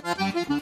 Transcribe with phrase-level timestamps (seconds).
[0.00, 0.61] Thank you.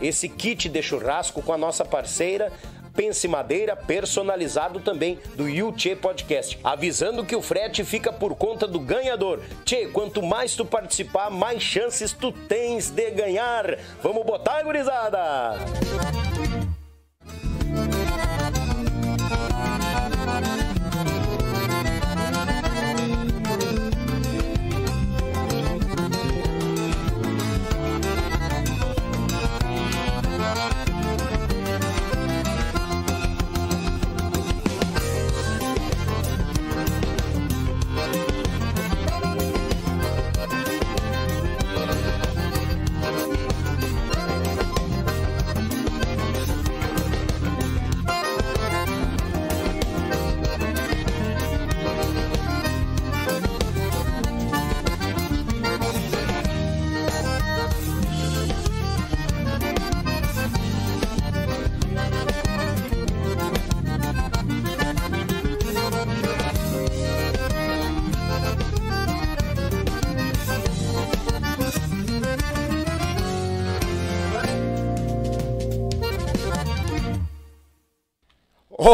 [0.00, 2.52] esse kit de churrasco com a nossa parceira
[2.96, 8.80] Pense Madeira, personalizado também do Yuchê Podcast, avisando que o frete fica por conta do
[8.80, 9.42] ganhador.
[9.66, 13.78] Tchê, quanto mais tu participar, mais chances tu tens de ganhar.
[14.02, 15.56] Vamos botar, gurizada!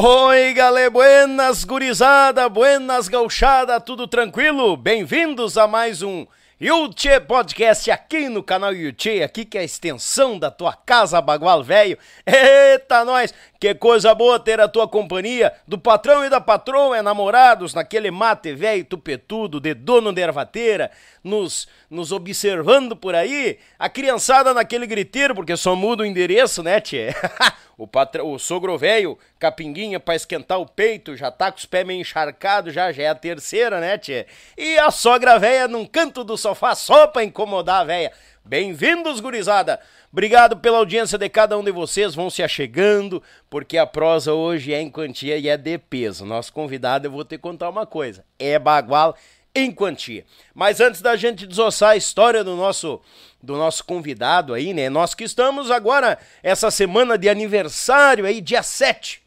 [0.04, 4.76] Oi, galera, buenas gurizada, buenas gauchada, tudo tranquilo?
[4.76, 6.26] Bem-vindos a mais um
[6.60, 11.62] Yuchê Podcast aqui no canal Yuchê, aqui que é a extensão da tua casa Bagual
[11.62, 11.96] Velho.
[12.26, 13.32] Eita, nós!
[13.60, 18.52] Que coisa boa ter a tua companhia, do patrão e da patroa, namorados, naquele mate
[18.54, 20.90] velho tupetudo, de dono de ervateira,
[21.22, 26.80] nos, nos observando por aí, a criançada naquele griteiro, porque só muda o endereço, né,
[26.80, 27.14] tchê?
[27.78, 31.86] o, patrão, o sogro velho, capinguinha pra esquentar o peito, já tá com os pés
[31.86, 34.26] meio encharcados, já, já é a terceira, né, tchê?
[34.56, 38.12] E a sogra velha num canto do sofá só pra incomodar a velha.
[38.44, 39.78] Bem-vindos, gurizada!
[40.10, 44.74] Obrigado pela audiência de cada um de vocês, vão se achegando, porque a prosa hoje
[44.74, 46.26] é em quantia e é de peso.
[46.26, 49.16] Nosso convidado, eu vou te contar uma coisa, é bagual
[49.54, 50.24] em quantia.
[50.54, 53.00] Mas antes da gente desossar a história do nosso
[53.42, 54.88] do nosso convidado aí, né?
[54.88, 59.22] Nós que estamos agora essa semana de aniversário aí, dia 7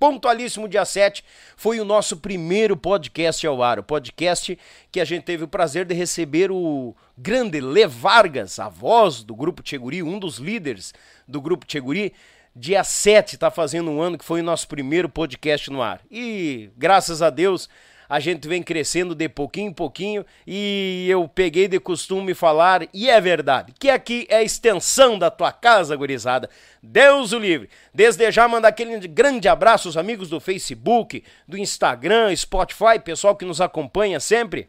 [0.00, 1.22] pontualíssimo dia 7,
[1.54, 3.78] foi o nosso primeiro podcast ao ar.
[3.78, 4.58] O podcast
[4.90, 9.36] que a gente teve o prazer de receber o grande Le Vargas, a voz do
[9.36, 10.94] Grupo Tcheguri, um dos líderes
[11.28, 12.14] do Grupo Tcheguri.
[12.56, 16.00] Dia 7 está fazendo um ano que foi o nosso primeiro podcast no ar.
[16.10, 17.68] E graças a Deus
[18.10, 23.08] a gente vem crescendo de pouquinho em pouquinho e eu peguei de costume falar, e
[23.08, 26.50] é verdade, que aqui é a extensão da tua casa, gurizada.
[26.82, 27.70] Deus o livre.
[27.94, 33.44] Desde já mandar aquele grande abraço aos amigos do Facebook, do Instagram, Spotify, pessoal que
[33.44, 34.68] nos acompanha sempre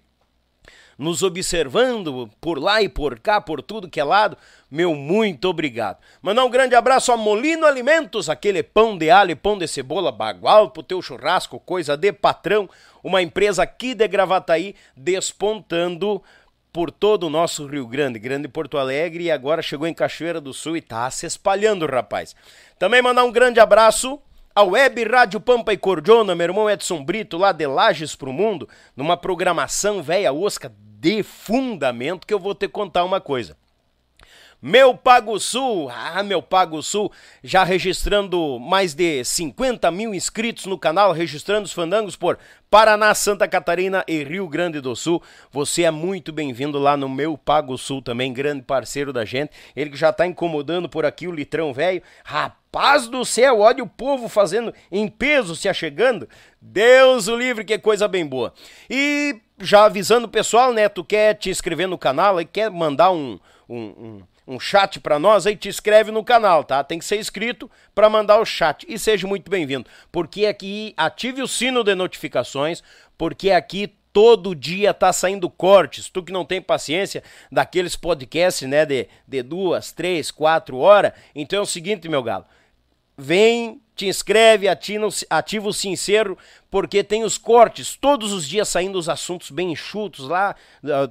[1.01, 4.37] nos observando por lá e por cá, por tudo que é lado,
[4.69, 5.97] meu muito obrigado.
[6.21, 10.69] Mandar um grande abraço a Molino Alimentos, aquele pão de alho pão de cebola bagual
[10.69, 12.69] pro teu churrasco, coisa de patrão,
[13.03, 16.21] uma empresa aqui de Gravataí despontando
[16.71, 20.53] por todo o nosso Rio Grande, Grande Porto Alegre e agora chegou em Cachoeira do
[20.53, 22.35] Sul e tá se espalhando, rapaz.
[22.77, 24.21] Também mandar um grande abraço
[24.53, 28.69] a Web Rádio Pampa e Cordiona, meu irmão Edson Brito, lá de Lages pro Mundo,
[28.95, 30.71] numa programação velha osca
[31.01, 33.57] de fundamento que eu vou te contar uma coisa.
[34.61, 37.11] Meu Pago Sul, ah, meu Pago Sul,
[37.43, 42.37] já registrando mais de 50 mil inscritos no canal, registrando os fandangos por
[42.69, 45.23] Paraná, Santa Catarina e Rio Grande do Sul.
[45.51, 49.51] Você é muito bem-vindo lá no meu Pago Sul também, grande parceiro da gente.
[49.75, 52.03] Ele que já tá incomodando por aqui o litrão velho.
[52.23, 56.29] Rapaz do céu, olha o povo fazendo em peso se achegando.
[56.61, 58.53] Deus o livre, que coisa bem boa.
[58.87, 60.89] E já avisando o pessoal, né?
[60.89, 65.19] Tu quer te inscrever no canal e quer mandar um, um, um, um chat para
[65.19, 66.83] nós, aí te inscreve no canal, tá?
[66.83, 68.85] Tem que ser inscrito para mandar o chat.
[68.87, 72.83] E seja muito bem-vindo, porque aqui ative o sino de notificações,
[73.17, 76.09] porque aqui todo dia tá saindo cortes.
[76.09, 81.13] Tu que não tem paciência daqueles podcasts, né, de, de duas, três, quatro horas.
[81.33, 82.45] Então é o seguinte, meu galo.
[83.17, 86.35] Vem te inscreve, ativa, ativa o sincero,
[86.71, 90.55] porque tem os cortes, todos os dias saindo os assuntos bem enxutos lá,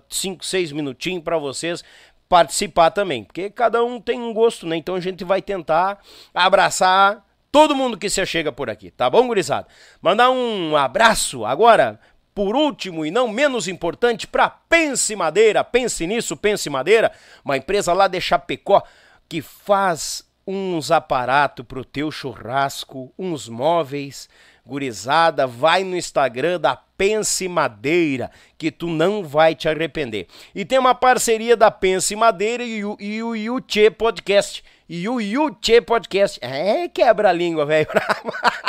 [0.09, 1.85] 5, 6 minutinhos para vocês
[2.29, 4.77] participar também, porque cada um tem um gosto, né?
[4.77, 6.01] Então a gente vai tentar
[6.35, 9.69] abraçar todo mundo que se chega por aqui, tá bom, gurizada?
[10.03, 12.01] Mandar um abraço agora,
[12.35, 17.13] por último e não menos importante, para Pense Madeira, pense nisso, Pense Madeira,
[17.45, 18.83] uma empresa lá de Chapecó
[19.29, 24.29] que faz uns aparatos pro teu churrasco, uns móveis.
[24.67, 30.29] Gurizada, vai no Instagram da Pense Madeira, que tu não vai te arrepender.
[30.55, 34.63] E tem uma parceria da Pense Madeira e o, e o Yuchê Podcast.
[34.89, 36.39] E o Yuchê Podcast.
[36.43, 37.89] É, quebra a língua, velho.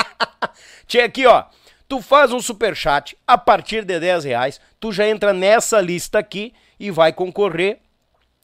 [0.87, 1.43] Tchê, aqui, ó.
[1.87, 6.19] Tu faz um super chat a partir de 10 reais, tu já entra nessa lista
[6.19, 7.79] aqui e vai concorrer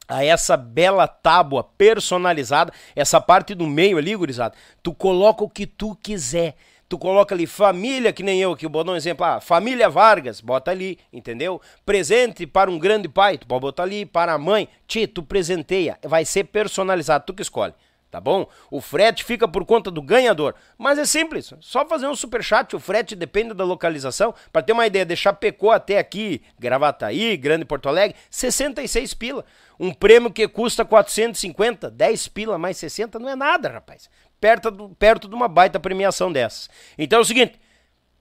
[0.07, 5.65] a essa bela tábua personalizada, essa parte do meio ali, gurizada, tu coloca o que
[5.65, 6.55] tu quiser.
[6.89, 10.39] Tu coloca ali família, que nem eu aqui, vou dar um exemplo, ah, família Vargas,
[10.39, 11.61] bota ali, entendeu?
[11.85, 15.99] Presente para um grande pai, tu pode botar ali, para a mãe, ti, tu presenteia,
[16.01, 17.73] vai ser personalizado, tu que escolhe
[18.09, 18.47] tá bom?
[18.71, 20.55] O frete fica por conta do ganhador.
[20.77, 24.33] Mas é simples, só fazer um super chat, o frete depende da localização.
[24.51, 29.45] Para ter uma ideia, deixar Chapecó até aqui, Gravataí, Grande Porto Alegre, 66 pila.
[29.79, 34.09] Um prêmio que custa 450, 10 pila mais 60 não é nada, rapaz.
[34.39, 36.69] Perto, do, perto de uma baita premiação dessas.
[36.97, 37.59] Então é o seguinte,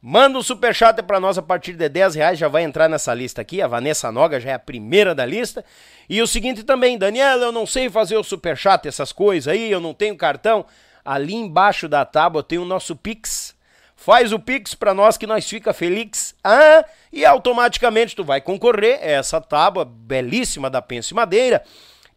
[0.01, 3.41] Manda um superchat para nós a partir de 10 reais, já vai entrar nessa lista
[3.41, 3.61] aqui.
[3.61, 5.65] A Vanessa Noga já é a primeira da lista.
[6.09, 9.81] E o seguinte também, Daniela, eu não sei fazer o superchat, essas coisas aí, eu
[9.81, 10.65] não tenho cartão.
[11.05, 13.55] Ali embaixo da tábua tem o nosso Pix.
[13.97, 16.35] Faz o Pix para nós que nós fica feliz.
[16.45, 21.65] Ah, e automaticamente tu vai concorrer a essa tábua belíssima da Pense Madeira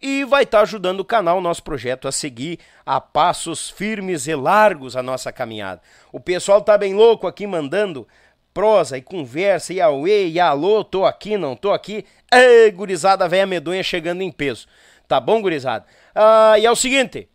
[0.01, 4.27] e vai estar tá ajudando o canal, o nosso projeto, a seguir a passos firmes
[4.27, 5.81] e largos a nossa caminhada.
[6.11, 8.07] O pessoal tá bem louco aqui mandando
[8.53, 12.05] prosa e conversa, e auê, e alô, tô aqui, não tô aqui.
[12.31, 14.67] Ei, gurizada velha medonha chegando em peso.
[15.07, 15.85] Tá bom, gurizada?
[16.13, 17.29] Ah, e é o seguinte,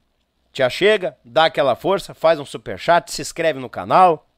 [0.53, 4.29] te chega, dá aquela força, faz um super chat, se inscreve no canal,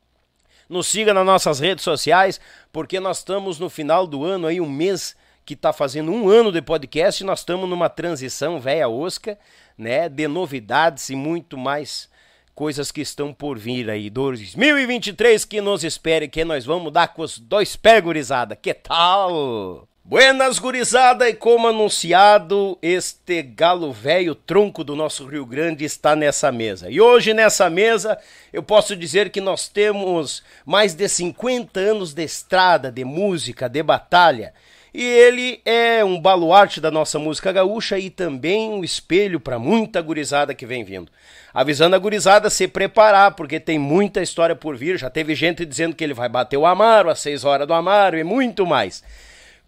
[0.69, 2.41] nos siga nas nossas redes sociais,
[2.73, 5.15] porque nós estamos no final do ano aí, um mês
[5.47, 9.39] que está fazendo um ano de podcast nós estamos numa transição velha osca,
[9.79, 12.11] né, de novidades e muito mais
[12.53, 14.11] coisas que estão por vir aí.
[14.11, 18.57] 2023 que nos espere, que nós vamos dar com os dois pés, gurizada.
[18.57, 19.87] Que tal?
[20.03, 26.51] Buenas, gurizada, e como anunciado, este galo velho tronco do nosso Rio Grande está nessa
[26.51, 26.89] mesa.
[26.89, 28.17] E hoje nessa mesa
[28.53, 33.83] eu posso dizer que nós temos mais de 50 anos de estrada, de música, de
[33.83, 34.55] batalha.
[34.99, 40.01] E ele é um baluarte da nossa música gaúcha e também um espelho para muita
[40.01, 41.13] gurizada que vem vindo.
[41.53, 44.97] Avisando a gurizada se preparar, porque tem muita história por vir.
[44.97, 48.17] Já teve gente dizendo que ele vai bater o Amaro às 6 horas do Amaro
[48.17, 49.05] e muito mais.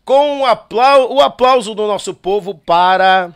[0.02, 3.30] Com o, aplau o aplauso do nosso povo para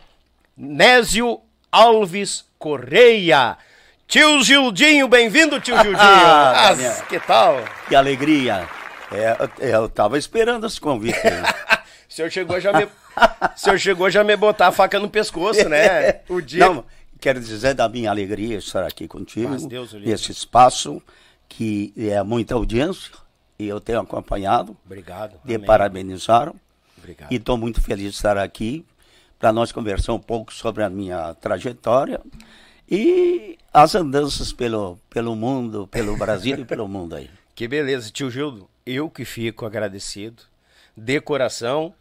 [0.57, 3.55] Nésio Alves Correia.
[4.07, 5.99] Tio Gildinho, bem-vindo, tio Gildinho.
[5.99, 6.73] ah,
[7.07, 7.63] que tal?
[7.87, 8.67] Que alegria.
[9.11, 9.37] É,
[9.75, 11.19] eu tava esperando esse convite.
[12.13, 12.89] o senhor chegou já me, o
[13.55, 16.21] senhor chegou já me botar a faca no pescoço, né?
[16.29, 16.67] O dia.
[16.67, 16.85] Não,
[17.19, 21.01] quero dizer da minha alegria estar aqui contigo, Mas Deus nesse espaço
[21.49, 23.11] que é muita audiência
[23.57, 24.77] e eu tenho acompanhado.
[24.85, 25.39] Obrigado.
[25.43, 26.53] De parabenizar.
[26.95, 27.31] Obrigado.
[27.31, 28.85] E estou muito feliz de estar aqui
[29.39, 32.21] para nós conversar um pouco sobre a minha trajetória
[32.87, 37.27] e as andanças pelo, pelo mundo, pelo Brasil e pelo mundo aí.
[37.55, 38.67] Que beleza, tio Gildo.
[38.83, 40.41] Eu que fico agradecido,
[40.97, 41.93] de coração.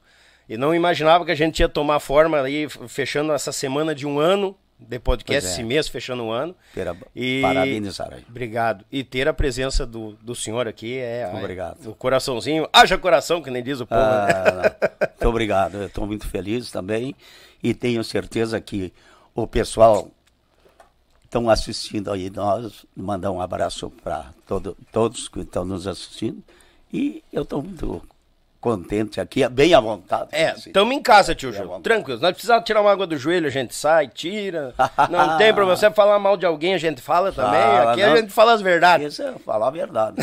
[0.49, 4.19] E não imaginava que a gente ia tomar forma aí, fechando essa semana de um
[4.19, 4.57] ano
[4.89, 5.53] de podcast, é.
[5.53, 6.55] esse mês, fechando um ano.
[6.75, 7.43] Pera, e...
[7.45, 8.25] Aí.
[8.29, 8.85] Obrigado.
[8.91, 11.31] E ter a presença do, do senhor aqui é.
[11.33, 11.87] Obrigado.
[11.87, 12.69] o coraçãozinho.
[12.73, 14.01] Haja coração, que nem diz o povo.
[14.01, 14.77] Ah,
[15.09, 15.77] muito obrigado.
[15.77, 17.15] Eu estou muito feliz também.
[17.63, 18.93] E tenho certeza que
[19.35, 20.11] o pessoal
[21.25, 26.43] estão assistindo aí nós, mandar um abraço para todo, todos que estão nos assistindo.
[26.93, 28.03] E eu estou muito
[28.62, 30.28] contente aqui, bem à vontade.
[30.31, 31.81] É, estamos em casa, tio Gil.
[31.81, 32.21] Tranquilo.
[32.21, 34.73] Nós precisamos tirar uma água do joelho, a gente sai, tira.
[35.11, 37.61] Não tem pra você falar mal de alguém, a gente fala também.
[37.61, 38.12] Fala, aqui não.
[38.12, 39.14] a gente fala as verdades.
[39.14, 40.16] Isso é falar a verdade.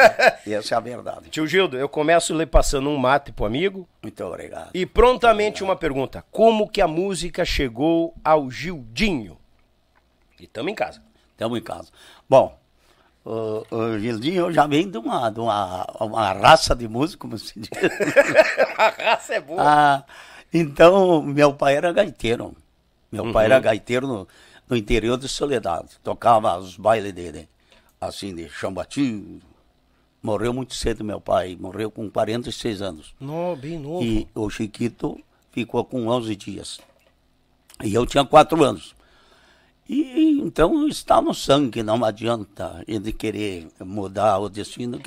[0.48, 1.28] Essa é a verdade.
[1.28, 3.86] Tio Gildo, eu começo lhe passando um mate pro amigo.
[4.02, 4.70] Muito obrigado.
[4.72, 5.68] E prontamente obrigado.
[5.68, 6.24] uma pergunta.
[6.30, 9.36] Como que a música chegou ao Gildinho?
[10.40, 11.02] E estamos em casa.
[11.32, 11.90] Estamos em casa.
[12.26, 12.58] Bom,
[13.24, 17.58] o, o Gildinho já vem de uma, de uma, uma raça de músicos, como se
[17.58, 17.70] diz.
[18.76, 19.62] a raça é boa.
[19.62, 20.04] Ah,
[20.52, 22.54] então, meu pai era gaiteiro.
[23.10, 23.32] Meu uhum.
[23.32, 23.62] pai era uhum.
[23.62, 24.28] gaiteiro no,
[24.68, 25.98] no, interior de Soledade.
[26.02, 27.48] Tocava os bailes dele,
[28.00, 29.40] assim, de chambati.
[30.20, 31.56] Morreu muito cedo, meu pai.
[31.58, 33.14] Morreu com 46 anos.
[33.20, 34.02] No, bem novo.
[34.02, 35.18] E o Chiquito
[35.52, 36.80] ficou com 11 dias.
[37.82, 38.94] E eu tinha 4 anos.
[39.88, 45.00] E então está no sangue, não adianta ele querer mudar o destino.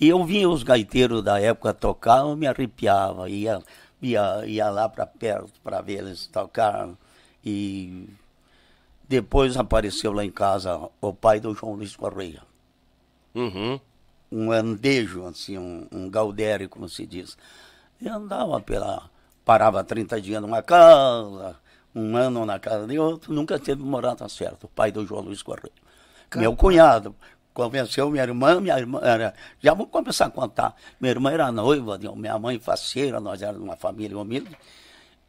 [0.00, 3.62] E eu via os gaiteiros da época tocar, eu me arrepiava, ia,
[4.00, 6.88] ia, ia lá para perto para ver eles tocar.
[7.44, 8.08] E
[9.08, 12.42] depois apareceu lá em casa o pai do João Luiz Correia.
[13.34, 13.78] Uhum.
[14.30, 17.36] Um andejo, assim, um, um gaudério, como se diz.
[18.00, 19.10] E andava pela.
[19.44, 21.56] Parava 30 dias numa casa,
[21.94, 25.42] um ano na casa de outro, nunca teve morada certa, o pai do João Luiz
[25.42, 25.72] Correia.
[26.34, 27.14] Meu cunhado
[27.52, 31.98] convenceu minha irmã, minha irmã era, já vou começar a contar, minha irmã era noiva,
[32.16, 34.56] minha mãe faceira, nós éramos uma família humilde,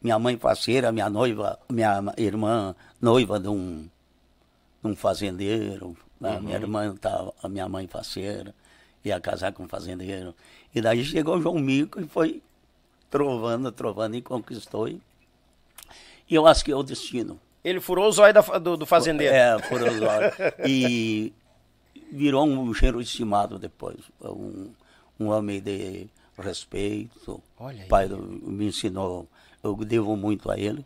[0.01, 3.89] minha mãe faceira, minha noiva, minha irmã noiva de um,
[4.81, 6.35] de um fazendeiro, né?
[6.35, 6.41] uhum.
[6.41, 8.55] minha irmã tava, a minha mãe faceira,
[9.03, 10.33] ia casar com um fazendeiro,
[10.73, 12.41] e daí chegou o João Mico e foi
[13.09, 15.01] trovando, trovando e conquistou e
[16.29, 17.39] eu acho que é o destino.
[17.63, 19.33] Ele furou o zóio do, do fazendeiro.
[19.33, 20.31] É, furou o zóio.
[20.65, 21.33] e
[22.11, 23.97] virou um cheiro estimado depois.
[24.21, 24.71] Um,
[25.19, 27.41] um homem de respeito.
[27.57, 29.27] Olha o pai do, me ensinou,
[29.63, 30.85] eu devo muito a ele.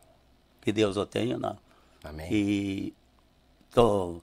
[0.62, 1.38] Que Deus o tenha.
[1.38, 1.56] Né?
[2.04, 2.28] Amém.
[2.32, 2.94] E
[3.68, 4.22] estou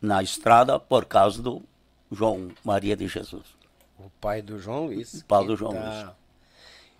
[0.00, 1.62] na estrada por causa do
[2.10, 3.44] João Maria de Jesus.
[3.98, 5.14] O pai do João Luiz.
[5.14, 6.02] O pai do João tá...
[6.02, 6.20] Luiz.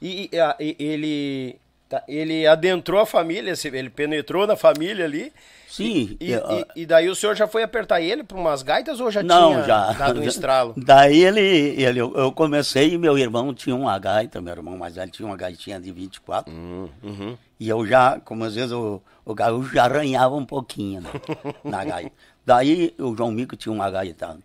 [0.02, 1.59] E, e, ele
[1.90, 5.32] Tá, ele adentrou a família, ele penetrou na família ali.
[5.68, 6.16] Sim.
[6.20, 9.24] E, e, e daí o senhor já foi apertar ele para umas gaitas ou já
[9.24, 10.72] não, tinha já, dado um estralo?
[10.76, 15.10] Daí ele, ele eu comecei e meu irmão tinha uma gaita, meu irmão mais velho
[15.10, 16.54] tinha uma gaitinha de 24.
[16.54, 17.36] Uhum, uhum.
[17.58, 21.10] E eu já, como às vezes o, o gaúcho já arranhava um pouquinho né,
[21.64, 22.12] na gaita.
[22.46, 24.38] Daí o João Mico tinha uma gaita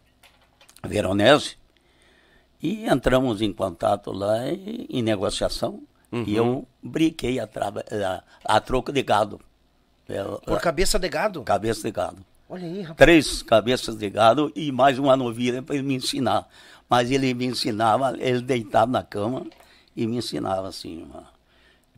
[0.84, 1.58] veronese
[2.60, 5.84] e entramos em contato lá em, em negociação.
[6.12, 6.24] Uhum.
[6.28, 9.40] E eu brinquei a, a, a troco de gado.
[10.08, 11.42] Eu, Por cabeça de gado?
[11.44, 12.18] Cabeça de gado.
[12.48, 12.98] Olha aí, rapaz.
[12.98, 16.48] Três cabeças de gado e mais uma novilha para ele me ensinar.
[16.88, 19.48] Mas ele me ensinava, ele deitava na cama
[19.96, 21.04] e me ensinava assim.
[21.04, 21.24] Uma...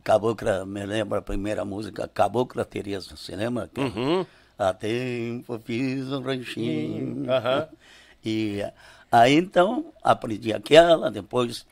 [0.02, 3.68] Cabocla, me lembra a primeira música, Cabocla Tereza, você lembra?
[3.76, 4.24] Uhum.
[4.58, 7.26] Há tempo fiz um ranchinho.
[7.26, 7.66] Uhum.
[8.24, 8.64] E
[9.12, 11.64] aí então aprendi aquela, depois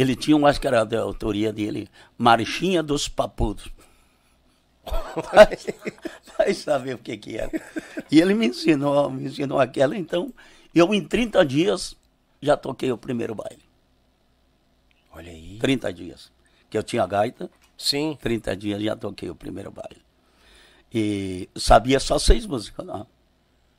[0.00, 3.70] ele tinha, um, acho que era da autoria dele, Marchinha dos Papudos.
[5.32, 5.58] vai,
[6.38, 7.50] vai saber o que que era.
[8.10, 10.32] E ele me ensinou, me ensinou aquela, então,
[10.74, 11.96] eu em 30 dias
[12.40, 13.62] já toquei o primeiro baile.
[15.12, 15.58] Olha aí.
[15.60, 16.32] 30 dias.
[16.68, 17.50] Que eu tinha gaita.
[17.76, 18.16] Sim.
[18.20, 20.00] 30 dias já toquei o primeiro baile.
[20.92, 23.06] E sabia só seis músicas, não.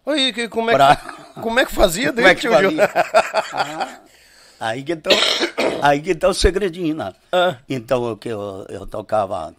[0.06, 0.96] Oi, como é, pra...
[0.96, 2.12] que, como é que fazia?
[2.14, 2.90] como é que fazia?
[3.54, 4.02] ah,
[4.62, 5.12] Aí que então,
[5.82, 7.12] aí que tá o segredinho, né?
[7.32, 7.58] Ah.
[7.68, 9.56] Então que eu, eu tocava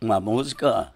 [0.00, 0.92] uma música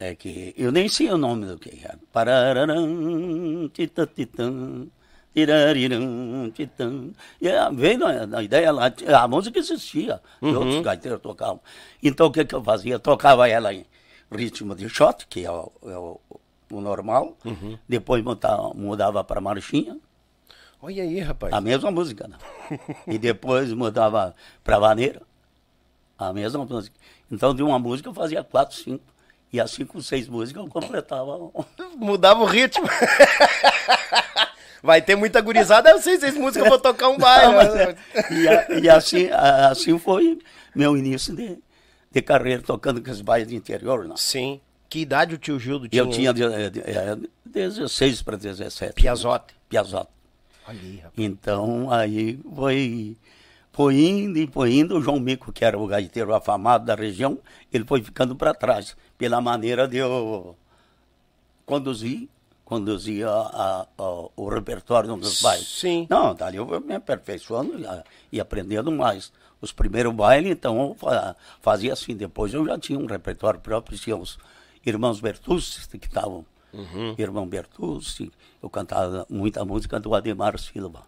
[0.00, 1.98] é que eu nem sei o nome do que era.
[2.12, 4.84] Parararam, titã, titã.
[7.40, 10.56] E é, veio na, na ideia lá, a música existia, uhum.
[10.56, 11.60] outros gaiteiros tocavam.
[12.02, 12.98] Então o que, que eu fazia?
[12.98, 13.84] Tocava ela em
[14.32, 16.18] ritmo de shot, que é o, é o,
[16.72, 17.78] o normal, uhum.
[17.86, 19.98] depois mudava, mudava para marchinha.
[20.86, 21.52] Olha aí, rapaz.
[21.52, 22.36] A mesma música, né?
[23.08, 25.20] e depois mudava para vaneira,
[26.16, 26.94] a mesma música.
[27.28, 29.02] Então de uma música eu fazia quatro, cinco.
[29.52, 31.50] E assim com seis músicas eu completava.
[31.96, 32.86] Mudava o ritmo.
[34.80, 37.52] Vai ter muita gurizada, eu sei seis músicas, eu vou tocar um baile.
[37.52, 37.96] Não, é,
[38.78, 40.38] e, e, assim, assim foi
[40.72, 41.58] meu início de,
[42.12, 44.06] de carreira, tocando com os bailes de interior.
[44.06, 44.16] Não?
[44.16, 44.60] Sim.
[44.88, 46.00] Que idade o tio Gildo tinha?
[46.00, 48.94] Eu tinha de, de, de 16 para 17.
[48.94, 49.52] Piazote.
[49.68, 50.15] Piazote.
[51.16, 53.16] Então, aí foi,
[53.72, 54.96] foi indo e foi indo.
[54.96, 57.38] O João Mico, que era o gaiteiro afamado da região,
[57.72, 60.56] ele foi ficando para trás, pela maneira de eu
[61.64, 62.28] conduzir
[62.66, 65.68] conduzia a, a, o repertório dos bailes.
[65.68, 66.06] Sim.
[66.10, 67.80] Não, dali eu me aperfeiçoando
[68.30, 69.32] e, aprendendo mais.
[69.60, 72.14] Os primeiros bailes, então, eu fazia assim.
[72.14, 74.36] Depois eu já tinha um repertório próprio, tinha os
[74.84, 76.44] irmãos Bertucci, que estavam.
[76.76, 77.14] Uhum.
[77.16, 78.30] Irmão Bertucci,
[78.62, 81.06] eu cantava muita música do Ademar Silva.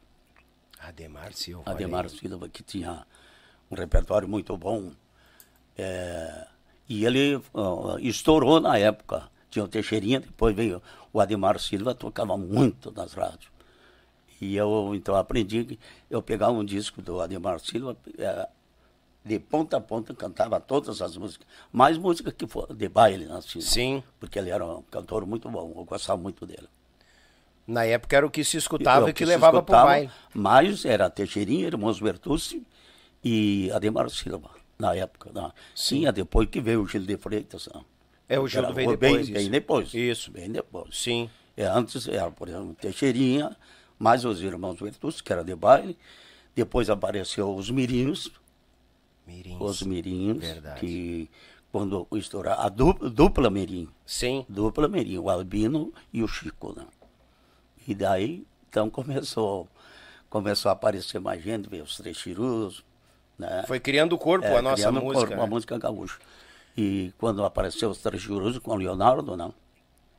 [0.81, 1.71] Ademar Silva.
[1.71, 3.07] Ademar Silva, que tinha
[3.71, 4.93] um repertório muito bom.
[5.77, 6.47] É,
[6.89, 9.29] e ele uh, estourou na época.
[9.51, 10.83] Tinha o Teixeirinha, depois veio
[11.13, 13.51] o Ademar Silva tocava muito nas rádios.
[14.41, 18.49] E eu então aprendi que eu pegava um disco do Ademar Silva, é,
[19.25, 23.61] de ponta a ponta cantava todas as músicas, mais música que for de baile, assim.
[23.61, 24.03] Sim.
[24.19, 26.69] Porque ele era um cantor muito bom, eu gostava muito dele.
[27.67, 30.11] Na época era o que se escutava e que, que levava para o baile.
[30.33, 32.67] Mas era Teixeirinha, Irmãos Bertucci
[33.23, 35.31] e Ademar Silva, na época.
[35.35, 35.53] Na...
[35.75, 36.07] Sim.
[36.07, 37.69] Sim, depois que veio o Gil de Freitas.
[37.75, 37.85] Não.
[38.27, 39.27] É, o Gildo veio depois.
[39.27, 39.93] Bem, bem, depois.
[39.93, 40.31] Isso.
[40.31, 40.99] Bem depois.
[40.99, 41.29] Sim.
[41.57, 43.57] É, antes era, por exemplo, Teixeirinha,
[43.99, 45.99] mais os irmãos Vertus, que era de baile.
[46.55, 48.31] Depois apareceu os Mirinhos.
[49.29, 49.61] Mirins.
[49.61, 50.39] Os Mirinhos.
[50.39, 50.81] Verdade.
[50.81, 51.31] Que
[51.71, 53.89] quando estourar, a dupla, dupla Mirim.
[54.07, 54.45] Sim.
[54.49, 56.87] Dupla Mirim, o Albino e o Chico, né?
[57.87, 59.69] E daí, então começou,
[60.31, 62.83] começou a aparecer mais gente, veio os Três Chirus,
[63.39, 63.65] né?
[63.67, 65.15] Foi criando o corpo é, a nossa música.
[65.15, 65.43] Corpo, né?
[65.43, 66.19] a música gaúcha.
[66.77, 69.53] E quando apareceu os Trechurosos com o Leonardo, não.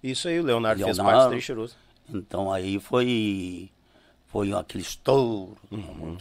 [0.03, 1.77] Isso aí, o Leonardo, Leonardo fez parte dos Trechurosos.
[2.13, 3.69] Então aí foi,
[4.27, 5.57] foi aquele estouro.
[5.71, 6.17] Uhum.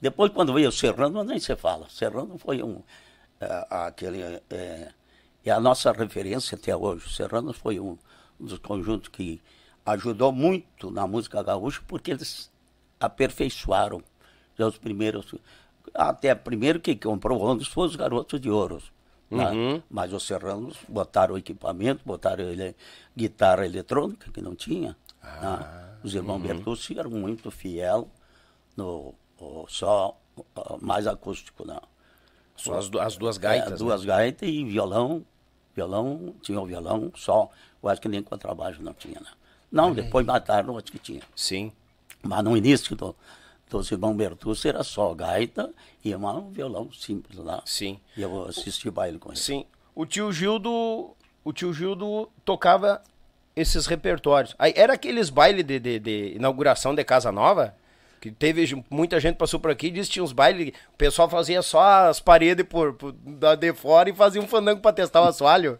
[0.00, 1.88] Depois, quando veio o Serrano, nem se fala.
[1.88, 2.82] Serrano foi um.
[3.40, 4.22] É, aquele.
[4.22, 4.92] É,
[5.44, 7.12] é, a nossa referência até hoje.
[7.12, 7.98] Serrano foi um,
[8.38, 9.40] um dos conjuntos que
[9.84, 12.50] ajudou muito na música gaúcha, porque eles
[13.00, 14.02] aperfeiçoaram.
[14.56, 15.34] Já os primeiros.
[15.94, 18.92] Até primeiro que comprou ônibus foi os Garotos de Ouros.
[19.30, 19.50] Né?
[19.50, 19.82] Uhum.
[19.90, 22.74] Mas os serranos botaram o equipamento, botaram ele,
[23.16, 24.96] guitarra eletrônica, que não tinha.
[25.22, 25.98] Ah, né?
[26.02, 26.46] Os irmãos uhum.
[26.46, 28.08] Bertucci eram muito fiel
[28.76, 29.14] no
[29.68, 30.16] só
[30.80, 31.66] mais acústico.
[31.66, 31.78] Né?
[32.56, 33.68] Só as, as duas gaitas.
[33.68, 33.76] É, né?
[33.76, 35.24] duas gaitas e violão.
[35.74, 37.50] Violão, tinha o violão só.
[37.82, 39.20] Eu acho que nem contrabaixo não tinha.
[39.20, 39.30] Né?
[39.70, 41.22] Não, depois mataram, acho que tinha.
[41.36, 41.72] Sim.
[42.22, 43.14] Mas no início do,
[43.70, 45.72] dos irmãos Bertucci era só gaita
[46.04, 47.62] e um violão simples lá.
[47.64, 48.00] Sim.
[48.16, 49.38] E eu assisti baile com ele.
[49.38, 49.64] Sim.
[49.94, 53.02] O tio Gildo, o tio Gildo tocava
[53.54, 54.54] esses repertórios.
[54.58, 57.74] Aí era aqueles bailes de, de, de, inauguração de Casa Nova?
[58.20, 60.72] Que teve muita gente passou por aqui e disse que tinha uns bailes.
[60.92, 64.92] O pessoal fazia só as paredes por, por de fora e fazia um fandango para
[64.92, 65.78] testar o assoalho.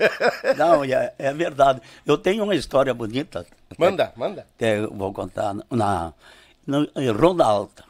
[0.56, 1.80] Não, é, é, verdade.
[2.04, 3.46] Eu tenho uma história bonita.
[3.78, 4.46] Manda, manda.
[4.56, 5.54] Até vou contar.
[5.70, 6.12] Na,
[6.66, 7.84] no, em Ronda Alta.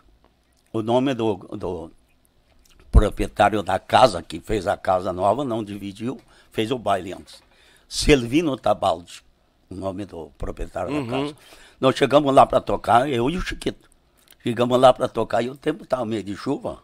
[0.72, 1.90] O nome do, do
[2.90, 6.20] proprietário da casa, que fez a casa nova, não dividiu,
[6.52, 7.42] fez o baile antes.
[7.88, 9.22] Selvino Tabaldi,
[9.70, 11.06] o nome do proprietário uhum.
[11.06, 11.37] da casa.
[11.80, 13.88] Nós chegamos lá para tocar, eu e o Chiquito.
[14.42, 16.83] Chegamos lá para tocar e o tempo estava meio de chuva.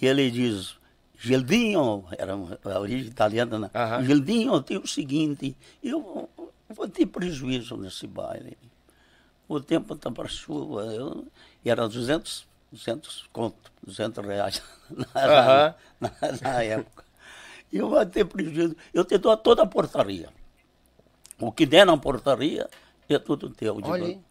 [0.00, 0.76] E ele diz,
[1.18, 3.70] Gildinho, era a origem italiana, né?
[3.74, 4.04] Uhum.
[4.04, 6.28] Gildinho, tem o seguinte, eu
[6.68, 8.56] vou ter prejuízo nesse baile
[9.48, 10.82] o tempo está para chuva.
[10.86, 11.26] Eu,
[11.64, 17.04] e era 200, 200 conto, 200 reais na, na, na época.
[17.72, 18.76] E eu vou ter prejuízo.
[18.92, 20.28] Eu te dou toda a portaria.
[21.38, 22.68] O que der na portaria
[23.08, 23.80] é tudo teu.
[23.80, 24.22] Digo,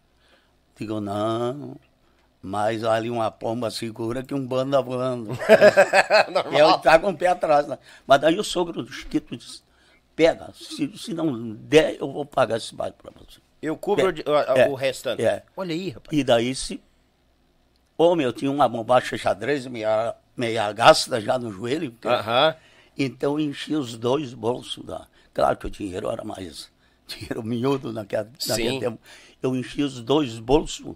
[0.76, 1.76] digo não,
[2.46, 5.32] mas ali uma pomba segura que um bando voando.
[6.52, 7.66] e eu tá com o pé atrás.
[7.66, 7.76] Né?
[8.06, 9.62] Mas daí o sogro do Chiquito disse,
[10.14, 13.40] pega, se, se não der, eu vou pagar esse baile para você.
[13.60, 15.24] Eu cubro é, é, o restante.
[15.24, 15.42] É.
[15.56, 16.16] Olha aí, rapaz.
[16.16, 16.80] E daí se.
[17.98, 21.92] Ô, meu, tinha uma bombacha xadrez meia, meia gasta já no joelho.
[22.04, 22.48] Aham.
[22.48, 22.56] Uh -huh.
[22.96, 25.08] Então enchi os dois bolsos da.
[25.34, 26.70] Claro que o dinheiro era mais.
[27.08, 29.00] dinheiro miúdo naquela, naquele tempo.
[29.42, 30.94] Eu enchi os dois bolsos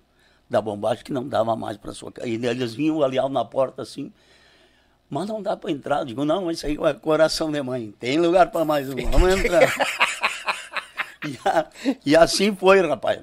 [0.51, 2.29] da bombagem que não dava mais para sua casa.
[2.29, 4.13] E eles vinham olhar na porta assim,
[5.09, 6.01] mas não dá para entrar.
[6.01, 7.95] Eu digo, não, isso aí é coração de mãe.
[8.01, 9.63] Tem lugar para mais um, vamos entrar.
[11.25, 11.71] e, a-
[12.05, 13.21] e assim foi, rapaz.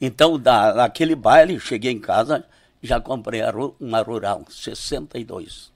[0.00, 2.44] Então, da, daquele baile, cheguei em casa,
[2.82, 3.42] já comprei
[3.78, 5.70] uma rural, 62.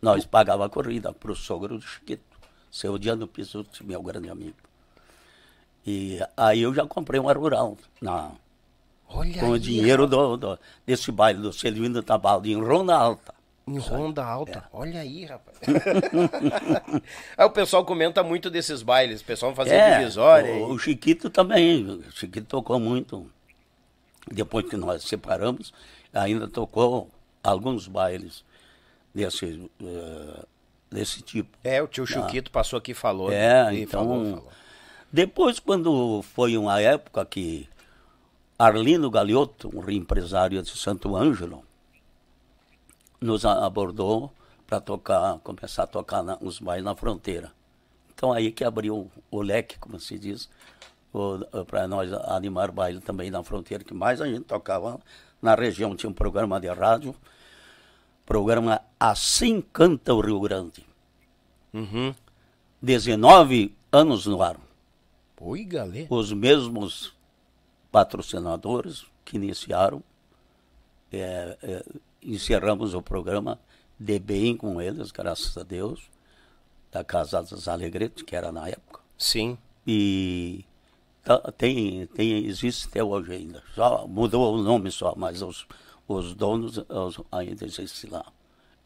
[0.00, 2.22] Nós pagava a corrida para o sogro do Chiquito,
[2.70, 4.56] seu Diano Pisuti, meu grande amigo.
[5.84, 8.30] E aí eu já comprei uma rural, na,
[9.08, 13.34] Olha com o aí, dinheiro do, do- desse baile do Celino Tabaldi, em Ronda Alta.
[13.66, 14.58] Em Ronda Alta.
[14.58, 14.62] É.
[14.72, 15.58] Olha aí, rapaz.
[17.36, 19.20] aí o pessoal comenta muito desses bailes.
[19.20, 20.52] O pessoal fazia É, divisória.
[20.54, 23.30] o, e- o Chiquito também, o Chiquito tocou muito.
[24.30, 25.72] Depois que nós separamos,
[26.12, 27.08] ainda tocou
[27.42, 28.44] alguns bailes
[29.14, 30.44] desse, eh,
[30.90, 31.48] desse tipo.
[31.64, 33.32] É, o tio Chuquito passou aqui e falou.
[33.32, 33.74] É, né?
[33.74, 34.00] E então.
[34.04, 34.48] falou, falou.
[35.10, 37.66] Depois, quando foi uma época que
[38.58, 41.62] Arlindo Galiotto, um empresário de Santo Ângelo,
[43.20, 44.32] nos abordou
[44.66, 47.52] para tocar, começar a tocar na, os bailes na fronteira.
[48.12, 50.50] Então aí que abriu o leque, como se diz,
[51.68, 55.00] para nós animar baile também na fronteira, que mais a gente tocava
[55.40, 55.94] na região.
[55.94, 57.14] Tinha um programa de rádio,
[58.26, 60.84] programa Assim Canta o Rio Grande.
[61.72, 62.12] Uhum.
[62.82, 64.56] 19 anos no ar.
[65.40, 66.08] Oi, galera.
[66.10, 67.16] Os mesmos
[67.98, 70.00] patrocinadores que iniciaram,
[71.12, 71.84] é, é,
[72.22, 73.58] encerramos o programa
[73.98, 76.08] de bem com eles, graças a Deus,
[76.92, 79.00] da Casa das Alegretes, que era na época.
[79.16, 79.58] Sim.
[79.84, 80.64] E
[81.24, 83.64] tá- tem, tem, existe até hoje ainda.
[83.74, 85.66] Só mudou o nome só, mas os,
[86.06, 88.24] os donos os, ainda existem lá.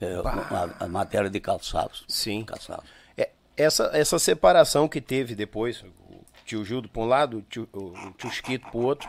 [0.01, 2.03] É, a, a matéria de calçados.
[2.09, 2.45] Sim.
[2.45, 2.87] Calçados.
[3.15, 5.85] É, essa, essa separação que teve depois,
[6.45, 9.09] tio Gildo para um lado, o tio, o tio Chiquito para o outro,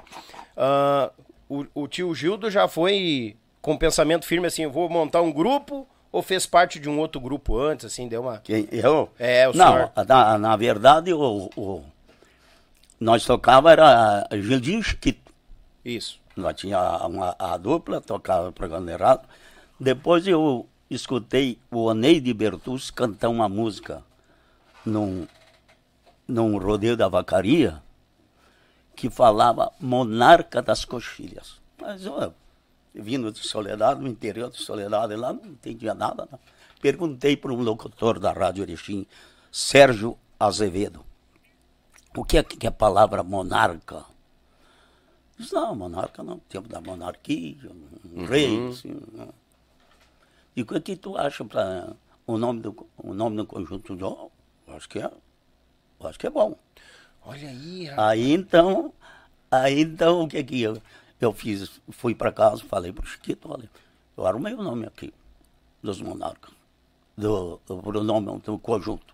[0.58, 1.12] ah,
[1.50, 6.22] o, o tio Gildo já foi com pensamento firme assim, vou montar um grupo ou
[6.22, 8.38] fez parte de um outro grupo antes, assim, deu uma...
[8.40, 9.10] Quem, eu?
[9.18, 9.92] É, o Não, senhor.
[10.08, 11.84] na, na verdade, o, o-
[13.00, 15.34] nós tocava era Gildinho e Chiquito.
[15.84, 16.20] Isso.
[16.36, 19.28] Nós tinha uma, a dupla, tocava o programa errado.
[19.80, 24.04] Depois eu escutei o Oneide Bertucci cantar uma música
[24.86, 25.28] num,
[26.28, 27.82] num rodeio da vacaria
[28.96, 31.60] que falava Monarca das Coxilhas.
[31.80, 32.34] Mas eu,
[32.94, 36.28] vindo de Soledade, no interior de Soledade, lá não entendia nada.
[36.32, 36.40] Não.
[36.82, 39.08] Perguntei para um locutor da Rádio Erechim,
[39.52, 41.04] Sérgio Azevedo,
[42.16, 44.06] o que é que é a palavra monarca?
[45.38, 47.72] Diz, não, monarca não, tempo da monarquia,
[48.14, 49.00] um rei, assim.
[49.12, 49.34] Não.
[50.56, 51.94] E o que, que tu acha para
[52.28, 53.98] o nome do o nome do conjunto?
[54.00, 54.32] Eu
[54.76, 55.12] acho que é,
[56.08, 56.56] acho que é bom.
[57.26, 58.10] Olha aí, rapaz.
[58.10, 58.94] Aí então,
[59.50, 60.82] aí então o que que eu,
[61.20, 61.82] eu fiz?
[61.90, 63.70] Fui para casa, falei para o Chiquito, olha,
[64.18, 65.14] eu arrumei o nome aqui
[65.82, 66.52] dos monarcas,
[67.18, 69.14] do, do, do nome do conjunto.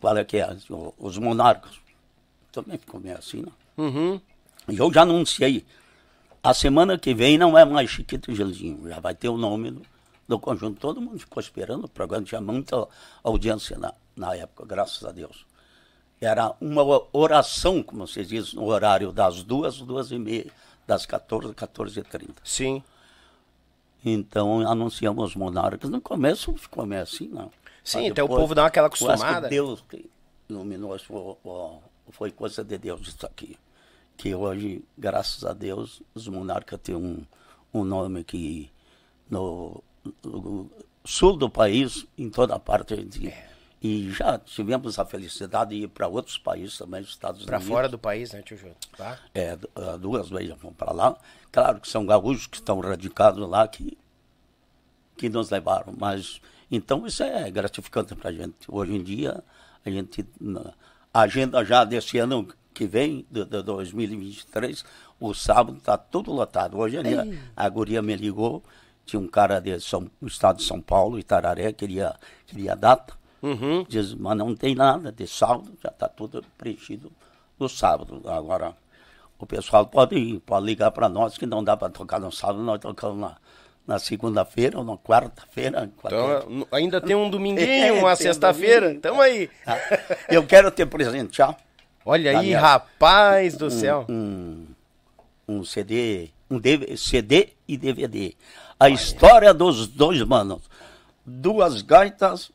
[0.00, 0.56] Qual é que é?
[0.98, 1.72] Os monarcas.
[2.52, 3.52] Também ficou meio assim, né?
[3.76, 4.20] Uhum.
[4.68, 5.64] E eu já anunciei.
[6.42, 8.34] A semana que vem não é mais Chiquito e
[8.88, 9.82] já vai ter o nome do,
[10.26, 10.80] do conjunto.
[10.80, 12.86] Todo mundo ficou esperando, o programa tinha muita
[13.22, 15.44] audiência na, na época, graças a Deus.
[16.20, 20.46] Era uma oração, como se diz, no horário das duas, duas e meia,
[20.86, 22.34] das 14, 14 e 30.
[22.44, 22.82] Sim.
[24.04, 25.90] Então anunciamos os monarcas.
[25.90, 27.50] No começo ficou meio assim, não.
[27.84, 29.48] Sim, até o depois, povo dá aquela acostumada.
[29.48, 30.08] Deus que
[30.48, 30.96] iluminou,
[32.10, 33.56] foi coisa de Deus isso aqui.
[34.16, 37.22] Que hoje, graças a Deus, os monarcas têm um,
[37.72, 38.70] um nome que
[39.30, 39.82] no,
[40.24, 40.70] no
[41.04, 43.48] sul do país, em toda parte, a gente- É.
[43.80, 47.72] e já tivemos a felicidade de ir para outros países também, os Estados Pra Unidos.
[47.72, 48.76] fora do país, né, tio Júlio?
[48.96, 49.18] Tá?
[49.34, 51.16] É, ah, duas vezes fomos para lá.
[51.52, 53.96] Claro que são gaúchos que estão radicados lá que,
[55.16, 58.56] que nos levaram, mas então isso é gratificante para a gente.
[58.66, 59.42] Hoje em dia,
[59.84, 60.26] a gente,
[61.14, 64.84] a agenda já desse ano que vem, de, de 2023,
[65.20, 66.78] o sábado está tudo lotado.
[66.78, 67.24] Hoje ali, a,
[67.64, 68.62] a guria me ligou,
[69.06, 72.14] tinha um cara do estado de São Paulo, Itararé, queria,
[72.46, 73.17] queria data.
[73.42, 73.84] Uhum.
[73.88, 77.12] Diz, mas não tem nada de sábado, já está tudo preenchido
[77.58, 78.22] no sábado.
[78.26, 78.74] Agora,
[79.38, 82.60] o pessoal pode ir, pode ligar para nós que não dá para tocar no sábado,
[82.62, 83.36] nós tocamos na,
[83.86, 85.88] na segunda-feira ou na quarta-feira.
[86.04, 88.94] Então, ainda tem um dominguinho, É, uma um sexta-feira.
[89.00, 89.48] Tamo aí.
[89.64, 89.78] Tá?
[90.28, 91.56] Eu quero te presentear
[92.04, 94.04] Olha aí, minha- rapaz do céu.
[94.08, 94.66] um,
[95.46, 98.34] um CD, um DV CD e DVD.
[98.80, 100.62] A história dos dois manos.
[101.24, 102.50] Duas gaitas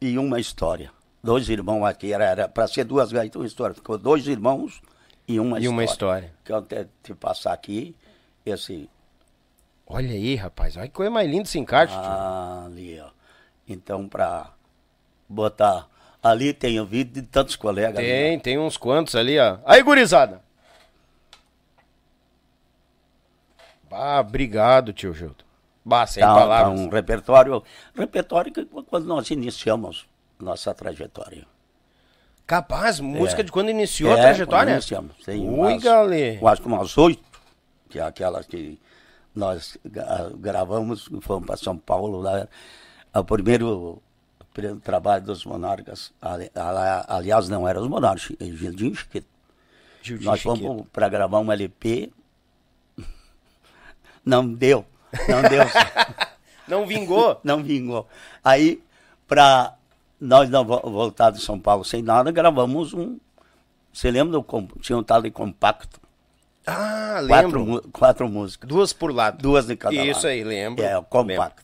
[0.00, 0.90] e uma história.
[1.22, 3.74] dois irmãos aqui, era para ser duas gaitas uma história.
[3.74, 4.80] Ficou dois irmãos
[5.26, 5.70] e uma E história.
[5.70, 6.34] uma história.
[6.44, 7.94] Que eu te, te passar aqui,
[8.44, 8.88] esse.
[9.86, 10.76] Olha aí, rapaz.
[10.76, 11.92] Olha que coisa mais linda esse encarte.
[11.92, 12.02] tio.
[12.02, 13.08] Ah, ali, ó.
[13.68, 14.52] Então, para
[15.28, 15.88] botar.
[16.22, 17.96] Ali tem o vídeo de tantos colegas.
[17.98, 19.58] ali, Tem, tem uns quantos ali, ó.
[19.64, 20.42] Aí, gurizada.
[23.90, 25.44] Ah, obrigado, tio Gildo.
[25.88, 26.80] Bah, sem Tá, tá palavras.
[26.80, 27.62] um repertório,
[27.94, 30.04] repertório que quando nós iniciamos
[30.40, 31.46] nossa trajetória.
[32.44, 33.44] Capaz, música É.
[33.44, 34.66] de quando iniciou a É, trajetória?
[34.66, 35.16] quando iniciamos.
[35.24, 35.78] Tem Ui.
[36.40, 37.22] Eu acho que umas oito,
[37.88, 38.80] que é aquela que
[39.32, 42.48] nós gra- gravamos, fomos para São Paulo lá.
[43.14, 43.68] O primeiro,
[44.40, 49.28] o primeiro trabalho dos monarcas, ali- ali- aliás, não eram os monarcas, é Gildinho Chiquito.
[50.02, 52.10] Gildinho Nós fomos para gravar um LP,
[54.24, 54.84] não deu,
[55.28, 55.64] não deu.
[56.68, 57.40] Não vingou?
[57.44, 58.08] não vingou.
[58.42, 58.82] Aí,
[59.28, 59.74] para
[60.20, 63.18] nós não vo- voltar de São Paulo sem nada, gravamos um.
[63.92, 64.68] Você lembra do.
[64.80, 66.00] Tinha um tal de compacto?
[66.66, 67.64] Ah, Quatro, lembro.
[67.66, 68.68] mu- quatro músicas.
[68.68, 69.38] Duas por lado.
[69.40, 70.08] Duas de cada lado.
[70.08, 70.82] Isso aí, lembro.
[70.84, 71.62] É, o compacto.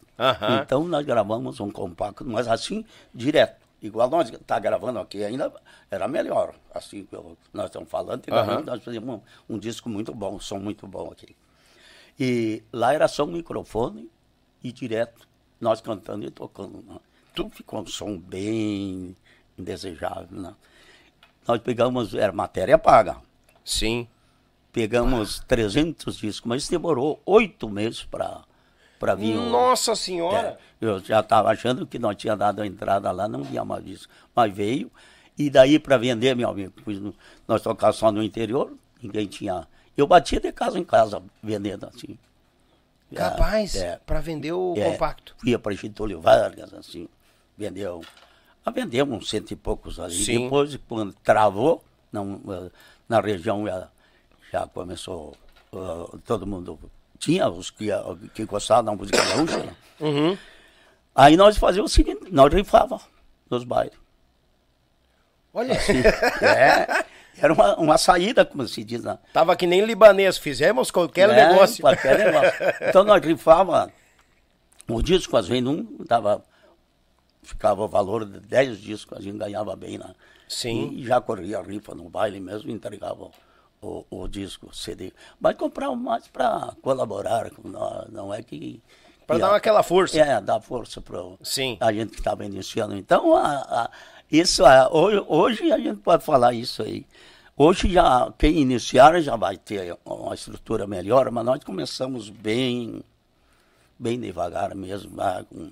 [0.63, 3.61] Então nós gravamos um compacto, mas assim, direto.
[3.83, 5.53] Igual nós tá gravando aqui ainda,
[5.91, 6.55] era melhor.
[6.73, 8.63] Assim eu- nós estamos falando, Aham.
[8.65, 11.35] nós fazíamos um, um disco muito bom, um som muito bom aqui.
[12.25, 14.09] E lá era só um microfone
[14.63, 15.27] e direto,
[15.61, 16.81] nós cantando e tocando.
[16.87, 16.97] Né?
[17.33, 19.17] Então ficou um som bem
[19.59, 20.29] indesejável.
[20.41, 20.55] Né?
[21.49, 23.17] Nós pegamos, era matéria paga.
[23.65, 24.07] Sim.
[24.73, 29.37] Pegamos 300 discos, mas demorou oito meses para vir.
[29.37, 30.39] o- Nossa senhora.
[30.39, 33.85] é, eu já estava achando que nós tinha dado a entrada lá, não vinha mais
[33.85, 34.09] disso.
[34.35, 34.91] Mas veio,
[35.37, 36.73] e daí para vender, meu amigo,
[37.49, 39.67] nós tocávamos só no interior, ninguém tinha.
[39.97, 42.19] Eu batia de casa em casa vendendo assim.
[43.15, 45.35] Capaz, É, pra vender o é, compacto.
[45.45, 47.09] Ia para Getúlio Vargas, assim,
[47.59, 48.03] vendeu.
[48.65, 50.15] Ah, vendemos uns cento e poucos ali.
[50.15, 50.45] Sim.
[50.45, 52.71] Depois, quando travou, não, eh,
[53.09, 53.89] na região já,
[54.51, 55.37] já começou,
[55.75, 56.79] ah, todo mundo
[57.19, 57.89] tinha os que,
[58.35, 59.77] que gostavam da música gaúcha, né?
[60.01, 60.39] Uhum.
[61.15, 63.05] Aí nós fazíamos o seguinte, nós rifávamos
[63.51, 63.97] nos bailes.
[65.53, 65.75] Olha,
[66.41, 67.05] É,
[67.43, 69.03] era uma, uma saída, como se diz.
[69.03, 69.19] Né?
[69.33, 71.83] tava que nem libanês, fizemos qualquer É, negócio.
[71.83, 72.53] Qualquer negócio.
[72.89, 73.93] Então nós rifávamos,
[74.89, 76.43] o disco às vezes não dava,
[77.43, 80.15] ficava o valor de 10 discos, a gente ganhava bem, né?
[80.49, 80.93] Sim.
[80.95, 83.31] E já corria a rifa no baile mesmo, entregava
[83.81, 85.13] o, o disco, o CD.
[85.41, 88.81] Mas comprava mais para colaborar com nós, não é que...
[89.27, 90.21] Que dar aquela força.
[90.21, 91.19] É, dar força para
[91.81, 92.95] a gente que estava iniciando.
[92.95, 93.91] Então, a, a-
[94.31, 97.07] isso, a- hoje, hoje a gente pode falar isso aí.
[97.57, 103.03] Hoje já, quem iniciar já vai ter uma estrutura melhor, mas nós começamos bem,
[103.99, 105.71] bem devagar mesmo, lá, com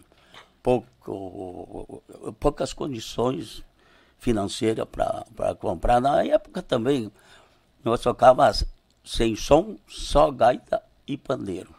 [0.62, 2.02] pouco,
[2.38, 3.64] poucas condições
[4.18, 6.00] financeiras para comprar.
[6.00, 7.10] Na época também,
[7.82, 8.64] nós tocávamos
[9.02, 11.74] sem som, só gaita e pandeiro.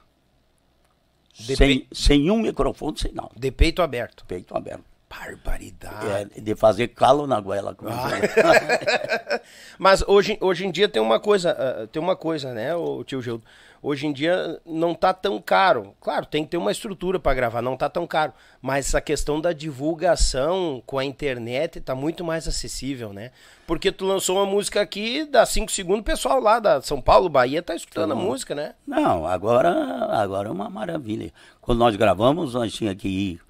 [1.33, 3.29] De Sem, pe- sem um microfone, sem nada.
[3.35, 4.25] De peito aberto.
[4.25, 4.83] Peito aberto.
[5.11, 6.31] Barbaridade.
[6.37, 7.75] É, de fazer calo na goela.
[7.85, 9.41] Ah.
[9.77, 13.21] Mas hoje, hoje em dia tem uma coisa, ah, tem uma coisa, né, o tio
[13.21, 13.43] Gildo?
[13.83, 15.93] Hoje em dia não tá tão caro.
[15.99, 18.31] Claro, tem que ter uma estrutura para gravar, não tá tão caro.
[18.61, 23.31] Mas essa questão da divulgação com a internet tá muito mais acessível, né?
[23.65, 27.27] Porque tu lançou uma música aqui, dá 5 segundos, o pessoal lá da São Paulo,
[27.27, 28.75] Bahia, tá escutando a música, né?
[28.85, 29.71] Não, agora,
[30.11, 31.33] agora é uma maravilha.
[31.59, 33.41] Quando nós gravamos, nós tínhamos que ir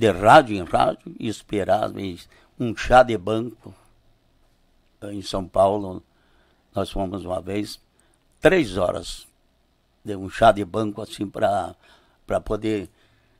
[0.00, 2.26] de rádio em rádio e esperar às vezes,
[2.58, 3.74] um chá de banco
[5.02, 6.02] em São Paulo.
[6.74, 7.78] Nós fomos uma vez,
[8.40, 9.28] três horas
[10.02, 11.74] de um chá de banco assim para
[12.42, 12.88] poder.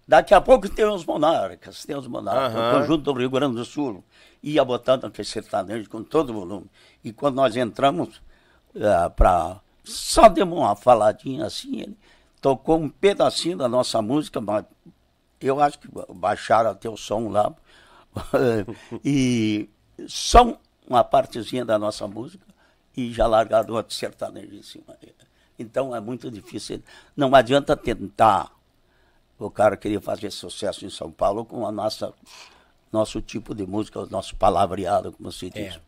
[0.06, 2.68] Daqui a pouco tem os monarcas, tem os monarcas, Aham.
[2.68, 4.04] o conjunto do Rio Grande do Sul.
[4.42, 6.66] Ia botando aquele sertanejo com todo volume.
[7.02, 8.20] E quando nós entramos
[9.16, 9.60] para.
[9.82, 11.96] Só demos uma faladinha assim, ele
[12.38, 14.66] tocou um pedacinho da nossa música, mas
[15.40, 17.54] eu acho que baixaram até o som lá.
[19.04, 19.68] e
[20.06, 22.44] só uma partezinha da nossa música
[22.96, 24.96] e já largaram outro sertanejo em cima.
[25.58, 26.82] Então é muito difícil.
[27.16, 28.50] Não adianta tentar
[29.40, 32.12] o cara queria fazer sucesso em São Paulo com a nossa
[32.92, 35.80] nosso tipo de música, o nosso palavreado, como se diz.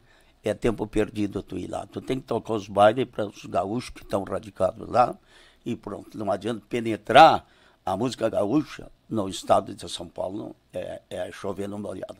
[0.42, 0.54] É.
[0.54, 1.86] tempo perdido tu ir lá.
[1.86, 5.14] Tu tem que tocar os bailes para os gaúchos que estão radicados lá
[5.66, 6.16] e pronto.
[6.16, 7.44] Não adianta penetrar
[7.84, 12.16] a música gaúcha no estado de São Paulo, é, é chover numa olhada.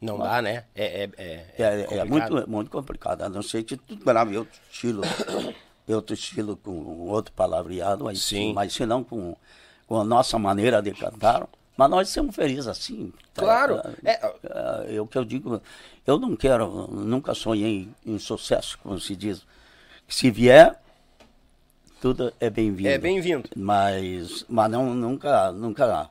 [0.00, 0.64] Não dá, né?
[0.74, 4.60] É, é, é, É, é muito, muito complicado, a não ser que tu grave outro
[4.68, 5.02] estilo,
[5.88, 8.52] outro estilo com outro palavreado, aí, Sim.
[8.52, 9.36] mas se não com,
[9.86, 13.12] com a nossa maneira de cantar, Mas nós somos felizes assim.
[13.32, 13.42] tá?
[13.42, 13.80] Claro.
[14.04, 15.62] É, é, é, o que eu digo,
[16.04, 19.46] eu não quero, nunca sonhei em sucesso, como se diz.
[20.08, 20.80] Se vier,
[22.00, 22.88] tudo é bem-vindo.
[22.88, 23.48] É bem-vindo.
[23.56, 26.10] Mas, mas não, nunca, nunca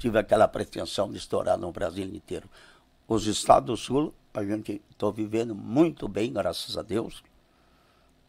[0.00, 2.48] tive aquela pretensão de estourar no Brasil inteiro.
[3.06, 7.22] Os estados do Sul, a gente está vivendo muito bem, graças a Deus.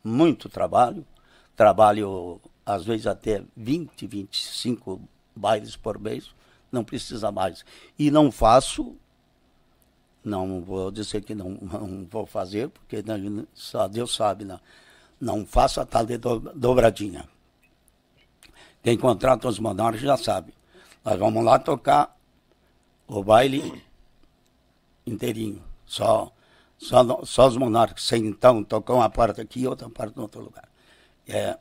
[0.03, 1.05] Muito trabalho.
[1.55, 5.01] Trabalho, às vezes, até 20, 25
[5.35, 6.33] bailes por mês
[6.71, 7.65] não precisa mais.
[7.97, 8.95] E não faço,
[10.23, 13.03] não vou dizer que não, não vou fazer, porque
[13.53, 14.59] só Deus sabe, não,
[15.19, 17.27] não faço a tal de dobradinha.
[18.83, 20.53] Quem contrata os monarcas já sabe.
[21.03, 22.15] Nós vamos lá tocar
[23.07, 23.83] o baile
[25.05, 25.61] inteirinho.
[25.85, 26.31] Só,
[26.77, 28.03] só, só os monarcas.
[28.03, 30.69] Sem então tocar uma parte aqui e outra parte em outro lugar.
[31.27, 31.57] É,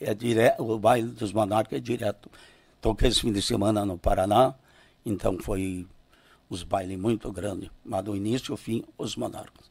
[0.00, 2.30] é direto, o baile dos monarcas é direto
[2.80, 4.54] Toquei esse fim de semana no Paraná,
[5.04, 5.86] então foi
[6.48, 9.70] os bailes muito grandes, mas do início ao fim, os monarcas.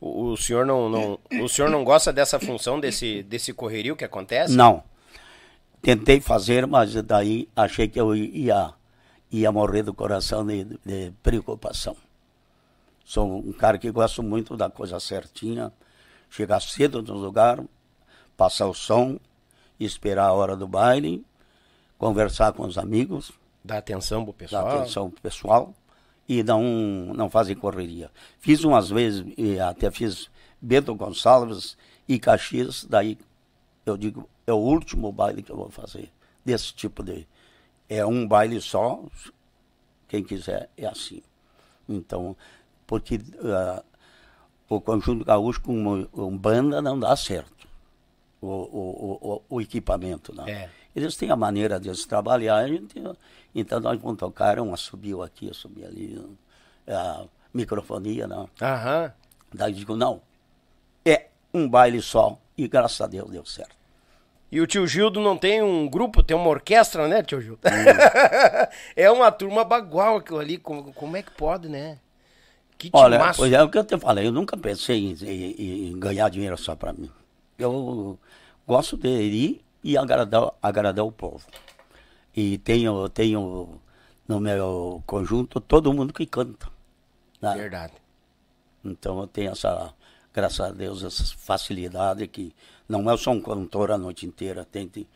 [0.00, 4.04] O, o, senhor não, não, o senhor não gosta dessa função, desse, desse correrio que
[4.04, 4.54] acontece?
[4.54, 4.82] Não.
[5.82, 8.74] Tentei fazer, mas daí achei que eu ia,
[9.30, 11.96] ia morrer do coração de, de preocupação.
[13.04, 15.72] Sou um cara que gosto muito da coisa certinha,
[16.28, 17.64] chegar cedo no lugar,
[18.36, 19.18] passar o som,
[19.78, 21.24] esperar a hora do baile
[22.00, 23.30] conversar com os amigos.
[23.62, 24.64] Dar atenção pro pessoal.
[24.64, 25.74] Dar atenção pro pessoal
[26.26, 26.62] e não,
[27.14, 28.10] não fazer correria.
[28.38, 29.22] Fiz umas vezes,
[29.68, 31.76] até fiz Bento Gonçalves
[32.08, 33.18] e Caxias, daí
[33.84, 36.10] eu digo, é o último baile que eu vou fazer.
[36.44, 37.26] Desse tipo de.
[37.88, 39.02] É um baile só,
[40.08, 41.22] quem quiser é assim.
[41.88, 42.36] Então,
[42.86, 43.84] porque uh,
[44.68, 47.68] o conjunto gaúcho com um, banda não dá certo.
[48.40, 50.46] O, o, o, o equipamento, não.
[50.46, 50.70] É.
[50.94, 52.94] Eles têm a maneira de eles trabalhar, gente,
[53.54, 56.36] então nós vamos tocar, um subiu aqui, subiu ali,
[56.88, 58.48] a microfonia, não.
[58.60, 59.12] Aham.
[59.52, 60.22] Daí eu digo, não,
[61.04, 63.80] é um baile só, e graças a Deus deu certo.
[64.52, 67.60] E o tio Gildo não tem um grupo, tem uma orquestra, né, tio Gildo?
[67.64, 67.70] Hum.
[68.96, 71.98] é uma turma bagual aquilo ali, como, como é que pode, né?
[72.76, 76.00] Que Olha, pois é o que eu te falei, eu nunca pensei em, em, em
[76.00, 77.10] ganhar dinheiro só para mim.
[77.58, 78.18] Eu
[78.66, 81.46] gosto de ir e agradar, agradar o povo.
[82.34, 83.80] E tenho, tenho
[84.26, 86.68] no meu conjunto todo mundo que canta.
[87.40, 87.54] Né?
[87.54, 87.92] Verdade.
[88.84, 89.92] Então eu tenho essa,
[90.32, 92.54] graças a Deus, essa facilidade que
[92.88, 95.06] não é só um cantor a noite inteira, tente,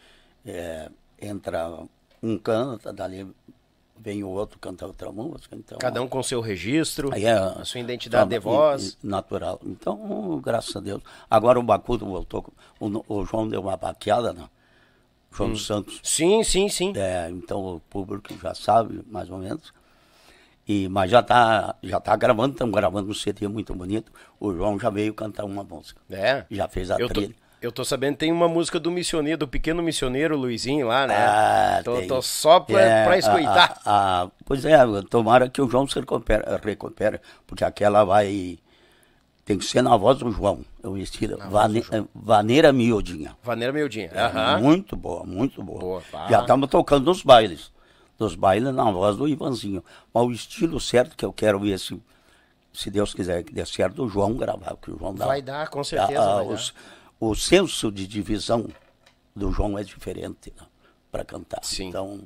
[0.45, 1.71] é, entra
[2.23, 3.27] um canta, dali
[3.97, 5.57] vem o outro cantar outra música.
[5.57, 8.99] Então, Cada um com seu registro, é, a sua identidade de voz.
[9.03, 9.61] Natural.
[9.65, 11.03] Então, graças a Deus.
[11.31, 14.49] Agora o Bacudo voltou, o, o João deu uma baqueada, não?
[15.31, 15.57] João hum.
[15.57, 16.01] Santos.
[16.03, 16.93] Sim, sim, sim.
[16.97, 19.73] É, então o público já sabe, mais ou menos.
[20.67, 24.11] E, mas já está já tá gravando, estamos gravando um CD muito bonito.
[24.41, 26.01] O João já veio cantar uma música.
[26.11, 26.45] É.
[26.51, 27.29] Já fez a eu trilha.
[27.29, 31.17] Tô, eu tô sabendo tem uma música do missioneiro, do pequeno missioneiro Luizinho lá, né?
[31.17, 33.81] Ah, tô, tô só pra, é, pra escutar.
[33.85, 38.59] A, a, pois é, tomara que o João se recupere, recupere porque aquela vai
[39.45, 40.65] tem que ser na voz do João.
[40.83, 42.09] Eu estilo Vane, João.
[42.15, 43.37] Vaneira Miudinha.
[43.43, 44.11] Vaneira Miudinha.
[44.13, 44.61] É.
[44.61, 45.81] Muito boa, muito boa.
[45.81, 47.71] boa Já estamos tocando nos bailes.
[48.19, 49.85] Nos bailes na voz do Ivanzinho.
[50.13, 52.01] Mas o estilo certo que eu quero ver se,
[52.73, 54.77] se Deus quiser que dê certo, o João gravar.
[54.77, 56.21] Que o João dá, vai dar, com certeza.
[56.21, 56.73] A, a, os,
[57.19, 58.69] o senso de divisão
[59.35, 60.67] do João é diferente né,
[61.11, 61.65] para cantar.
[61.65, 61.89] Sim.
[61.89, 62.21] Então,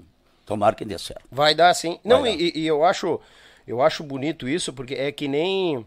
[0.45, 1.25] tomara que dê certo.
[1.31, 1.99] Vai dar sim.
[2.05, 2.31] Vai Não, dar.
[2.31, 3.21] E, e eu acho
[3.69, 5.85] eu acho bonito isso, porque é que nem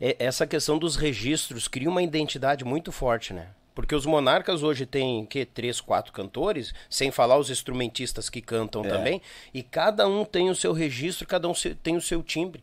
[0.00, 3.48] é, essa questão dos registros cria uma identidade muito forte, né?
[3.74, 8.84] Porque os monarcas hoje têm que três, quatro cantores, sem falar os instrumentistas que cantam
[8.84, 8.88] é.
[8.88, 9.22] também,
[9.54, 11.52] e cada um tem o seu registro, cada um
[11.82, 12.62] tem o seu timbre.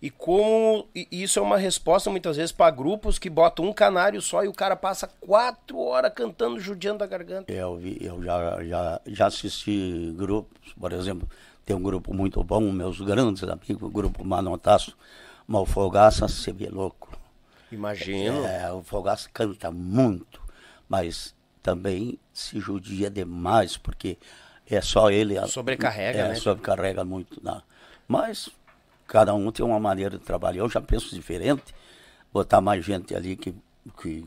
[0.00, 4.44] E como isso é uma resposta muitas vezes para grupos que botam um canário só
[4.44, 7.52] e o cara passa quatro horas cantando, judiando a garganta.
[7.52, 11.28] Eu, eu já, já, já assisti grupos, por exemplo,
[11.66, 14.96] tem um grupo muito bom, meus grandes amigos, o grupo Manotaço,
[15.46, 17.10] mas o Fogaça se vê louco.
[17.72, 18.46] Imagino.
[18.46, 20.40] É, o Fogaça canta muito,
[20.88, 24.16] mas também se judia demais, porque
[24.68, 25.34] é só ele.
[25.46, 26.34] Sobrecarrega, é, né?
[26.34, 27.42] Sobrecarrega muito.
[27.44, 27.60] Né?
[28.06, 28.48] Mas
[29.06, 30.60] cada um tem uma maneira de trabalhar.
[30.60, 31.74] Eu já penso diferente,
[32.32, 33.54] botar mais gente ali que.
[34.00, 34.24] que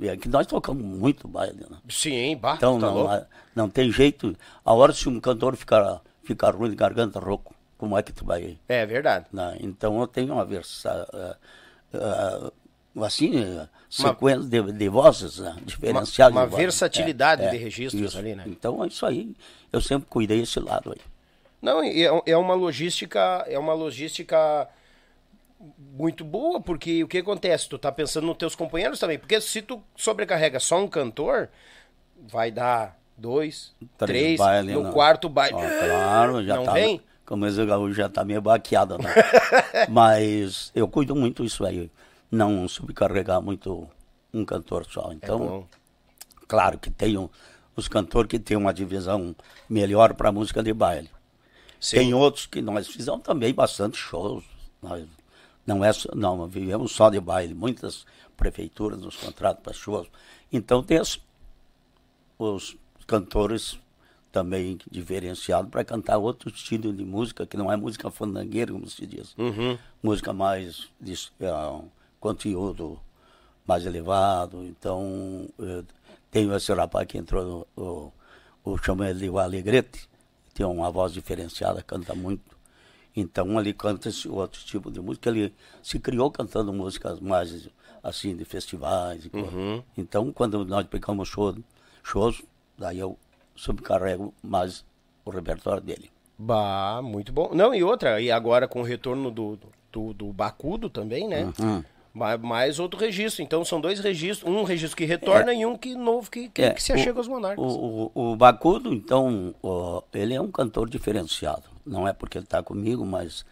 [0.00, 1.78] é que nós tocamos muito baile, né?
[1.88, 4.34] Sim, bah, Então tá não, não tem jeito.
[4.64, 8.24] A hora se um cantor ficar, ficar ruim de garganta rouco, como é que tu
[8.24, 8.58] vai.
[8.68, 9.26] É verdade.
[9.32, 9.56] Né?
[9.60, 11.06] Então eu tenho uma versão.
[11.12, 12.52] Uh, uh,
[13.02, 13.32] assim,
[13.90, 15.56] sequência de, de, vozes né?
[15.64, 16.34] diferenciadas.
[16.34, 18.18] Uma, uma versatilidade é, de registros isso.
[18.18, 18.44] ali, né?
[18.46, 19.34] Então é isso aí.
[19.72, 21.00] Eu sempre cuidei esse lado aí.
[21.60, 24.68] Não, é, é uma logística, é uma logística
[25.78, 27.68] muito boa, porque o que acontece?
[27.68, 31.48] Tu tá pensando nos teus companheiros também, porque se tu sobrecarrega só um cantor,
[32.28, 34.92] vai dar dois, três, três baile, no não.
[34.92, 35.56] quarto baile.
[35.56, 36.72] claro, já não tá.
[36.72, 37.00] Vem?
[37.24, 39.10] Como o gaúcho já tá meio baqueado, né?
[39.88, 41.90] Mas eu cuido muito isso aí,
[42.34, 43.88] não subcarregar muito
[44.32, 45.10] um cantor só.
[45.10, 45.66] É então,
[46.42, 47.28] é claro que tem um,
[47.76, 49.34] os cantores que têm uma divisão
[49.68, 51.10] melhor para música de baile.
[51.80, 51.96] Sim.
[51.96, 54.44] Tem outros que nós fizemos também bastante shows.
[54.82, 55.06] Nós
[55.66, 57.54] não é não vivemos só de baile.
[57.54, 58.04] Muitas
[58.36, 60.08] prefeituras nos contratam para shows.
[60.52, 61.20] Então tem as,
[62.38, 62.76] os
[63.06, 63.78] cantores
[64.32, 69.06] também diferenciados para cantar outro estilo de música que não é música fandangueira, como se
[69.06, 69.32] diz.
[69.38, 69.78] Uhum.
[70.02, 71.88] Música mais de uh,
[72.24, 72.98] conteúdo
[73.66, 74.64] mais elevado.
[74.64, 75.46] Então
[76.30, 78.12] tenho esse rapaz que entrou no o,
[78.64, 80.08] o chama ele de Alegrete,
[80.54, 82.56] tem uma voz diferenciada, canta muito.
[83.14, 85.28] Então ele canta esse outro tipo de música.
[85.28, 87.68] Ele se criou cantando músicas mais
[88.02, 89.28] assim de festivais.
[89.30, 89.82] Uhum.
[89.96, 91.54] Então quando nós pegamos show,
[92.02, 92.42] shows,
[92.78, 93.18] daí eu
[93.54, 94.82] subcarrego mais
[95.26, 96.10] o repertório dele.
[96.38, 97.50] Bah, muito bom.
[97.54, 99.58] Não, e outra, e agora com o retorno do,
[99.92, 101.52] do, do Bacudo também, né?
[101.60, 101.84] Uhum.
[102.14, 103.42] Mais outro registro.
[103.42, 105.56] Então são dois registros, um registro que retorna é.
[105.56, 106.70] e um que novo que, que, é.
[106.70, 107.64] que se achega o, aos monarcas.
[107.64, 109.54] O, o, o Bacudo, então,
[110.12, 113.44] ele é um cantor diferenciado não é porque ele está comigo, mas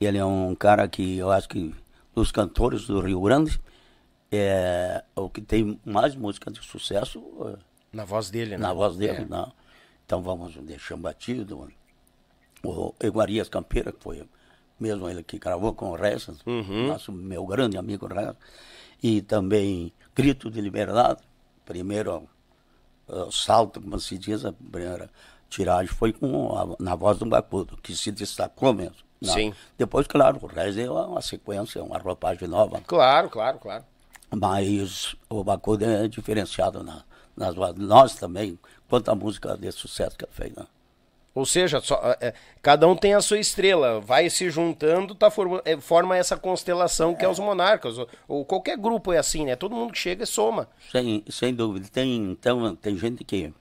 [0.00, 1.74] ele é um cara que eu acho que
[2.14, 3.60] dos cantores do Rio Grande
[4.32, 7.22] é o que tem mais música de sucesso.
[7.46, 7.58] É,
[7.92, 8.58] na voz dele, né?
[8.58, 9.24] Na voz dele, é.
[9.24, 9.52] não.
[10.04, 11.70] Então vamos deixar batido.
[12.64, 14.24] O Eguarias Campeira, que foi
[14.78, 16.88] mesmo ele que gravou com o Reza, uhum.
[16.88, 18.36] nosso meu grande amigo Reza.
[19.02, 21.20] E também Grito de Liberdade,
[21.64, 22.28] primeiro
[23.08, 25.10] uh, salto, como se diz, a primeira
[25.48, 28.96] tiragem foi com a, na voz do Bacudo, que se destacou mesmo.
[29.20, 29.32] Né?
[29.32, 29.54] Sim.
[29.76, 32.80] Depois, claro, o resto é uma sequência, uma roupagem nova.
[32.86, 33.84] Claro, claro, claro.
[34.34, 37.04] Mas o Bacudo é diferenciado na,
[37.36, 37.78] nas vozes.
[37.78, 38.58] Nós também,
[38.88, 40.54] quanto a música de sucesso que ele fez.
[40.54, 40.66] Né?
[41.36, 42.32] Ou seja, só, é,
[42.62, 47.14] cada um tem a sua estrela, vai se juntando, tá forma, é, forma essa constelação
[47.14, 47.98] que é, é os monarcas.
[47.98, 49.54] Ou, ou, qualquer grupo é assim, né?
[49.54, 50.66] Todo mundo que chega soma.
[50.90, 51.88] Sem, sem dúvida.
[51.92, 53.52] Tem, então, tem gente que,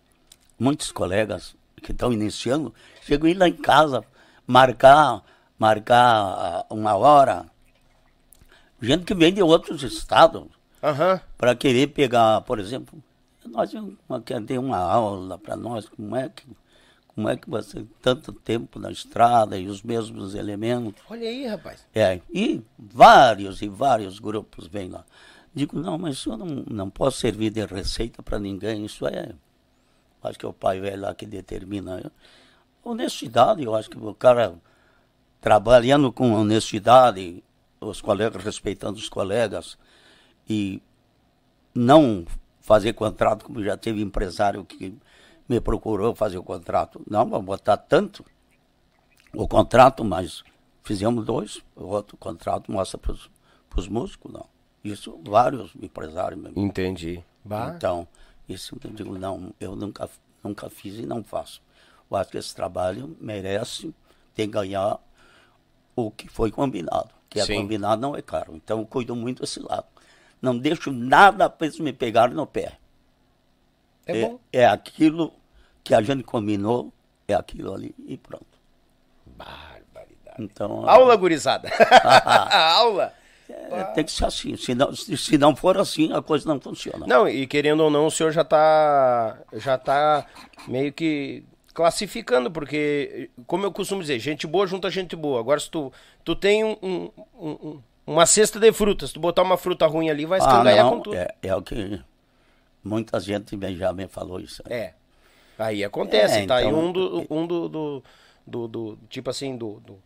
[0.58, 1.54] muitos colegas
[1.84, 4.06] que estão iniciando, chegam a ir lá em casa,
[4.48, 5.22] marcar,
[5.60, 7.46] marcar uma hora.
[8.82, 10.44] Gente que vem de outros estados
[10.82, 11.20] uhum.
[11.38, 12.98] para querer pegar, por exemplo,
[13.46, 13.70] nós
[14.48, 16.46] ter uma aula para nós, como é que
[17.16, 21.01] como é que você tanto tempo na estrada e os mesmos elementos.
[21.09, 21.88] Olha aí, rapaz.
[21.95, 25.05] É, e vários e vários grupos vêm lá.
[25.53, 29.34] Digo, não, mas isso não, não posso servir de receita para ninguém, isso é
[30.28, 32.11] Acho que é o pai velho lá que determina.
[32.84, 34.55] Honestidade, eu acho que o cara
[35.39, 37.43] trabalhando com honestidade,
[37.80, 39.78] os colegas respeitando os colegas
[40.49, 40.82] e
[41.74, 42.26] não
[42.59, 44.95] fazer contrato como já teve empresário que
[45.48, 47.02] me procurou fazer o contrato.
[47.10, 48.26] Não, vamos botar tanto
[49.34, 50.43] o contrato, mas
[50.84, 53.14] fizemos dois, o outro contrato mostra para
[53.80, 54.46] os músicos, não.
[54.84, 56.60] Isso vários empresários mesmo.
[56.60, 57.24] Entendi.
[57.43, 57.74] Bah.
[57.76, 58.08] Então,
[58.48, 60.10] isso eu digo, não, eu nunca,
[60.43, 61.62] nunca fiz e não faço.
[62.10, 63.93] Eu acho que esse trabalho merece,
[64.36, 65.00] tem que ganhar
[65.96, 67.10] o que foi combinado.
[67.30, 68.56] Que é combinado não é caro.
[68.56, 69.88] Então eu cuido muito desse lado.
[70.41, 72.78] Não deixo nada para eles me pegarem no pé.
[74.06, 74.39] É, é, bom.
[74.51, 75.34] é aquilo
[75.84, 76.91] que a gente combinou,
[77.28, 78.45] é aquilo ali e pronto.
[79.26, 80.38] Barbaridade.
[80.39, 81.70] Então, Aula gurizada.
[82.51, 83.14] Aula.
[83.47, 84.58] É, tem que ser assim.
[84.58, 87.06] Se não, se não for assim, a coisa não funciona.
[87.06, 90.26] Não, e querendo ou não, o senhor já está já tá
[90.68, 91.43] meio que
[91.74, 95.39] classificando, porque, como eu costumo dizer, gente boa junta gente boa.
[95.39, 95.91] Agora, se tu,
[96.24, 100.26] tu tem um, um, um, uma cesta de frutas, tu botar uma fruta ruim ali,
[100.26, 101.18] vai escangalhar ah, com tudo.
[101.18, 102.01] É, é o que
[102.86, 104.62] muita gente já me falou isso.
[104.70, 104.94] É.
[105.58, 108.04] Aí acontece, é, tá então, aí um do, um do, do,
[108.46, 110.02] do, do tipo assim, do, do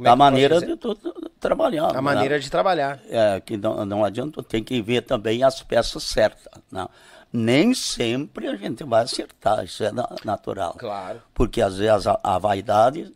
[0.00, 0.96] é a maneira de tu,
[1.40, 1.90] trabalhar.
[1.90, 2.00] A né?
[2.00, 3.00] maneira de trabalhar.
[3.08, 6.46] É, que não, não adianta, tem que ver também as peças certas.
[6.70, 6.86] Né?
[7.32, 9.90] Nem sempre a gente vai acertar, isso é
[10.24, 10.74] natural.
[10.78, 11.20] Claro.
[11.34, 13.12] Porque às vezes a, a vaidade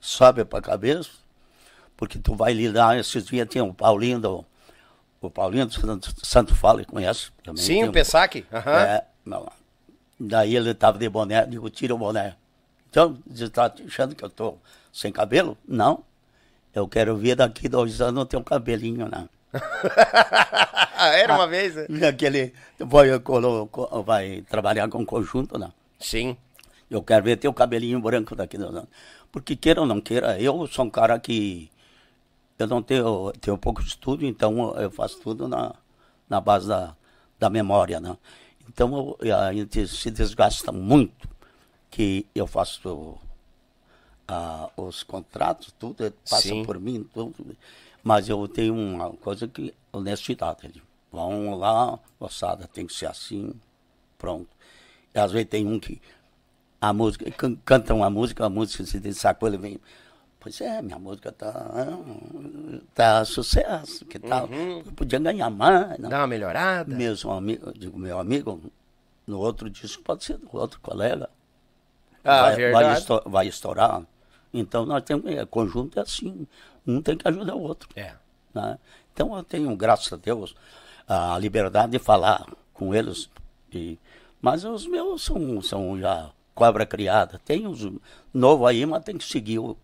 [0.00, 1.10] sobe para a cabeça,
[1.96, 4.44] porque tu vai lidar, esses dias tinha o Paulinho do,
[5.26, 7.30] o Paulinho do Santo, Fale, conhece?
[7.42, 8.44] Também Sim, o Pessac.
[8.52, 8.72] Uhum.
[8.72, 9.04] É,
[10.18, 12.36] daí ele estava de boné, digo, tira o boné.
[12.90, 14.60] Então, você está achando que eu estou
[14.92, 15.58] sem cabelo?
[15.66, 16.04] Não.
[16.74, 19.28] Eu quero ver daqui dois anos eu ter um cabelinho, né?
[20.98, 22.08] Era uma vez, né?
[22.08, 23.08] Aquele vai,
[24.04, 25.70] vai trabalhar com conjunto, né?
[26.00, 26.36] Sim.
[26.90, 28.88] Eu quero ver teu cabelinho branco daqui dois anos.
[29.30, 31.70] Porque queira ou não queira, eu sou um cara que
[32.58, 35.74] eu não tenho, tenho pouco estudo, então eu faço tudo na,
[36.28, 36.96] na base da,
[37.38, 38.16] da memória, né?
[38.68, 41.28] Então eu, a gente se desgasta muito,
[41.90, 43.18] que eu faço
[44.26, 46.64] ah, os contratos, tudo passa Sim.
[46.64, 47.56] por mim, tudo.
[48.02, 50.82] Mas eu tenho uma coisa que honestidade.
[51.12, 53.52] Vamos lá, moçada, tem que ser assim,
[54.18, 54.48] pronto.
[55.14, 56.00] E às vezes tem um que
[56.80, 59.80] a música, can- canta uma música, a música se destacou, ele vem.
[60.44, 61.70] Pois é, minha música tá,
[62.94, 64.46] tá sucesso, que tal?
[64.52, 66.10] Eu podia ganhar mais, não.
[66.10, 66.94] Dá uma melhorada.
[66.94, 68.60] Mesmo amigo, digo, meu amigo,
[69.26, 71.30] no outro disco pode ser do outro colega.
[72.22, 73.06] Ah, vai, verdade.
[73.08, 74.02] vai, vai estourar.
[74.52, 76.46] Então nós temos, é, conjunto é assim,
[76.86, 77.88] um tem que ajudar o outro.
[77.96, 78.12] É.
[78.52, 78.78] né?
[79.14, 80.54] Então eu tenho, graças a Deus,
[81.08, 83.30] a liberdade de falar com eles.
[83.72, 83.98] E,
[84.42, 87.40] mas os meus são, são já cobra criada.
[87.46, 87.90] Tem os
[88.32, 89.74] novos aí, mas tem que seguir o,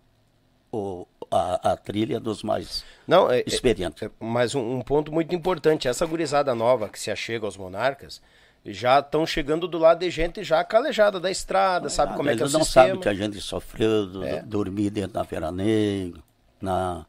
[0.73, 4.03] o- a, a trilha dos mais Não, é, é- experientes.
[4.03, 8.21] é- mas um, um ponto muito importante, essa gurizada nova que se achega aos monarcas,
[8.67, 12.41] já estão chegando do lado de gente já calejada da estrada, sabe como é que
[12.41, 12.87] é o Eles não sistema.
[12.89, 14.43] sabem que a gente sofreu, do- É.
[14.43, 16.21] dormir dentro da Feira Negra,
[16.61, 17.07] na,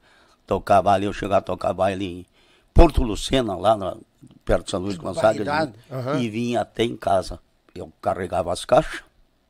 [0.47, 2.26] tocar baile, eu chegar a tocar baile em
[2.74, 3.97] Porto Lucena, lá na-
[4.45, 5.74] perto de São Luís Gonzaga, barbaridade.
[5.91, 6.20] Aham.
[6.22, 7.39] e vinha até em casa.
[7.76, 9.03] Eu carregava as caixas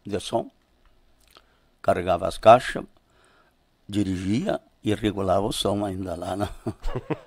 [0.05, 0.49] de som,
[1.81, 2.83] carregava as caixas,
[3.91, 6.35] dirigia e regulava o som ainda lá.
[6.35, 6.49] Na...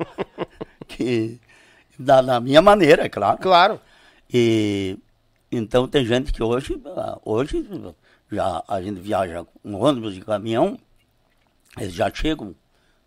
[0.88, 1.38] que,
[1.98, 3.38] da, da minha maneira, é claro.
[3.38, 3.80] Claro.
[4.32, 4.98] E
[5.52, 7.64] então tem gente que hoje, ah, hoje
[8.30, 10.78] já a gente viaja com ônibus e caminhão,
[11.78, 12.54] eles já chegam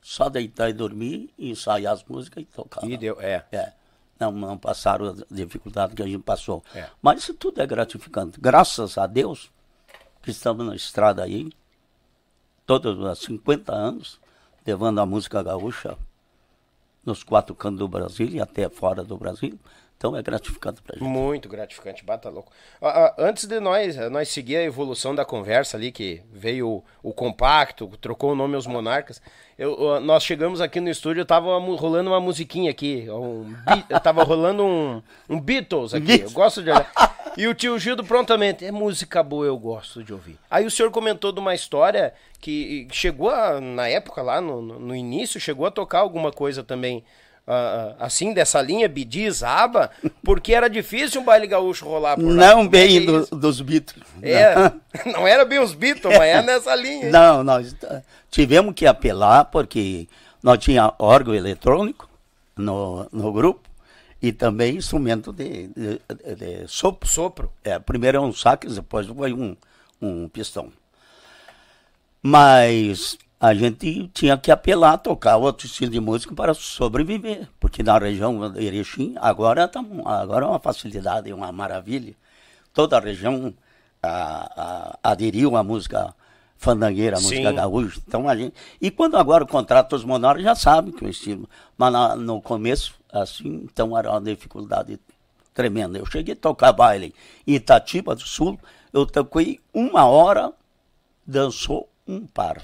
[0.01, 2.84] só deitar e dormir e ensaiar as músicas e tocar.
[2.86, 3.43] E deu, é.
[3.51, 3.74] É.
[4.20, 6.64] Não, não passaram a dificuldade que a gente passou.
[6.74, 6.88] É.
[7.01, 8.39] Mas isso tudo é gratificante.
[8.39, 9.51] Graças a Deus
[10.22, 11.49] que estamos na estrada aí,
[12.68, 14.20] todos há 50 anos,
[14.65, 15.97] levando a música gaúcha
[17.05, 19.57] nos quatro cantos do Brasil e até fora do Brasil.
[19.97, 21.03] Então é gratificante pra gente.
[21.03, 22.51] Muito gratificante, bata louco.
[22.79, 26.83] Ah, ah, antes de nós, nós seguir a evolução da conversa ali, que veio o,
[27.09, 29.19] o compacto, trocou o nome aos monarcas,
[29.57, 33.85] eu, ah, nós chegamos aqui no estúdio, tava mu- rolando uma musiquinha aqui, um, Be-
[34.01, 36.91] tava rolando um, um Beatles aqui, eu gosto de olhar.
[37.35, 40.37] E o tio Gildo prontamente, é música boa, eu gosto de ouvir.
[40.49, 44.95] Aí o senhor comentou de uma história que chegou a, na época lá, no no
[44.95, 47.03] início, chegou a tocar alguma coisa também
[47.47, 49.89] ah, assim, dessa linha, Bidiz, Aba,
[50.23, 52.33] porque era difícil um baile gaúcho rolar por lá.
[52.33, 54.05] Não é bem é do- dos Beatles.
[54.21, 54.53] É,
[55.11, 57.09] não era bem os Beatles, mas é nessa linha.
[57.09, 60.07] Não, nós eh, tivemos que apelar porque
[60.43, 62.09] nós tinha órgão eletrônico
[62.55, 63.61] no, no grupo
[64.21, 66.01] e também instrumento de, de,
[66.35, 67.07] de sopro.
[67.07, 67.53] Sopro.
[67.63, 69.55] É, primeiro é um sax, depois foi um,
[70.01, 70.71] um pistão.
[72.21, 77.97] Mas a gente tinha que apelar, tocar outro estilo de música para sobreviver, porque na
[77.97, 82.15] região de Erechim agora, tá, agora é uma facilidade, uma maravilha.
[82.73, 83.53] Toda a região
[84.01, 86.13] ah, ah, aderiu à música
[86.57, 87.55] fandangueira, à música Sim.
[87.55, 88.01] gaúcha.
[88.07, 91.47] Então a gente, e quando agora contrata os monarcas, já sabe que o estilo.
[91.77, 94.99] Mas na- no começo, assim, então era uma dificuldade
[95.53, 95.99] tremenda.
[95.99, 97.13] Eu cheguei a tocar baile
[97.45, 98.59] em Itatiba do Sul,
[98.91, 100.51] eu toquei uma hora,
[101.25, 102.63] dançou um par.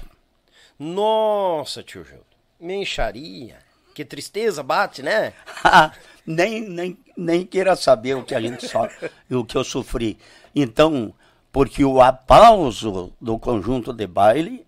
[0.78, 2.24] Nossa, tio Gildo.
[2.60, 3.58] Me enxaria.
[3.94, 5.32] Que tristeza bate, né?
[6.26, 8.88] nem, nem, nem queira saber o que a gente só,
[9.30, 10.18] o que eu sofri.
[10.54, 11.14] Então,
[11.52, 14.66] porque o aplauso do conjunto de baile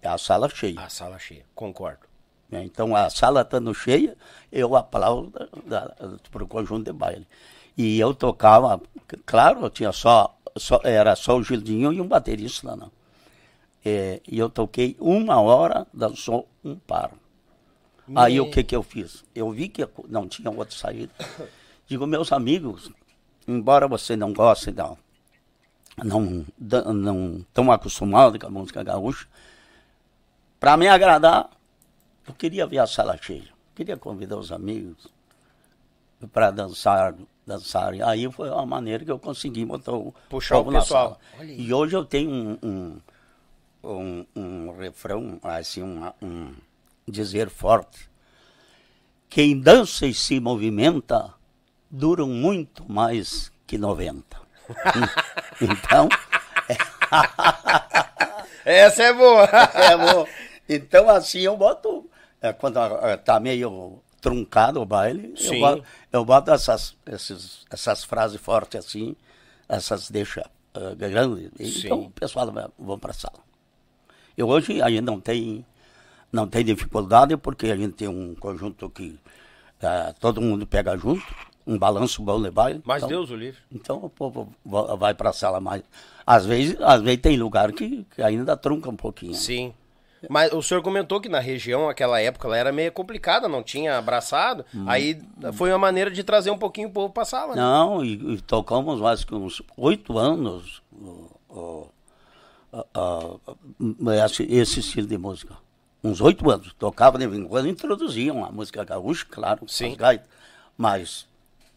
[0.00, 0.80] é a sala cheia.
[0.80, 2.06] A sala cheia, concordo.
[2.48, 2.62] né?
[2.62, 4.16] Então, a sala estando cheia,
[4.52, 5.32] eu aplaudo
[6.30, 7.26] para o conjunto de baile.
[7.76, 8.80] E eu tocava,
[9.26, 12.92] claro, tinha só, só era só o Gildinho e um baterista, não.
[13.84, 17.12] É, e eu toquei uma hora, dançou um par.
[18.14, 19.24] Aí o que que eu fiz?
[19.34, 21.12] Eu vi que não tinha outra saída.
[21.86, 22.90] Digo, meus amigos,
[23.46, 24.98] embora você não goste, não,
[26.02, 26.44] não,
[26.92, 29.26] não tão acostumado com a música gaúcha,
[30.60, 31.50] para me agradar,
[32.26, 33.48] eu queria ver a sala cheia.
[33.74, 35.06] Queria convidar os amigos
[36.32, 37.14] para dançar,
[37.46, 38.02] dançarem.
[38.02, 41.18] Aí foi a maneira que eu consegui botar o Puxar o pessoal.
[41.42, 43.00] E hoje eu tenho um, um,
[43.82, 46.54] um, um refrão, assim, um, um
[47.06, 48.08] dizer forte.
[49.28, 51.34] Quem dança e se movimenta
[51.90, 54.38] duram muito mais que 90.
[55.60, 56.08] então,
[58.64, 59.44] Essa é boa.
[59.74, 60.26] é bom.
[60.68, 62.08] Então, assim, eu boto.
[62.40, 62.78] é, quando
[63.24, 65.60] tá meio truncado o baile, eu Sim.
[65.60, 69.16] boto, eu boto essas, esses, essas frases fortes assim,
[69.68, 70.44] essas deixa
[70.76, 71.50] uh, grande.
[71.56, 71.86] Sim.
[71.86, 73.47] Então o pessoal vai, vão para a sala.
[74.38, 75.66] E hoje a gente não tem,
[76.32, 79.18] não tem dificuldade porque a gente tem um conjunto que
[79.82, 81.22] uh, todo mundo pega junto,
[81.66, 82.80] um balanço bom baile.
[82.84, 83.60] Mas então, Deus o livre.
[83.70, 85.82] Então o povo va- vai para a sala mais.
[86.24, 89.34] Às vezes, às vezes tem lugar que, que ainda trunca um pouquinho.
[89.34, 89.74] Sim.
[90.28, 93.98] Mas o senhor comentou que na região, aquela época, ela era meio complicada, não tinha
[93.98, 94.64] abraçado.
[94.86, 95.20] Aí
[95.52, 97.54] foi uma maneira de trazer um pouquinho o povo pra sala.
[97.54, 97.60] né?
[97.62, 101.86] Não, e, e tocamos mais que uns oito anos o- o-
[102.72, 103.36] a-
[104.48, 105.56] esse, estilo de música.
[106.02, 106.72] Uns oito anos.
[106.78, 109.90] Tocava de vez em quando, introduziam a música gaúcha, claro, Sim.
[109.92, 110.28] as gaitas.
[110.76, 111.26] Mas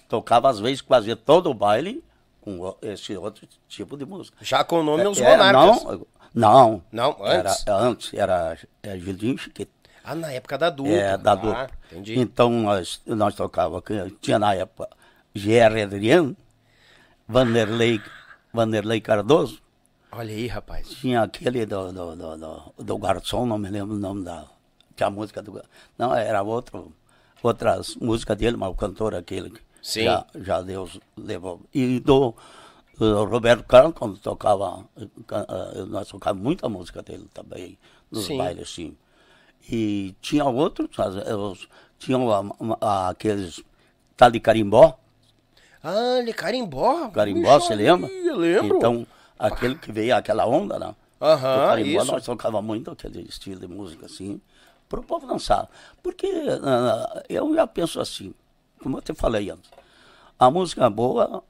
[0.07, 2.03] tocava às vezes quase todo o baile
[2.39, 4.37] com esse outro tipo de música.
[4.41, 5.83] Já com o nome Os É, Monarcas.
[5.83, 6.83] Não, não.
[6.91, 7.67] Não, Era, antes?
[7.67, 9.71] antes, era, era Gildinho Chiquete.
[10.03, 10.91] Ah, na época da dupla.
[10.93, 11.69] É, da Ah, dupla.
[11.91, 12.19] entendi.
[12.19, 13.83] Então nós, nós tocava,
[14.19, 14.89] tinha na época
[15.33, 15.81] G.R.
[15.83, 16.35] Adriano,
[17.27, 18.01] Vanderlei,
[18.53, 19.61] Vanderlei Cardoso,
[20.11, 20.87] Olha aí, rapaz.
[20.89, 24.45] tinha aquele do, do, do, do, do garçom, não me lembro o nome da.
[24.95, 25.61] Que a música do.
[25.97, 26.91] Não, era outro,
[27.41, 30.03] outras músicas dele, mas o cantor aquele que Sim.
[30.03, 31.61] já, já Deus levou.
[31.73, 32.35] E do,
[32.97, 34.85] do Roberto Carlos, quando tocava,
[35.25, 37.77] ca- eh, nós tocávamos muita música dele também,
[38.11, 38.37] nos Sim.
[38.37, 38.97] bailes, assim.
[39.71, 40.89] E tinha outros,
[41.97, 42.27] tinham
[42.81, 43.63] aqueles
[44.17, 44.99] tal de carimbó,
[45.81, 47.09] Ah, ele carimbó.
[47.11, 48.09] carimbó, você lembra?
[48.11, 48.77] Eu lembro.
[48.77, 49.07] Então,
[49.41, 50.95] aquele que veio, aquela onda, né?
[51.21, 52.11] Aham, carimbó, isso.
[52.11, 54.41] nós tocava muito aquele estilo de música assim,
[54.89, 55.69] para o povo dançar.
[56.01, 56.27] Porque
[56.63, 58.33] ah, eu já penso assim,
[58.81, 59.69] como eu te falei antes,
[60.39, 61.43] a música boa,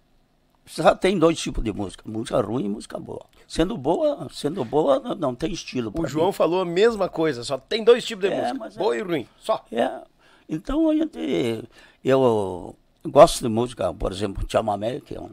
[0.66, 3.26] só tem dois tipos de música, música ruim e música boa.
[3.48, 5.92] Sendo boa, sendo boa, não, não tem estilo.
[5.98, 6.34] O João mim.
[6.34, 9.28] falou a mesma coisa, só tem dois tipos de É, música, é- boa e ruim,
[9.40, 9.66] só.
[9.72, 10.02] É,
[10.48, 11.64] então a gente,
[12.04, 12.76] eu
[13.06, 15.32] gosto de música, por exemplo, chamamé, que, é um,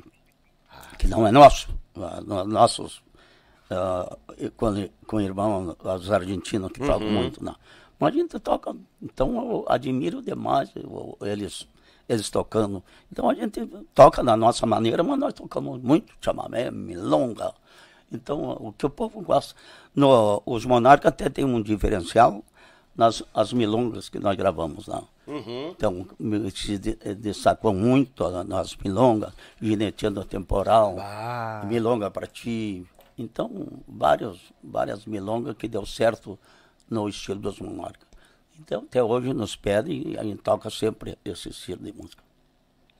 [0.98, 1.78] que não é nosso, no-
[2.46, 3.02] nossos,
[4.38, 7.56] e com, com irmãos, os argentinos que tocam muito, não.
[7.98, 11.66] Mas a gente toca, então eu admiro demais eu- eles,
[12.08, 12.82] eles tocando.
[13.10, 17.52] Então a gente toca da nossa maneira, mas nós tocamos muito chamamé, milonga.
[18.10, 19.54] Então o que o povo gosta.
[19.94, 22.42] No, os monarcas até tem um diferencial
[22.98, 25.02] nas as milongas que nós gravamos lá.
[25.70, 29.32] Então, me- se eh, destacou muito nas milongas,
[29.62, 30.96] Gineteando Temporal.
[31.66, 32.84] Milonga para Ti.
[33.16, 36.38] Então, várias, várias milongas que deu certo
[36.90, 38.06] no estilo dos monarcas.
[38.60, 42.22] Então, até hoje nos pedem e a gente toca sempre esse estilo de música.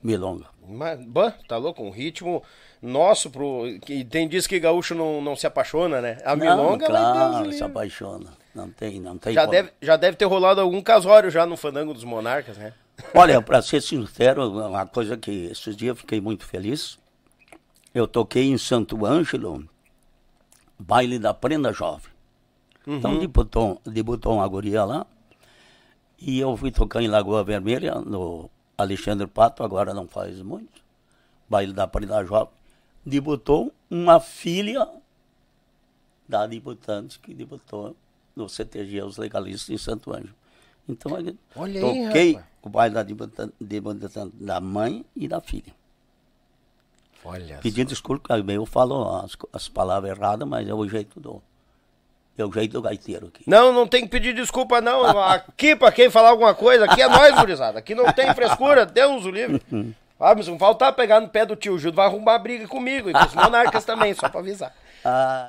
[0.01, 0.46] Milonga.
[0.68, 2.40] Mas, bah, tá louco, um ritmo
[2.80, 3.62] nosso pro.
[3.84, 6.18] Que tem diz que gaúcho não, não se apaixona, né?
[6.24, 8.30] A milonga, não, ela claro, Deus se apaixona.
[8.59, 9.52] Não tem, não tem já como.
[9.52, 12.74] deve, já deve ter rolado algum casório já no fandango dos monarcas, né?
[13.14, 16.98] Olha, para ser sincero, uma coisa que esses dias eu fiquei muito feliz.
[17.94, 19.64] Eu toquei em Santo Ângelo,
[20.76, 22.11] baile da Prenda Jovem.
[22.84, 25.06] Então debutou, debutou uma guria lá.
[26.18, 30.82] E eu fui tocar em Lagoa Vermelha, no Alexandre Pato, agora não faz muito.
[31.48, 32.52] Baile da Prenda Jovem.
[33.06, 34.88] Debutou uma filha
[36.28, 37.94] da debutante que debutou
[38.39, 40.34] no CTG Os Legalistas em Santo Ângelo.
[40.89, 42.47] Então Olha aí, toquei rapaz.
[42.62, 43.03] o baile da
[43.61, 45.74] debutante da mãe e da filha.
[47.24, 47.59] Olha.
[47.59, 51.43] Pedir desculpa, aí eu falo as, as palavras erradas, mas é o jeito do.
[52.39, 53.43] É o jeito do gaiteiro aqui.
[53.47, 55.05] Não, não tem que pedir desculpa, não.
[55.20, 57.80] Aqui, pra quem falar alguma coisa, aqui é nós, gurizada.
[57.80, 59.61] Aqui não tem frescura, Deus o livre.
[60.20, 63.12] Ah, mas não faltar pegar no pé do tio Gildo, vai arrumar briga comigo e
[63.12, 64.74] com os monarcas também, só pra avisar.
[65.05, 65.49] Ah,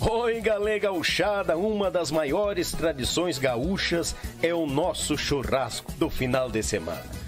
[0.00, 6.62] Oi, galera gauchada, uma das maiores tradições gaúchas é o nosso churrasco do final de
[6.62, 7.27] semana.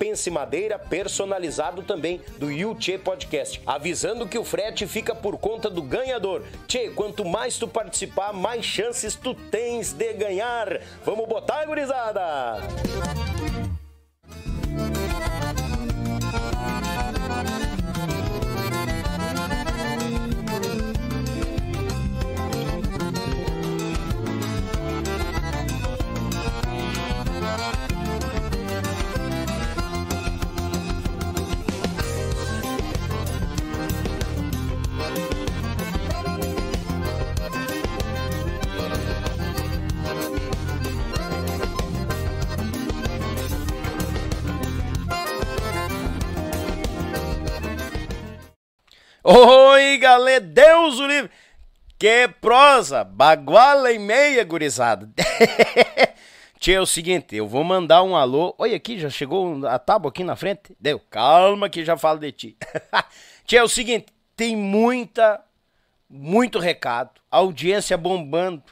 [0.00, 5.82] Pense Madeira, personalizado também do Yuchê Podcast, avisando que o frete fica por conta do
[5.82, 6.42] ganhador.
[6.66, 10.80] Tchê, quanto mais tu participar, mais chances tu tens de ganhar.
[11.04, 12.60] Vamos botar, gurizada!
[49.32, 51.30] Oi, galera, Deus o livre.
[51.96, 55.08] Que prosa, baguala e meia, gurizada.
[56.58, 58.56] Tchê, é o seguinte, eu vou mandar um alô.
[58.58, 60.74] Olha aqui, já chegou a tábua aqui na frente?
[60.80, 62.56] Deu, calma que já falo de ti.
[63.46, 65.40] Tchê, é o seguinte, tem muita,
[66.08, 68.64] muito recado, audiência bombando,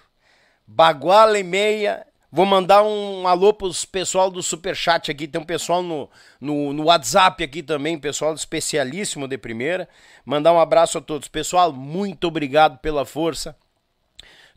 [0.66, 5.26] baguala e meia Vou mandar um alô pros pessoal do Superchat aqui.
[5.26, 9.88] Tem um pessoal no, no, no, WhatsApp aqui também, pessoal especialíssimo de primeira.
[10.26, 11.26] Mandar um abraço a todos.
[11.26, 13.56] Pessoal, muito obrigado pela força.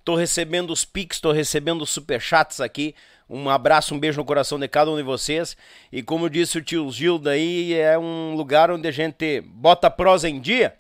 [0.04, 2.94] Tô recebendo os pics, tô recebendo os superchats aqui.
[3.30, 5.56] Um abraço, um beijo no coração de cada um de vocês.
[5.90, 10.28] E como disse o tio Gilda aí, é um lugar onde a gente bota prosa
[10.28, 10.76] em dia.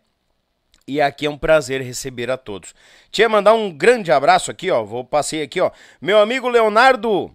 [0.87, 2.73] E aqui é um prazer receber a todos.
[3.11, 4.83] Tinha mandar um grande abraço aqui, ó.
[4.83, 5.71] Vou passei aqui, ó.
[6.01, 7.31] Meu amigo Leonardo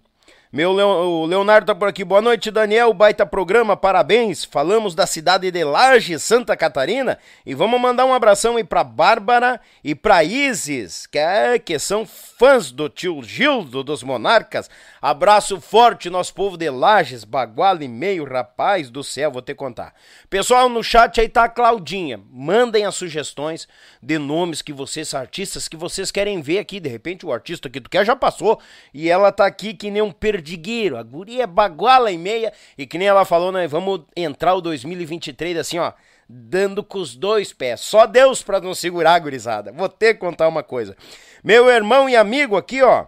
[0.57, 2.03] meu o Leonardo tá por aqui.
[2.03, 2.91] Boa noite, Daniel.
[2.95, 4.43] Baita programa, parabéns.
[4.43, 7.19] Falamos da cidade de Laje, Santa Catarina.
[7.45, 12.07] E vamos mandar um abração aí pra Bárbara e pra Isis, que, é, que são
[12.07, 14.71] fãs do tio Gildo dos Monarcas.
[15.01, 19.95] Abraço forte, nosso povo de Lages, Baguala e meio, rapaz do céu, vou te contar.
[20.31, 22.19] Pessoal, no chat aí tá a Claudinha.
[22.31, 23.69] Mandem as sugestões
[24.03, 26.81] de nomes que vocês, artistas, que vocês querem ver aqui.
[26.81, 28.59] De repente, o artista que tu quer já passou
[28.95, 30.11] e ela tá aqui que nem um
[30.47, 30.97] perdigueiro.
[30.97, 32.53] A guria é baguala e meia.
[32.79, 33.67] E que nem ela falou, né?
[33.67, 35.93] Vamos entrar o 2023 assim, ó
[36.29, 37.81] dando com os dois pés.
[37.83, 39.71] Só Deus para não segurar, gurizada.
[39.71, 40.97] Vou ter que contar uma coisa.
[41.43, 43.07] Meu irmão e amigo aqui, ó.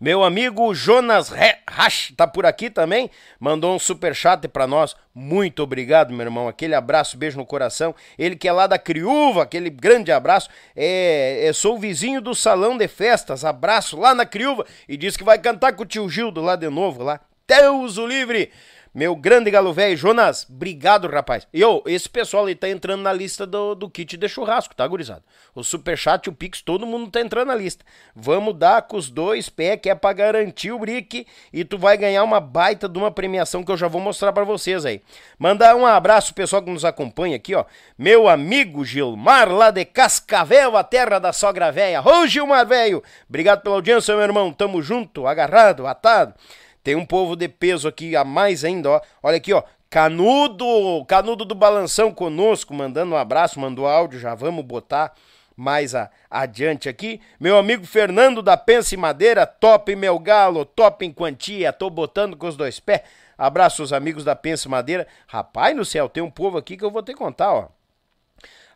[0.00, 1.30] Meu amigo Jonas
[1.68, 4.96] Rasch tá por aqui também, mandou um super chat para nós.
[5.14, 6.48] Muito obrigado, meu irmão.
[6.48, 7.94] Aquele abraço, beijo no coração.
[8.18, 10.48] Ele que é lá da Criúva, aquele grande abraço.
[10.74, 13.44] É, é sou vizinho do salão de festas.
[13.44, 16.68] Abraço lá na Criúva e diz que vai cantar com o tio Gildo lá de
[16.68, 17.20] novo lá.
[17.46, 18.50] Deus o livre.
[18.92, 21.46] Meu grande galo velho, Jonas, obrigado, rapaz.
[21.54, 24.84] E ô, esse pessoal aí tá entrando na lista do, do kit de churrasco, tá,
[24.84, 25.22] gurizada?
[25.54, 27.84] O Superchat, o Pix, todo mundo tá entrando na lista.
[28.16, 31.96] Vamos dar com os dois pés, que é pra garantir o brick, e tu vai
[31.96, 35.00] ganhar uma baita de uma premiação que eu já vou mostrar para vocês aí.
[35.38, 37.64] Mandar um abraço pessoal que nos acompanha aqui, ó.
[37.96, 42.02] Meu amigo Gilmar, lá de Cascavel, a terra da sogra velha.
[42.02, 44.52] Ô, Gilmar, velho, obrigado pela audiência, meu irmão.
[44.52, 46.34] Tamo junto, agarrado, atado.
[46.82, 49.00] Tem um povo de peso aqui a mais ainda, ó.
[49.22, 49.62] Olha aqui, ó.
[49.90, 55.12] Canudo, Canudo do Balanção conosco, mandando um abraço, mandou áudio, já vamos botar
[55.56, 57.20] mais a, adiante aqui.
[57.40, 62.46] Meu amigo Fernando da Pense Madeira, top meu galo, top em quantia, tô botando com
[62.46, 63.02] os dois pés.
[63.36, 65.06] Abraço os amigos da Pense Madeira.
[65.26, 67.68] Rapaz no céu, tem um povo aqui que eu vou ter que contar, ó.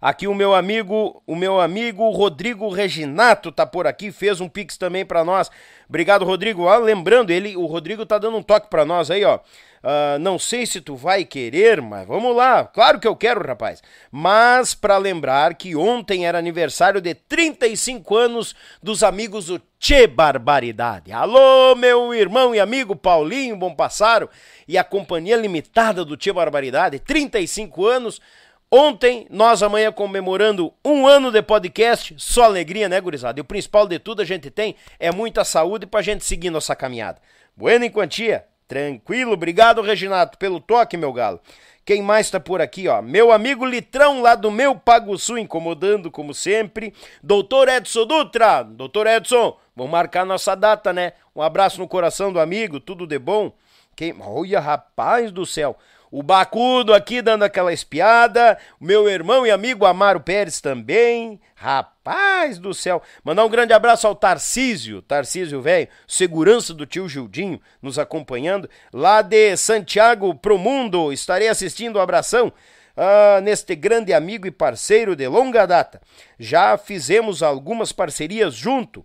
[0.04, 4.76] Aqui o meu amigo, o meu amigo Rodrigo Reginato tá por aqui, fez um pix
[4.76, 5.50] também para nós.
[5.88, 6.68] Obrigado, Rodrigo.
[6.68, 9.36] Ah, lembrando, ele, o Rodrigo tá dando um toque para nós aí, ó.
[9.36, 12.64] Uh, não sei se tu vai querer, mas vamos lá.
[12.64, 13.82] Claro que eu quero, rapaz.
[14.10, 21.12] Mas para lembrar que ontem era aniversário de 35 anos dos amigos do Che Barbaridade.
[21.12, 24.28] Alô, meu irmão e amigo Paulinho Bom Passaro
[24.68, 28.20] e a companhia limitada do Che Barbaridade, 35 anos.
[28.76, 33.38] Ontem, nós amanhã comemorando um ano de podcast, só alegria, né, gurizada?
[33.38, 36.74] E o principal de tudo a gente tem é muita saúde pra gente seguir nossa
[36.74, 37.20] caminhada.
[37.56, 41.38] Bueno em quantia, Tranquilo, obrigado, Reginato, pelo toque, meu galo.
[41.84, 43.00] Quem mais tá por aqui, ó?
[43.00, 46.92] Meu amigo Litrão, lá do meu Pago Sul, incomodando como sempre.
[47.22, 48.64] Doutor Edson Dutra.
[48.64, 51.12] Doutor Edson, vamos marcar nossa data, né?
[51.36, 53.52] Um abraço no coração do amigo, tudo de bom.
[53.94, 54.16] Quem...
[54.18, 55.78] Olha, rapaz do céu.
[56.16, 58.56] O Bacudo aqui dando aquela espiada.
[58.80, 61.40] Meu irmão e amigo Amaro Pérez também.
[61.56, 63.02] Rapaz do céu.
[63.24, 68.70] Mandar um grande abraço ao Tarcísio, Tarcísio velho, segurança do tio Gildinho, nos acompanhando.
[68.92, 71.12] Lá de Santiago pro mundo.
[71.12, 72.52] Estarei assistindo o abração.
[72.96, 76.00] Ah, neste grande amigo e parceiro de longa data.
[76.38, 79.04] Já fizemos algumas parcerias junto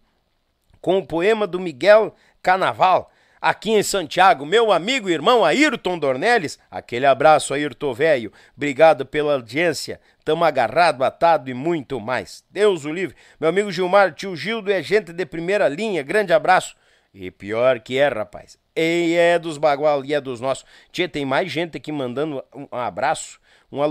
[0.80, 3.10] com o poema do Miguel Canaval
[3.42, 6.60] aqui em Santiago, meu amigo e irmão Ayrton Dornelles.
[6.70, 8.32] Aquele abraço, Ayrton velho.
[8.56, 10.00] Obrigado pela audiência.
[10.24, 12.44] Tamo agarrado, atado e muito mais.
[12.50, 13.16] Deus o livre.
[13.40, 16.04] Meu amigo Gilmar, tio Gildo é gente de primeira linha.
[16.04, 16.76] Grande abraço.
[17.14, 18.58] E pior que é, rapaz.
[18.76, 20.66] E é dos bagual e é dos nossos.
[20.92, 23.40] Tia, tem mais gente aqui mandando um abraço.
[23.72, 23.84] Um,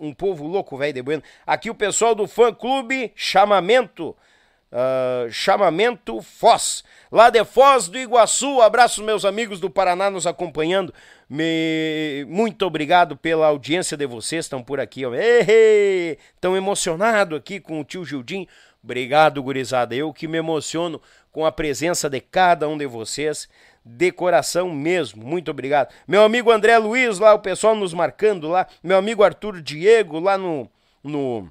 [0.00, 1.22] um povo louco, velho de bueno.
[1.46, 4.16] Aqui o pessoal do fã clube Chamamento.
[4.72, 8.62] Uh, chamamento Foz, lá de Foz do Iguaçu.
[8.62, 10.94] Abraço, meus amigos do Paraná nos acompanhando.
[11.28, 12.24] Me...
[12.26, 15.02] Muito obrigado pela audiência de vocês, estão por aqui.
[16.34, 18.46] Estão emocionados aqui com o tio Gildinho.
[18.82, 19.94] Obrigado, gurizada.
[19.94, 21.00] Eu que me emociono
[21.30, 23.48] com a presença de cada um de vocês.
[23.84, 25.92] De coração mesmo, muito obrigado.
[26.08, 28.66] Meu amigo André Luiz, lá, o pessoal nos marcando lá.
[28.82, 30.70] Meu amigo Arthur Diego, lá no.
[31.04, 31.48] no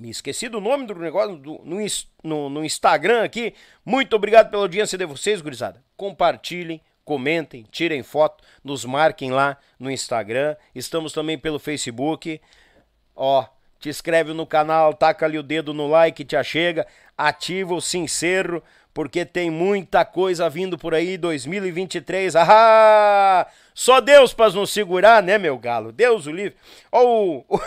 [0.00, 1.76] me esqueci do nome do negócio do, no,
[2.24, 3.54] no, no, Instagram aqui.
[3.84, 5.84] Muito obrigado pela audiência de vocês, gurizada.
[5.94, 10.56] Compartilhem, comentem, tirem foto, nos marquem lá no Instagram.
[10.74, 12.40] Estamos também pelo Facebook.
[13.14, 13.44] Ó,
[13.78, 16.86] te inscreve no canal, taca ali o dedo no like, te achega,
[17.16, 18.62] ativa o sincero,
[18.94, 22.36] porque tem muita coisa vindo por aí 2023.
[22.36, 23.46] Ah!
[23.80, 25.90] Só Deus para nos segurar, né, meu galo?
[25.90, 26.54] Deus o livre.
[26.92, 27.58] Ó, o, o,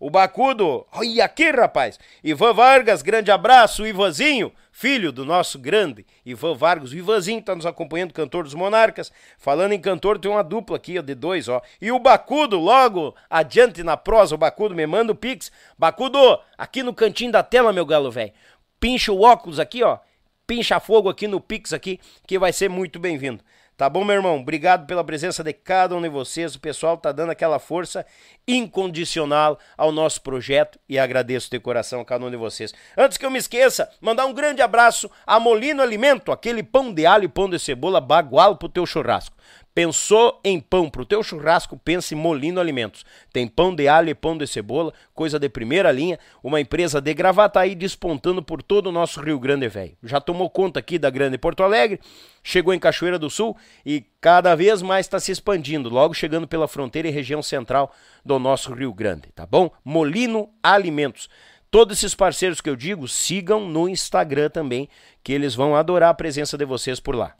[0.06, 0.86] o Bacudo.
[0.90, 2.00] Olha aqui, rapaz.
[2.24, 3.86] Ivan Vargas, grande abraço.
[3.86, 6.92] Ivanzinho, filho do nosso grande Ivan Vargas.
[6.92, 9.12] O Ivanzinho tá nos acompanhando, cantor dos Monarcas.
[9.36, 11.60] Falando em cantor, tem uma dupla aqui, ó, de dois, ó.
[11.78, 15.52] E o Bacudo, logo adiante na prosa, o Bacudo me manda o pix.
[15.78, 18.32] Bacudo, aqui no cantinho da tela, meu galo velho.
[18.80, 19.98] Pincha o óculos aqui, ó.
[20.46, 23.44] Pincha fogo aqui no pix aqui, que vai ser muito bem-vindo.
[23.78, 24.40] Tá bom, meu irmão?
[24.40, 26.56] Obrigado pela presença de cada um de vocês.
[26.56, 28.04] O pessoal tá dando aquela força
[28.44, 32.74] incondicional ao nosso projeto e agradeço de coração a cada um de vocês.
[32.96, 37.06] Antes que eu me esqueça, mandar um grande abraço a Molino Alimento, aquele pão de
[37.06, 39.36] alho e pão de cebola bagual pro teu churrasco.
[39.78, 43.06] Pensou em pão pro teu churrasco, pense em Molino Alimentos.
[43.32, 47.14] Tem pão de alho e pão de cebola, coisa de primeira linha, uma empresa de
[47.14, 49.96] Gravataí despontando por todo o nosso Rio Grande Velho.
[50.02, 52.00] Já tomou conta aqui da Grande Porto Alegre,
[52.42, 53.56] chegou em Cachoeira do Sul
[53.86, 58.36] e cada vez mais está se expandindo, logo chegando pela fronteira e região central do
[58.40, 59.70] nosso Rio Grande, tá bom?
[59.84, 61.28] Molino Alimentos.
[61.70, 64.88] Todos esses parceiros que eu digo, sigam no Instagram também,
[65.22, 67.36] que eles vão adorar a presença de vocês por lá.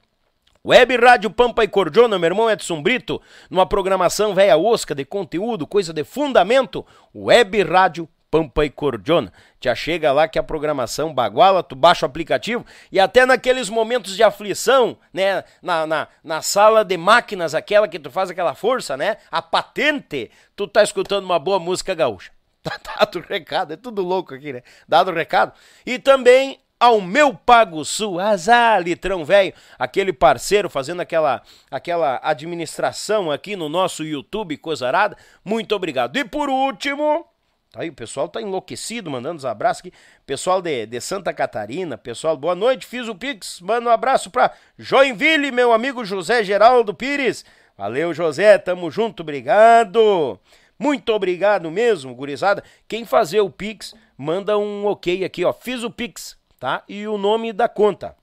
[0.65, 5.65] Web Rádio Pampa e Cordiona, meu irmão Edson Brito, numa programação velha osca de conteúdo,
[5.65, 6.85] coisa de fundamento.
[7.15, 9.31] Web Rádio Pampa e Cordiona.
[9.63, 14.17] Já chega lá que a programação baguala, tu baixa o aplicativo e até naqueles momentos
[14.17, 15.45] de aflição, né?
[15.61, 19.15] Na, na, na sala de máquinas, aquela que tu faz aquela força, né?
[19.31, 22.31] A patente, tu tá escutando uma boa música gaúcha.
[22.61, 24.61] Tá dado o recado, é tudo louco aqui, né?
[24.85, 25.53] Dado o recado.
[25.85, 33.29] E também ao meu Pago Sul, azar, litrão velho, aquele parceiro fazendo aquela, aquela administração
[33.29, 36.15] aqui no nosso YouTube, Cozarada, muito obrigado.
[36.15, 37.25] E por último,
[37.71, 39.93] tá aí o pessoal tá enlouquecido, mandando os abraços aqui,
[40.25, 44.53] pessoal de, de Santa Catarina, pessoal, boa noite, fiz o Pix, manda um abraço pra
[44.77, 47.43] Joinville, meu amigo José Geraldo Pires,
[47.77, 50.39] valeu José, tamo junto, obrigado.
[50.81, 52.63] Muito obrigado mesmo, gurizada.
[52.87, 55.51] Quem fazer o Pix, manda um ok aqui, ó.
[55.51, 56.83] Fiz o Pix, tá?
[56.87, 58.15] E o nome da conta.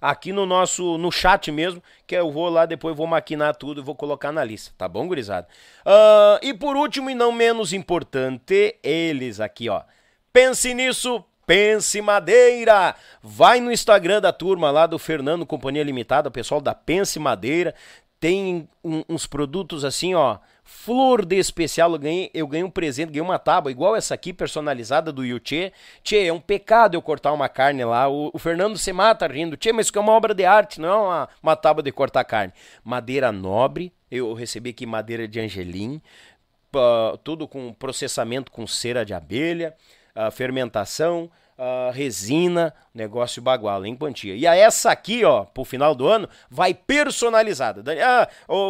[0.00, 3.84] aqui no nosso, no chat mesmo, que eu vou lá depois vou maquinar tudo e
[3.84, 5.46] vou colocar na lista, tá bom, gurizada?
[5.84, 9.82] Uh, e por último e não menos importante, eles aqui, ó.
[10.32, 12.94] Pense nisso, Pense Madeira.
[13.20, 17.74] Vai no Instagram da turma lá do Fernando Companhia Limitada, o pessoal da Pense Madeira.
[18.20, 20.38] Tem um, uns produtos assim, ó,
[20.70, 21.92] flor de especial.
[21.92, 25.72] Eu ganhei, eu ganhei um presente, ganhei uma tábua igual essa aqui, personalizada do Yuchê.
[26.04, 28.08] Tchê, é um pecado eu cortar uma carne lá.
[28.08, 29.56] O, o Fernando se mata rindo.
[29.56, 32.24] Tchê, mas isso é uma obra de arte, não é uma, uma tábua de cortar
[32.24, 32.52] carne.
[32.84, 36.00] Madeira nobre, eu recebi aqui madeira de angelim,
[36.74, 39.74] uh, tudo com processamento com cera de abelha,
[40.14, 41.28] uh, fermentação,
[41.60, 44.34] uh, resina, negócio bagual em quantia.
[44.34, 47.84] E a essa aqui, ó, pro final do ano, vai personalizada.
[48.02, 48.28] Ah,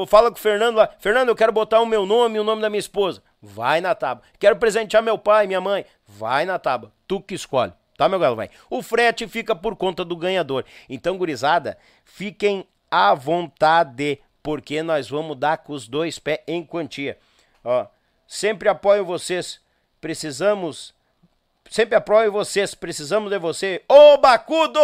[0.08, 2.60] fala com o Fernando lá, Fernando, eu quero botar o meu nome e o nome
[2.60, 3.22] da minha esposa.
[3.40, 4.24] Vai na tábua.
[4.38, 5.86] Quero presentear meu pai, minha mãe.
[6.06, 6.92] Vai na tábua.
[7.06, 7.72] Tu que escolhe.
[7.96, 8.50] Tá, meu galo, vai.
[8.68, 10.64] O frete fica por conta do ganhador.
[10.88, 17.18] Então, gurizada, fiquem à vontade, porque nós vamos dar com os dois pés em quantia.
[17.62, 17.86] Ó,
[18.26, 19.60] sempre apoio vocês.
[20.00, 20.94] Precisamos
[21.70, 23.80] Sempre apoio vocês, precisamos de você.
[23.88, 24.80] Ô Bacudo!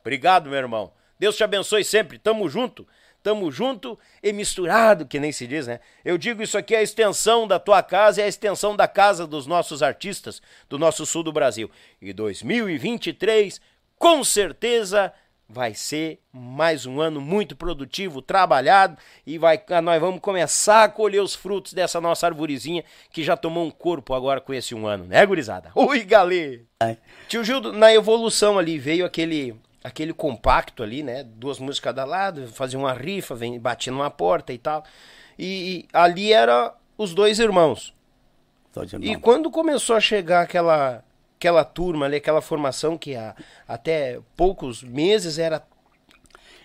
[0.00, 0.92] Obrigado, meu irmão.
[1.16, 2.18] Deus te abençoe sempre.
[2.18, 2.84] Tamo junto.
[3.22, 5.78] Tamo junto e misturado, que nem se diz, né?
[6.04, 9.28] Eu digo isso aqui é a extensão da tua casa é a extensão da casa
[9.28, 11.70] dos nossos artistas do nosso sul do Brasil.
[12.02, 13.60] E 2023,
[13.96, 15.12] com certeza,
[15.48, 21.22] vai ser mais um ano muito produtivo, trabalhado e vai, nós vamos começar a colher
[21.22, 25.04] os frutos dessa nossa arvorezinha que já tomou um corpo agora com esse um ano,
[25.04, 25.70] né, gurizada?
[25.74, 26.64] Ui, galê!
[27.28, 31.22] Tio Gildo, na evolução ali veio aquele aquele compacto ali, né?
[31.22, 34.84] Duas músicas cada lado, fazia uma rifa, vem, batia numa porta e tal.
[35.38, 37.94] E, e ali era os dois irmãos.
[38.74, 39.10] Dois irmãos.
[39.10, 41.02] E quando começou a chegar aquela
[41.38, 43.34] aquela turma ali, aquela formação que há,
[43.66, 45.62] até poucos meses era.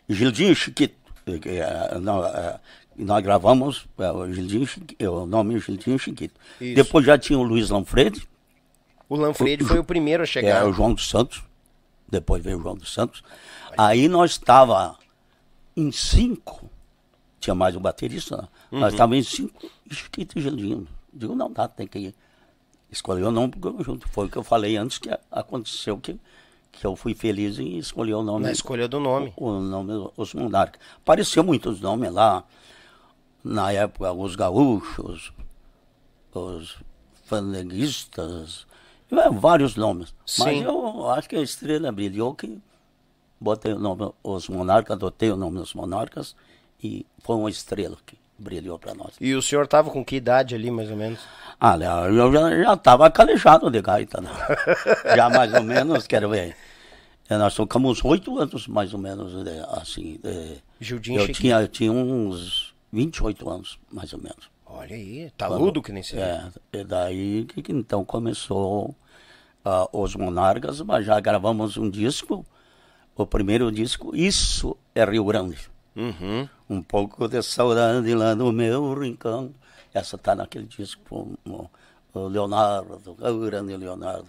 [0.10, 0.96] Gildinho Chiquito.
[1.26, 2.60] Eh, nós, eh,
[2.98, 4.68] nós gravamos eh, o Gildinho
[5.00, 6.38] o nome Gildinho Chiquito.
[6.60, 6.76] Isso.
[6.76, 8.28] Depois já tinha o Luiz Lanfredi.
[9.08, 10.64] O Lanfredi foi o primeiro a chegar.
[10.64, 11.44] É, o João dos Santos.
[12.10, 13.24] Depois veio o João dos Santos.
[13.78, 14.98] Aí nós estava
[15.78, 16.70] em cinco.
[17.40, 18.38] Tinha mais um baterista.
[18.38, 18.48] Né?
[18.72, 18.80] Uhum.
[18.80, 19.72] Nós estávamos em cinco.
[19.90, 20.88] Chiquito e Gildinho.
[21.14, 22.16] Digo, não dá, tem que ir
[22.94, 24.08] escolheu o nome do conjunto.
[24.10, 26.20] Foi o que eu falei antes que aconteceu que,
[26.72, 28.46] que eu fui feliz em escolher o nome.
[28.46, 29.34] Na escolha do nome.
[29.36, 30.82] O, o nome Os Monarcas.
[30.98, 32.44] Apareceu muitos nomes lá.
[33.44, 35.34] Na época, os gaúchos,
[36.34, 36.78] os
[37.26, 38.66] fandanguistas,
[39.34, 40.14] vários nomes.
[40.26, 40.44] Sim.
[40.44, 42.58] Mas eu acho que a estrela brilhou que
[43.40, 46.36] botei o nome Os Monarcas, adotei o nome dos Monarcas
[46.82, 49.16] e foi uma estrela que brilhou para nós.
[49.20, 51.20] E o senhor estava com que idade ali, mais ou menos?
[51.60, 51.78] Ah,
[52.10, 52.32] eu
[52.64, 54.30] já estava calejado de gaita, né?
[55.16, 56.56] já mais ou menos, quero ver.
[57.30, 59.34] É, nós tocamos oito anos, mais ou menos,
[59.72, 60.20] assim.
[60.22, 64.52] De, Judinho eu tinha, eu tinha uns 28 anos, mais ou menos.
[64.66, 68.96] Olha aí, taludo que nem se É, e daí que, que então começou
[69.64, 72.46] uh, Os Monarcas, mas já gravamos um disco,
[73.16, 75.73] o primeiro disco, Isso é Rio Grande.
[75.96, 76.50] Uhum.
[76.70, 79.54] Um pouco de saudade lá no meu rincão.
[79.94, 81.38] Essa está naquele disco,
[82.14, 84.28] o Leonardo, o grande Leonardo,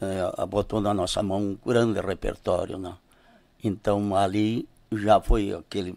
[0.00, 2.78] é, botou na nossa mão um grande repertório.
[2.78, 2.94] Né?
[3.64, 5.96] Então ali já foi aquele.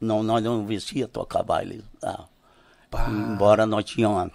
[0.00, 1.84] Não, nós não vestia tocar baile.
[2.00, 2.26] Tá?
[3.08, 4.32] Embora nós tínhamos.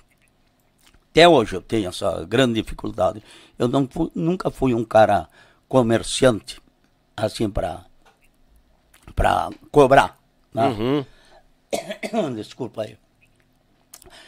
[1.12, 3.24] Até hoje eu tenho essa grande dificuldade.
[3.58, 5.28] Eu não fui, nunca fui um cara
[5.68, 6.62] comerciante,
[7.16, 7.87] assim, para
[9.18, 10.16] para cobrar.
[10.54, 11.06] Né?
[12.14, 12.34] Uhum.
[12.36, 12.96] Desculpa aí.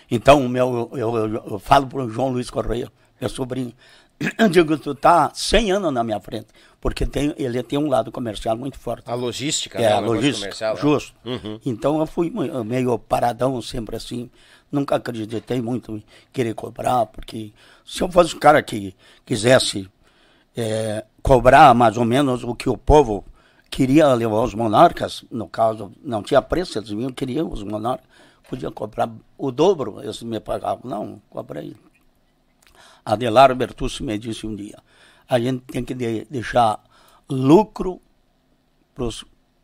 [0.09, 3.71] Então, meu, eu, eu, eu falo para o João Luiz Correia, meu sobrinho,
[4.37, 6.47] eu digo, tu tá 100 anos na minha frente,
[6.81, 9.09] porque tem, ele tem um lado comercial muito forte.
[9.09, 9.91] A logística, é, né?
[9.91, 10.75] a logística, né?
[10.75, 11.15] justo.
[11.23, 11.59] Uhum.
[11.63, 12.33] Então eu fui
[12.65, 14.29] meio paradão sempre assim,
[14.71, 17.53] nunca acreditei muito em querer cobrar, porque
[17.85, 19.87] se eu fosse um cara que quisesse
[20.57, 23.23] é, cobrar mais ou menos o que o povo
[23.69, 28.07] queria levar os monarcas, no caso, não tinha preço, eles vinham, queriam os monarcas,
[28.49, 30.89] podia cobrar o dobro, eles me pagavam.
[30.89, 31.75] Não, cobrei.
[33.05, 34.79] Adelar Bertucci me disse um dia,
[35.27, 36.83] a gente tem que de, deixar
[37.29, 38.01] lucro
[38.93, 39.07] para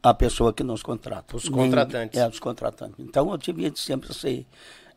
[0.04, 1.36] a pessoa que nos contrata.
[1.36, 2.18] Os contratantes.
[2.18, 2.96] Nem, é, os contratantes.
[3.00, 4.46] Então eu tive sempre esse,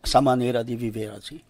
[0.03, 1.41] essa maneira de viver assim.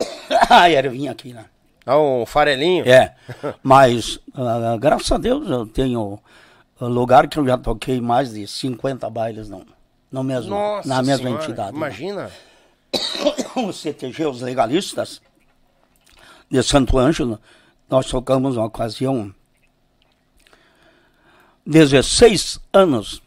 [0.50, 1.46] a ervinha aqui, né?
[1.84, 2.84] Ah, um farelinho?
[2.88, 3.14] É,
[3.62, 6.18] mas uh, graças a Deus eu tenho
[6.80, 9.64] lugar que eu já toquei mais de 50 bailes não,
[10.10, 11.72] no mesmo, Nossa na mesma senhora, entidade.
[11.72, 11.76] Né?
[11.76, 12.30] Imagina.
[13.56, 15.22] O CTG, os legalistas
[16.50, 17.40] de Santo Ângelo,
[17.88, 19.34] nós tocamos uma ocasião
[21.64, 23.22] 16 anos,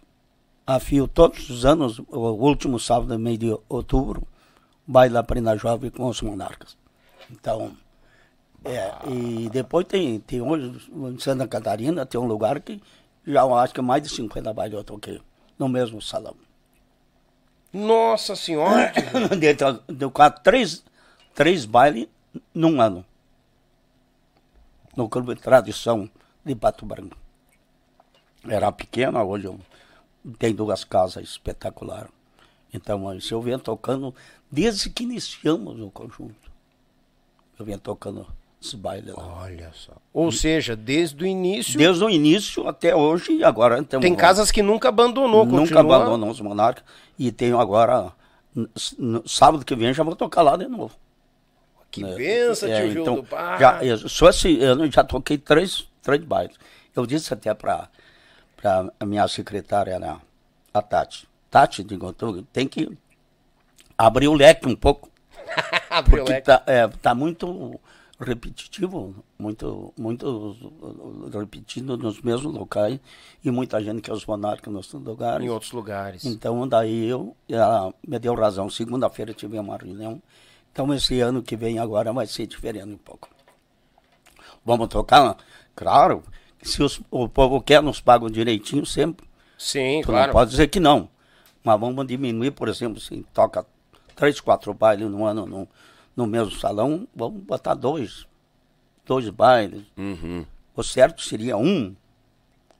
[0.67, 4.21] a fio, todos os anos, o último sábado, mês de outubro,
[4.85, 6.77] baile da Prenda Jovem com os monarcas.
[7.31, 7.75] Então,
[8.63, 12.81] é, e depois tem, tem hoje, em Santa Catarina, tem um lugar que
[13.31, 15.21] já acho que mais de 50 bailes eu toquei,
[15.57, 16.35] no mesmo salão.
[17.71, 18.91] Nossa senhora!
[19.39, 20.83] Dentro do quatro, três,
[21.35, 22.07] três bailes
[22.53, 23.05] num ano.
[24.95, 26.09] No Clube de Tradição
[26.43, 27.15] de Pato Branco.
[28.47, 29.59] Era pequena, hoje eu,
[30.39, 32.11] tem duas casas espetaculares.
[32.73, 34.13] Então, isso eu venho tocando
[34.51, 36.49] desde que iniciamos o conjunto.
[37.57, 38.25] Eu venho tocando
[38.61, 39.41] esse baile lá.
[39.41, 39.93] Olha só.
[40.13, 41.77] Ou seja, desde o início.
[41.77, 45.95] Desde o início até hoje, e agora então, Tem casas que nunca abandonou, Nunca continua...
[45.95, 46.83] abandonou os monarcas.
[47.17, 48.11] E tenho agora,
[49.25, 50.93] sábado que vem, já vou tocar lá de novo.
[51.91, 52.15] Que né?
[52.15, 53.25] benção, É, tio então,
[53.59, 56.55] já, eu, só esse ano eu já toquei três, três bailes.
[56.95, 57.89] Eu disse até para
[58.99, 60.19] a minha secretária, né,
[60.73, 61.27] a Tati.
[61.49, 62.95] Tati, digo, tu tem que
[63.97, 65.09] abrir o leque um pouco,
[65.89, 66.45] Abriu o porque leque.
[66.45, 67.79] tá, é, tá muito
[68.19, 70.55] repetitivo, muito, muito
[71.31, 72.99] repetido nos mesmos locais
[73.43, 75.45] e muita gente que é os monarcas nos lugares.
[75.45, 76.25] Em outros lugares.
[76.25, 78.69] Então, daí eu, ela me deu razão.
[78.69, 80.21] Segunda-feira tive uma reunião.
[80.71, 83.29] Então, esse ano que vem agora vai ser diferente um pouco.
[84.65, 85.37] Vamos tocar?
[85.75, 86.23] Claro.
[86.61, 89.27] Se os- o povo quer, nos pagam direitinho sempre.
[89.57, 90.27] Sim, Tu claro.
[90.27, 91.09] não pode dizer que não.
[91.63, 93.65] Mas vamos diminuir, por exemplo, se toca
[94.15, 95.67] três, quatro bailes no ano no,
[96.19, 98.27] no mesmo salão, vamos botar dois.
[99.05, 99.85] Dois bailes.
[99.97, 100.45] Uhum.
[100.75, 101.95] O certo seria um.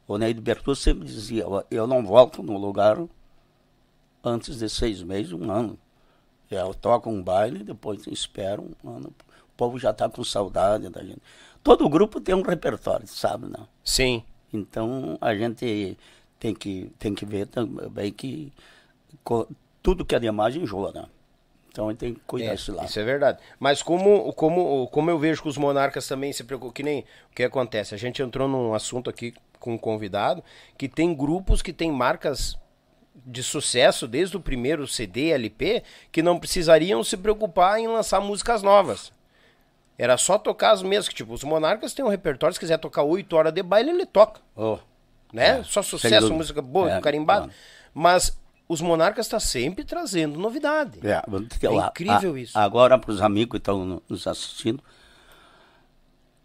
[0.06, 3.02] O Ney de Bertu sempre dizia, "Ó, eu não volto no lugar
[4.22, 5.80] antes de seis meses, um ano.
[6.52, 9.08] Eu toco um baile, depois espero um ano.
[9.08, 11.22] O povo já está com saudade da gente.
[11.64, 13.66] Todo grupo tem um repertório, sabe, não?
[13.86, 14.22] Sim.
[14.52, 15.98] Então a gente
[16.38, 18.52] tem que, tem que ver também que
[19.82, 21.06] tudo que é de imagem enjoa, né?
[21.72, 22.88] Então a gente tem que cuidar É, desse lado.
[22.88, 23.40] isso é verdade.
[23.60, 27.02] Mas como, como, como eu vejo que os monarcas também se preocupam, que nem
[27.32, 27.94] o que acontece?
[27.94, 30.44] A gente entrou num assunto aqui com um convidado
[30.78, 32.58] que tem grupos que tem marcas
[33.26, 38.64] de sucesso desde o primeiro CD, LP, que não precisariam se preocupar em lançar músicas
[38.64, 39.12] novas.
[39.98, 43.04] Era só tocar as mesmas, que tipo, os monarcas têm um repertório, se quiser tocar
[43.04, 44.78] 8 horas de baile, ele toca, Oh,
[45.34, 45.60] né?
[45.60, 47.48] É, só sucesso, música boa, É, carimbada.
[47.48, 47.54] claro.
[47.94, 48.40] Mas
[48.70, 51.00] os monarcas estão sempre trazendo novidade.
[51.06, 51.22] É,
[51.84, 52.58] É incrível A- isso.
[52.58, 54.82] Agora, para os amigos que estão no- nos assistindo,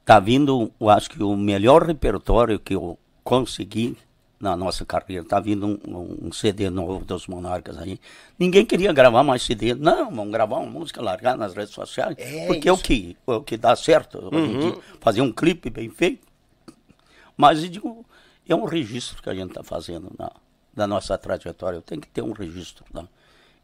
[0.04, 3.96] tá vindo, eu acho que o melhor repertório que eu consegui
[4.40, 5.24] na nossa carreira.
[5.24, 7.98] Tá vindo um, um CD novo dos Monarcas aí.
[8.38, 9.74] Ninguém queria gravar mais CD.
[9.74, 12.14] Não, vamos gravar uma música, largar nas redes sociais.
[12.18, 14.28] É porque é o que, é o que dá certo.
[14.30, 14.74] dia.
[15.00, 16.26] Fazer um clipe bem feito.
[17.36, 18.04] Mas digo,
[18.46, 20.30] é um registro que a gente está fazendo na,
[20.74, 21.80] da nossa trajetória.
[21.80, 22.84] Tem que ter um registro.
[22.92, 23.06] Né?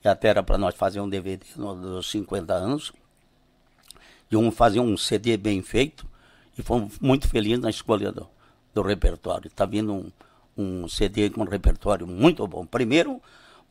[0.04, 2.92] E até era para nós fazer um DVD dos 50 anos.
[4.30, 6.06] E um, fazer um CD bem feito.
[6.56, 8.28] E fomos muito felizes na escolha do,
[8.74, 9.48] do repertório.
[9.48, 10.12] Está vindo um,
[10.56, 12.64] um CD com um repertório muito bom.
[12.64, 13.20] Primeiro,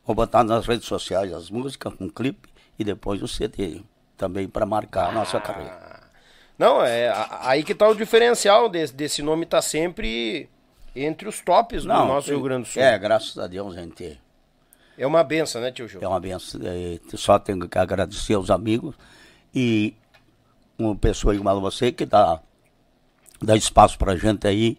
[0.04, 2.48] vou botar nas redes sociais as músicas com clipe.
[2.78, 3.82] E depois o CD
[4.16, 6.00] também para marcar a nossa carreira.
[6.58, 7.10] Não, é
[7.40, 10.46] aí que tá o diferencial desse, desse nome tá sempre
[10.94, 12.82] entre os tops do nosso Rio Grande do Sul.
[12.82, 14.18] É, graças a Deus gente
[14.98, 16.00] É uma benção, né, tio Gil?
[16.02, 16.60] É uma benção.
[16.64, 18.94] é, só tenho que agradecer aos amigos
[19.54, 19.94] e
[20.78, 22.40] uma pessoa igual a você que dá,
[23.40, 24.78] dá espaço para a gente aí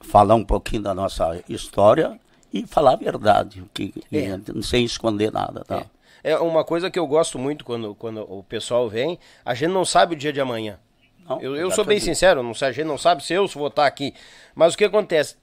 [0.00, 2.18] falar um pouquinho da nossa história
[2.52, 4.38] e falar a verdade, que, É.
[4.62, 5.64] sem esconder nada.
[5.64, 5.86] Tá?
[6.22, 9.84] É uma coisa que eu gosto muito quando, quando o pessoal vem, a gente não
[9.84, 10.78] sabe o dia de amanhã.
[11.36, 13.68] Não, Eu, eu sou bem sincero, não sei, a gente não sabe se eu vou
[13.68, 14.14] estar aqui.
[14.54, 15.36] Mas o que acontece?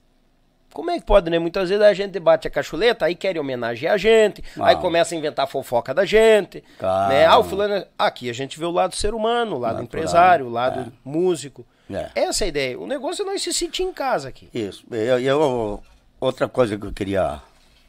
[0.72, 1.38] Como é que pode, né?
[1.38, 5.18] Muitas vezes a gente bate a cachuleta, aí querem homenagear a gente, aí começa a
[5.18, 6.62] inventar fofoca da gente.
[6.78, 7.08] Calma.
[7.08, 7.26] Né?
[7.26, 7.74] Ah, o fulano.
[7.74, 10.80] é- Aqui a gente vê o lado ser humano, o lado Natural, empresário, o lado
[10.80, 10.86] é.
[11.04, 11.66] músico.
[11.92, 12.10] É.
[12.14, 12.78] Essa é a ideia.
[12.78, 14.48] O negócio é nós se sentir em casa aqui.
[14.54, 14.84] Isso.
[14.92, 15.82] Eu, eu-
[16.20, 17.40] outra coisa que eu queria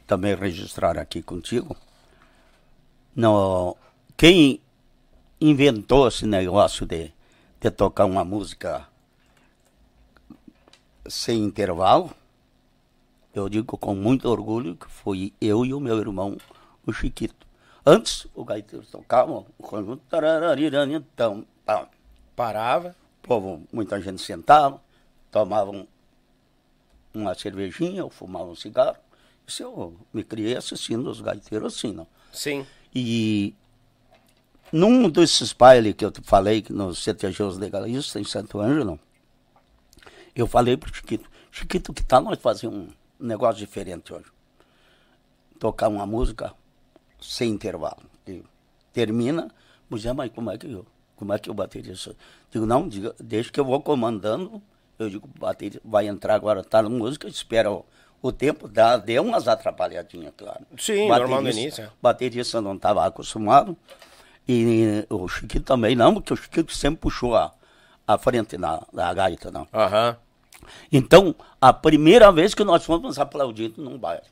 [0.07, 1.77] também registrar aqui contigo,
[3.15, 3.77] no,
[4.17, 4.59] quem
[5.39, 7.11] inventou esse negócio de,
[7.61, 8.87] de tocar uma música
[11.07, 12.11] sem intervalo,
[13.35, 16.37] eu digo com muito orgulho que foi eu e o meu irmão,
[16.85, 17.45] o Chiquito.
[17.85, 20.01] Antes, o gaiteiro tocava o conjunto.
[21.63, 21.87] pá.
[22.35, 22.95] Parava.
[23.23, 24.81] O povo, muita gente sentava,
[25.29, 25.87] tomavam
[27.13, 28.97] uma cervejinha ou fumavam um cigarro.
[29.45, 32.07] Isso eu me criei assistindo os gaiteiros assim, não.
[32.33, 32.65] Sim.
[32.93, 33.53] E
[34.71, 38.99] num desses bailes que eu falei, que nos CTGs legalistas em Santo Ângelo,
[40.35, 42.87] eu falei pro Chiquito, Chiquito, que tal nós fazer um
[43.19, 44.25] negócio diferente hoje?
[45.59, 46.53] Tocar uma música
[47.19, 48.01] sem intervalo.
[48.25, 48.41] E
[48.93, 49.51] termina,
[49.89, 50.85] mas, é, mas como é que eu,
[51.15, 52.15] como é que eu bateria isso?
[52.49, 54.61] Digo, não, diga, deixa que eu vou comandando.
[54.97, 57.85] Eu digo, bateria, vai entrar agora, tá na música, espera o,
[58.21, 60.65] o tempo, dá, deu umas atrapalhadinhas, claro.
[60.77, 61.83] Sim, normal no início.
[61.83, 61.89] é.
[62.01, 63.75] Baterista não estava acostumado.
[64.47, 67.53] E o Chiquito também não, porque o Chiquito sempre puxou a,
[68.07, 69.67] a frente da, da gaita, não.
[69.73, 70.17] Aham.
[70.91, 74.23] Então, a primeira vez que nós fomos aplaudidos num baile.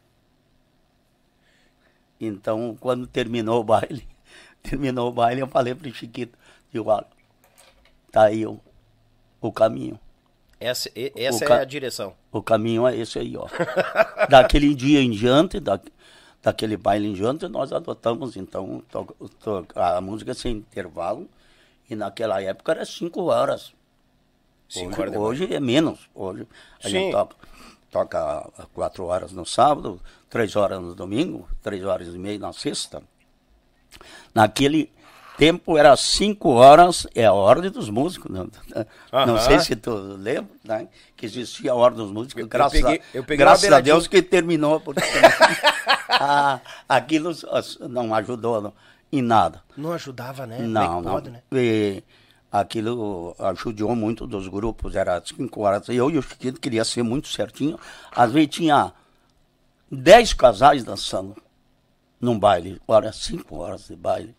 [2.20, 4.08] Então, quando terminou o baile,
[4.62, 6.38] terminou o baile, eu falei pro Chiquito,
[6.72, 7.08] digo, olha,
[8.12, 8.60] tá aí o,
[9.40, 10.00] o caminho.
[10.60, 12.14] Essa, e- essa O é a direção.
[12.32, 13.48] O caminho é esse aí, ó.
[14.30, 15.80] Daquele dia em diante, da,
[16.50, 18.84] daquele baile em diante, nós adotamos, então,
[19.76, 21.30] a música sem intervalo.
[21.90, 23.74] E naquela época era cinco horas.
[24.68, 26.10] Cinco hoje, horas hoje é menos.
[26.14, 26.48] Hoje
[26.80, 26.90] a Sim.
[26.90, 27.36] gente toca,
[27.90, 30.00] toca quatro horas no sábado,
[30.30, 33.02] três horas no domingo, três horas e meia na sexta.
[34.34, 34.92] Naquele
[35.38, 38.30] tempo era cinco horas, é a ordem dos músicos.
[38.32, 38.50] Não,
[39.26, 39.40] não Aham.
[39.40, 40.88] sei se tu lembra, né?
[41.20, 42.38] Que existia a ordem dos músicos.
[42.40, 45.02] Eu- eu graças peguei- a, eu peguei graças a Deus que terminou, porque
[46.88, 47.32] aquilo
[47.90, 48.74] não ajudou não,
[49.12, 49.62] em nada.
[49.76, 50.60] Não ajudava, né?
[50.60, 51.12] Não, é não.
[51.12, 51.42] pode, né?
[51.52, 52.02] E
[52.50, 55.90] aquilo ajudou muito dos grupos, era cinco horas.
[55.90, 57.78] Eu e o Chiquito queria ser muito certinho.
[58.16, 58.94] Às vezes tinha
[59.92, 61.36] dez casais dançando
[62.20, 62.82] num baile.
[62.88, 64.34] Olha, cinco horas de baile.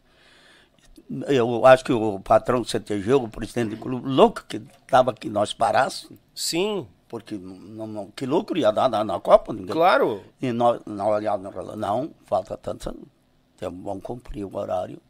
[1.27, 5.29] Eu acho que o patrão do CTG, o presidente do clube, louco que estava que
[5.29, 9.53] nós parássemos, Sim, porque não, não- que lucro ia dar na, na Copa?
[9.53, 10.23] Ninguém, claro.
[10.41, 12.95] e nós, nós olhávamos relógio, não, falta tanto,
[13.59, 15.01] temos- vamos cumprir o horário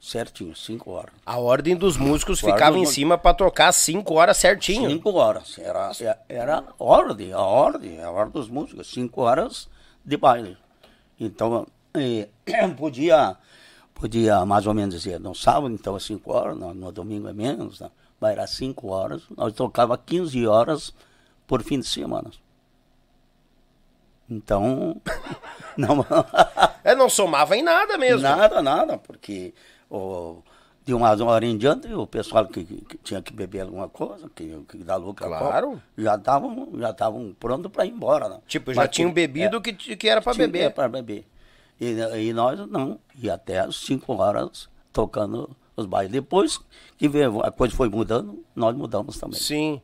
[0.00, 1.12] certinho, cinco horas.
[1.26, 4.88] A ordem dos músicos ficava em cima pra tocar cinco horas certinho.
[4.88, 5.90] Cinco horas, era,
[6.28, 9.68] era, ordem, a ordem, a ordem dos músicos, cinco horas
[10.04, 10.56] de baile.
[11.18, 12.28] Então, eh,
[12.78, 13.36] podia,
[13.98, 17.32] podia mais ou menos dizer, no sábado, então, é cinco horas, no, no domingo é
[17.32, 17.90] menos, né?
[18.20, 20.94] mas era cinco horas, nós tocava 15 horas
[21.46, 22.30] por fim de semana.
[24.28, 25.00] Então,
[25.76, 26.04] não...
[26.82, 28.22] É, não somava em nada mesmo.
[28.22, 29.54] Nada, nada, porque
[29.88, 30.42] o,
[30.84, 34.64] de uma hora em diante o pessoal que, que tinha que beber alguma coisa, que,
[34.68, 35.80] que dá lucro a Claro.
[35.96, 38.40] já estavam já estavam prontos para ir embora.
[38.48, 40.62] Tipo, já Mas tinham bebido é, que, que era tinha- beber.
[40.64, 41.24] é pra beber.
[41.80, 41.96] E,
[42.28, 46.10] e nós não, e até às 5 horas tocando os bailes.
[46.10, 46.58] Depois
[46.96, 49.38] que veio, a coisa foi mudando, nós mudamos também.
[49.38, 49.80] Sim.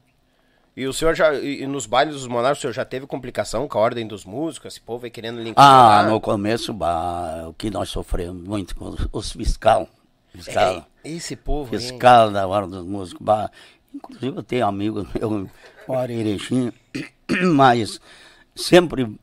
[0.75, 1.35] E o senhor já.
[1.35, 4.73] E nos bailes dos monarcas, o senhor já teve complicação com a ordem dos músicos?
[4.73, 8.87] Esse povo aí querendo lhe Ah, no começo, bah, o que nós sofremos muito com
[8.87, 9.87] os, os fiscal.
[10.35, 10.87] fiscal.
[11.05, 11.75] É, esse povo.
[11.75, 11.81] hein?
[11.81, 13.23] fiscal da hora dos músicos.
[13.23, 13.51] Bah,
[13.95, 15.47] inclusive eu tenho amigos meu,
[15.87, 16.73] o Arerechim,
[17.55, 18.01] mas
[18.55, 19.15] sempre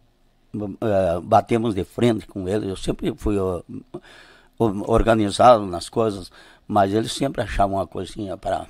[0.54, 2.68] eh, batemos de frente com eles.
[2.70, 3.64] Eu sempre fui o-
[4.60, 6.32] organizado nas coisas,
[6.68, 8.68] mas eles sempre achavam uma coisinha para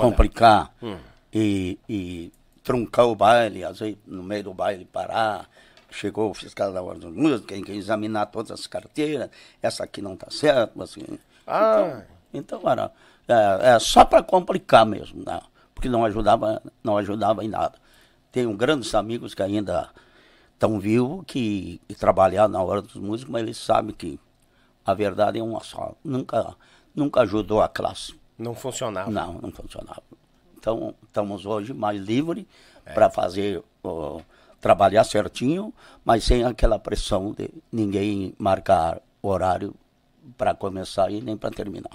[0.00, 0.96] complicar Hum.
[1.32, 5.48] e, e truncar o baile, às vezes no meio do baile parar.
[5.90, 9.30] Chegou o fiscal da Ordem dos Músicos, tem que examinar todas as carteiras,
[9.62, 10.82] essa aqui não está certa.
[10.82, 11.02] Assim.
[11.46, 12.02] Ah.
[12.32, 12.90] Então, então era
[13.28, 15.40] é, é só para complicar mesmo, né?
[15.74, 17.74] porque não ajudava, não ajudava em nada.
[18.32, 19.88] Tenho grandes amigos que ainda
[20.54, 24.18] estão vivos, que, trabalharam na Ordem dos Músicos, mas eles sabem que
[24.84, 25.94] a verdade é uma só.
[26.02, 26.56] Nunca,
[26.94, 28.14] nunca ajudou a classe.
[28.38, 29.10] Não funcionava.
[29.10, 30.02] Não, não funcionava.
[30.58, 32.46] Então, estamos hoje mais livres
[32.86, 32.92] É.
[32.92, 33.62] para fazer,
[34.60, 35.72] trabalhar certinho,
[36.04, 39.74] mas sem aquela pressão de ninguém marcar horário
[40.36, 41.90] para começar e nem para terminar.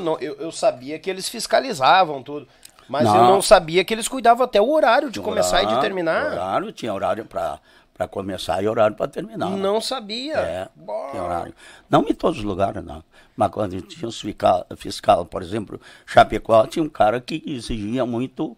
[0.00, 2.48] Não, eu, eu sabia que eles fiscalizavam tudo.
[2.88, 3.24] Mas eu Não.
[3.32, 6.32] não sabia que eles cuidavam até o horário de começar e de Horário- terminar.
[6.32, 7.60] Horário, tinha horário para
[8.08, 9.50] começar e horário para terminar.
[9.50, 9.56] né?
[9.56, 10.34] Não sabia.
[10.36, 10.68] É,
[11.10, 11.54] tinha horário.
[11.90, 13.02] Não em todos os lugares, não.
[13.36, 18.56] Mas quando tinha os fiscal, fiscal, por exemplo, Chapecó, tinha um cara que exigia muito,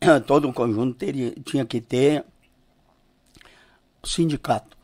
[0.26, 2.24] todo um conjunto teria, tinha que ter
[4.02, 4.76] sindicato.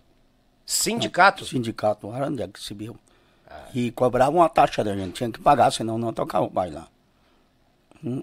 [0.64, 1.44] Sindicato?
[1.44, 2.96] Sindicato, olha onde é que se viu.
[3.74, 6.86] E cobrava uma taxa da gente, tinha que pagar, senão não tocava o baile lá.
[8.04, 8.22] Hum.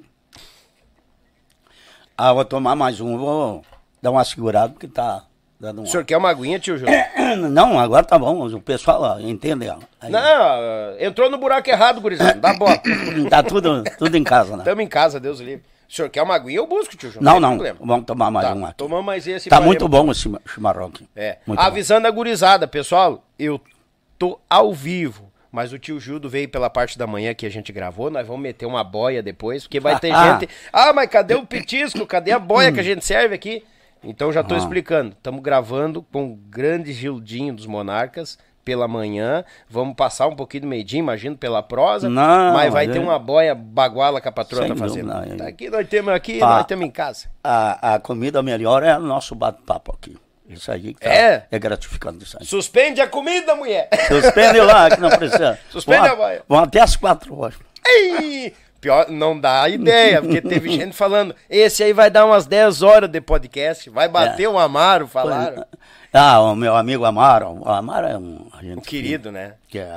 [2.18, 3.62] Ah, vou tomar mais um, vou
[4.02, 5.24] dar uma segurada, porque tá
[5.60, 5.88] dando O uma...
[5.88, 6.94] senhor quer uma aguinha, tio Júlio?
[7.52, 9.68] Não, agora tá bom, o pessoal ó, entende.
[9.70, 9.78] ó.
[10.02, 12.40] Aí, Não, entrou no buraco errado, gurizada.
[12.40, 12.80] Dá bola.
[13.30, 14.64] Tá tudo, tudo em casa, né?
[14.64, 15.64] Tamo em casa, Deus o livre.
[15.88, 17.24] O senhor quer uma aguinha, eu busco, tio Júlio.
[17.24, 17.80] Não, tem não, problema.
[17.82, 18.76] vamos tomar mais Tá, um aqui.
[18.78, 19.50] tomamos mais esse.
[19.50, 21.08] Tá pra muito bom esse chimarrão aqui.
[21.16, 21.38] É.
[21.46, 21.66] Muito bom.
[21.66, 23.62] Avisando a gurizada, pessoal, eu
[24.18, 27.72] tô ao vivo Mas o tio Gildo veio pela parte da manhã que a gente
[27.72, 28.10] gravou.
[28.10, 30.12] Nós vamos meter uma boia depois, porque vai ter
[30.42, 30.50] gente.
[30.72, 32.06] Ah, mas cadê o petisco?
[32.06, 33.64] Cadê a boia que a gente serve aqui?
[34.04, 34.58] Então já tô Ah.
[34.58, 35.12] explicando.
[35.18, 39.44] Estamos gravando com o grande Gildinho dos Monarcas pela manhã.
[39.70, 42.10] Vamos passar um pouquinho do meio-dia, imagino, pela prosa.
[42.10, 45.12] Não, mas vai é- ter uma boia baguala que a patroa Sem tá fazendo.
[45.14, 45.38] dúvida, é.
[45.38, 46.48] Tá aqui nós temos aqui, Ah.
[46.48, 47.28] nós temos em casa.
[47.44, 50.18] A, a comida melhor é o nosso bate-papo aqui.
[50.48, 51.46] Isso aí que tá- É?
[51.52, 52.46] é gratificante isso aí.
[52.46, 53.90] Suspende a comida, mulher!
[54.08, 55.60] Suspende lá, que não precisa.
[55.70, 56.44] Suspende Vão a boia.
[56.48, 57.58] Vão até as quatro horas.
[57.86, 58.54] Ei!
[58.80, 63.10] Pior, não dá ideia, porque teve gente falando, esse aí vai dar umas 10 horas
[63.10, 64.50] de podcast, vai bater É.
[64.50, 65.66] um Amaro, falaram.
[66.14, 67.60] Ah, o meu amigo Amaro.
[67.66, 69.56] O Amaro é um Um querido, né?
[69.68, 69.92] Que é,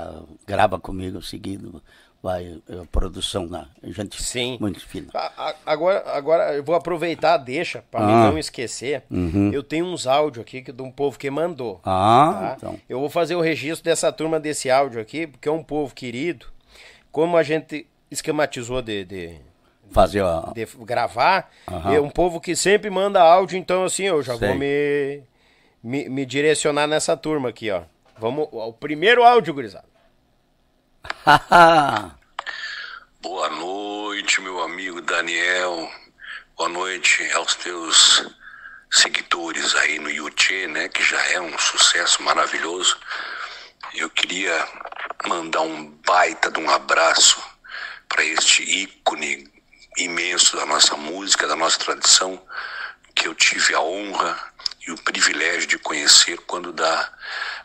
[0.46, 1.82] grava comigo seguido.
[2.22, 4.58] Vai, é, produção na gente Sim.
[4.60, 5.08] muito fina.
[5.14, 8.30] A- a- Agora, agora eu vou aproveitar, deixa, pra mim Ah.
[8.30, 9.02] não esquecer.
[9.10, 9.50] Uhum.
[9.52, 11.80] Eu tenho uns áudios aqui que, de um povo que mandou.
[11.82, 12.54] Ah, tá?
[12.58, 12.80] então.
[12.88, 16.44] Eu vou fazer o registro dessa turma desse áudio aqui, porque é um povo querido.
[17.10, 19.36] Como a gente esquematizou de, de,
[19.90, 20.52] Fazer a.
[20.54, 21.94] de gravar, Aham.
[21.94, 24.54] é um povo que sempre manda áudio, então assim, eu já vou Sei.
[24.54, 25.22] me,
[25.82, 27.82] me, me direcionar nessa turma aqui, ó.
[28.18, 29.88] Vamos, o primeiro áudio, gurizada.
[33.20, 35.90] Boa noite, meu amigo Daniel.
[36.56, 38.26] Boa noite aos teus
[38.90, 40.88] seguidores aí no YouTube, né?
[40.88, 42.98] Que já é um sucesso maravilhoso.
[43.94, 44.68] Eu queria
[45.26, 47.42] mandar um baita de um abraço
[48.08, 49.50] para este ícone
[49.96, 52.40] imenso da nossa música, da nossa tradição,
[53.14, 54.38] que eu tive a honra
[54.86, 57.10] e o privilégio de conhecer quando da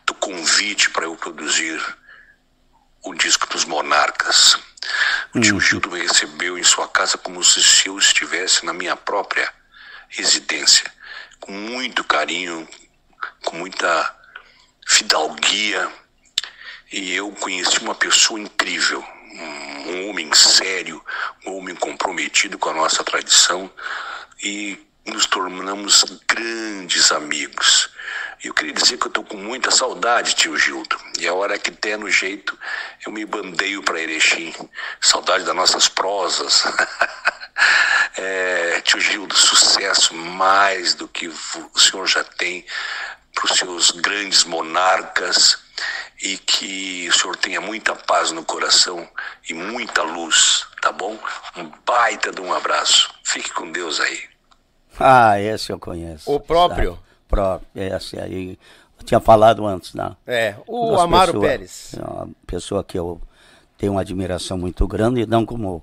[0.06, 1.82] do convite para eu produzir
[3.06, 4.58] o disco dos Monarcas.
[5.32, 9.50] O tio Gildo me recebeu em sua casa como se eu estivesse na minha própria
[10.08, 10.92] residência,
[11.38, 12.68] com muito carinho,
[13.44, 14.16] com muita
[14.86, 15.88] fidalguia.
[16.90, 19.04] E eu conheci uma pessoa incrível,
[19.86, 21.04] um homem sério,
[21.46, 23.70] um homem comprometido com a nossa tradição
[24.42, 27.90] e nos tornamos grandes amigos.
[28.42, 30.98] Eu queria dizer que eu estou com muita saudade, tio Gildo.
[31.18, 32.58] E a hora que der no jeito,
[33.04, 34.54] eu me bandeio para Erechim.
[35.00, 36.64] Saudade das nossas prosas.
[38.16, 42.64] é, tio Gildo, sucesso mais do que o senhor já tem
[43.34, 45.58] para os seus grandes monarcas
[46.20, 49.08] e que o senhor tenha muita paz no coração
[49.48, 51.18] e muita luz, tá bom?
[51.56, 53.12] Um baita de um abraço.
[53.22, 54.35] Fique com Deus aí.
[54.98, 56.30] Ah, esse eu conheço.
[56.30, 56.92] O próprio?
[56.92, 57.02] sabe?
[57.28, 58.58] Próprio, esse aí.
[58.98, 60.16] Eu tinha falado antes, né?
[60.26, 61.48] É, o Amaro pessoas.
[61.48, 61.94] Pérez.
[61.98, 63.20] É uma pessoa que eu
[63.76, 65.82] tenho uma admiração muito grande, não como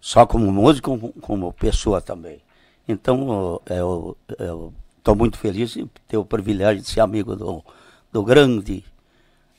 [0.00, 2.40] só como músico, como, como pessoa também.
[2.86, 7.64] Então eu estou muito feliz de ter o privilégio de ser amigo do,
[8.12, 8.84] do grande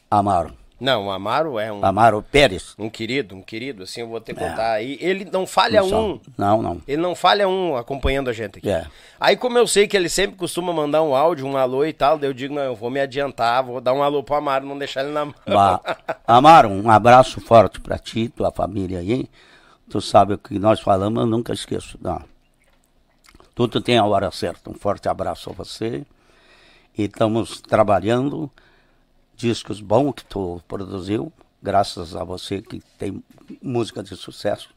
[0.10, 0.54] Amaro.
[0.82, 2.74] Não, o Amaro é um, Amaro Pérez.
[2.80, 4.34] um querido, um querido, assim, eu vou te É.
[4.34, 4.98] contar aí.
[5.00, 6.20] Ele não falha Não um.
[6.36, 6.82] Não, não.
[6.88, 8.68] Ele não falha um acompanhando a gente aqui.
[8.68, 8.88] É.
[9.20, 12.18] Aí, como eu sei que ele sempre costuma mandar um áudio, um alô e tal,
[12.20, 15.04] eu digo, não, eu vou me adiantar, vou dar um alô pro Amaro, não deixar
[15.04, 15.36] ele na mão.
[16.26, 19.30] Amaro, um abraço forte para ti, tua família aí.
[19.88, 22.00] Tu sabe o que nós falamos, eu nunca esqueço.
[22.02, 22.24] Não.
[23.54, 24.70] Tudo tem a hora certa.
[24.70, 26.04] Um forte abraço a você.
[26.98, 28.50] E estamos trabalhando
[29.42, 33.24] discos bons que tu produziu, graças a você que tem
[33.62, 34.70] música de sucesso.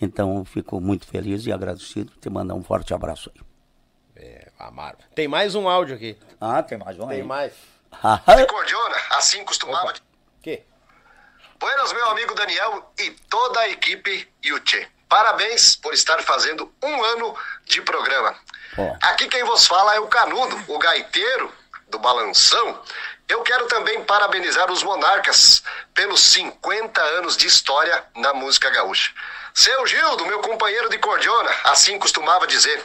[0.00, 2.12] Então, fico muito feliz e agradecido.
[2.20, 3.42] Te mandar um forte abraço aí.
[4.16, 4.98] É, Amaro.
[5.14, 6.18] Tem mais um áudio aqui.
[6.40, 7.52] Ah, tem mais um Tem mais.
[8.48, 9.92] Cordiona, assim costumava.
[10.42, 10.62] Que?
[11.58, 14.86] Buenas, meu amigo Daniel e toda a equipe Yuchê.
[15.08, 17.34] Parabéns por estar fazendo um ano
[17.64, 18.34] de programa.
[18.76, 18.96] Ó.
[19.02, 21.52] Aqui quem vos fala é o Canudo, o gaiteiro
[21.88, 22.82] do Balanção.
[23.28, 25.62] Eu quero também parabenizar os Monarcas
[25.92, 29.12] pelos 50 anos de história na música gaúcha.
[29.52, 32.84] Seu Gildo, meu companheiro de cordiona, assim costumava dizer.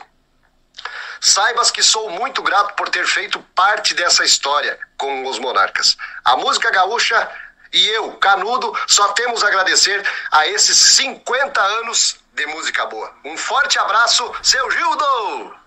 [1.20, 5.96] Saibas que sou muito grato por ter feito parte dessa história com os Monarcas.
[6.26, 7.30] A música gaúcha
[7.72, 13.14] e eu, Canudo, só temos a agradecer a esses 50 anos de música boa.
[13.24, 15.61] Um forte abraço, seu Gildo!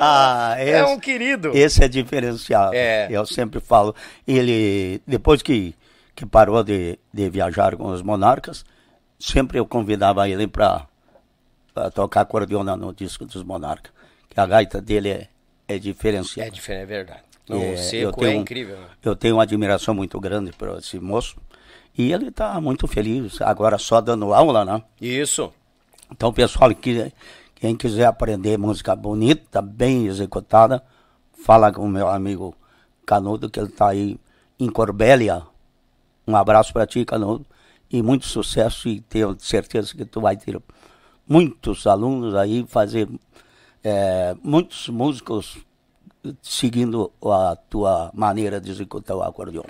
[0.00, 1.50] Ah, É esse- um querido.
[1.54, 2.74] Esse é diferenciado.
[2.74, 3.08] É.
[3.10, 3.94] Eu sempre falo.
[4.26, 5.74] Ele, depois que,
[6.14, 8.64] que parou de, de viajar com os monarcas,
[9.18, 10.86] sempre eu convidava ele para
[11.94, 13.92] tocar acordeona no disco dos monarcas.
[14.28, 15.28] Que a gaita dele é,
[15.68, 16.48] é diferenciada.
[16.48, 17.20] É diferente, é verdade.
[17.48, 18.76] Não, É, o seco é incrível.
[18.78, 18.86] né?
[19.02, 21.36] Eu tenho uma admiração muito grande por esse moço.
[21.96, 24.82] E ele está muito feliz, agora só dando aula, né?
[25.00, 25.52] Isso.
[26.10, 27.12] Então, pessoal, que,
[27.64, 30.84] quem quiser aprender música bonita, bem executada,
[31.32, 32.54] fala com o meu amigo
[33.06, 34.20] Canudo, que ele está aí
[34.60, 35.42] em Corbélia,
[36.28, 37.46] Um abraço para ti, Canudo,
[37.90, 40.60] e muito sucesso e tenho certeza que tu vai ter
[41.26, 43.08] muitos alunos aí, fazer
[43.82, 45.56] é, muitos músicos
[46.42, 49.64] seguindo a tua maneira de executar o acordeon.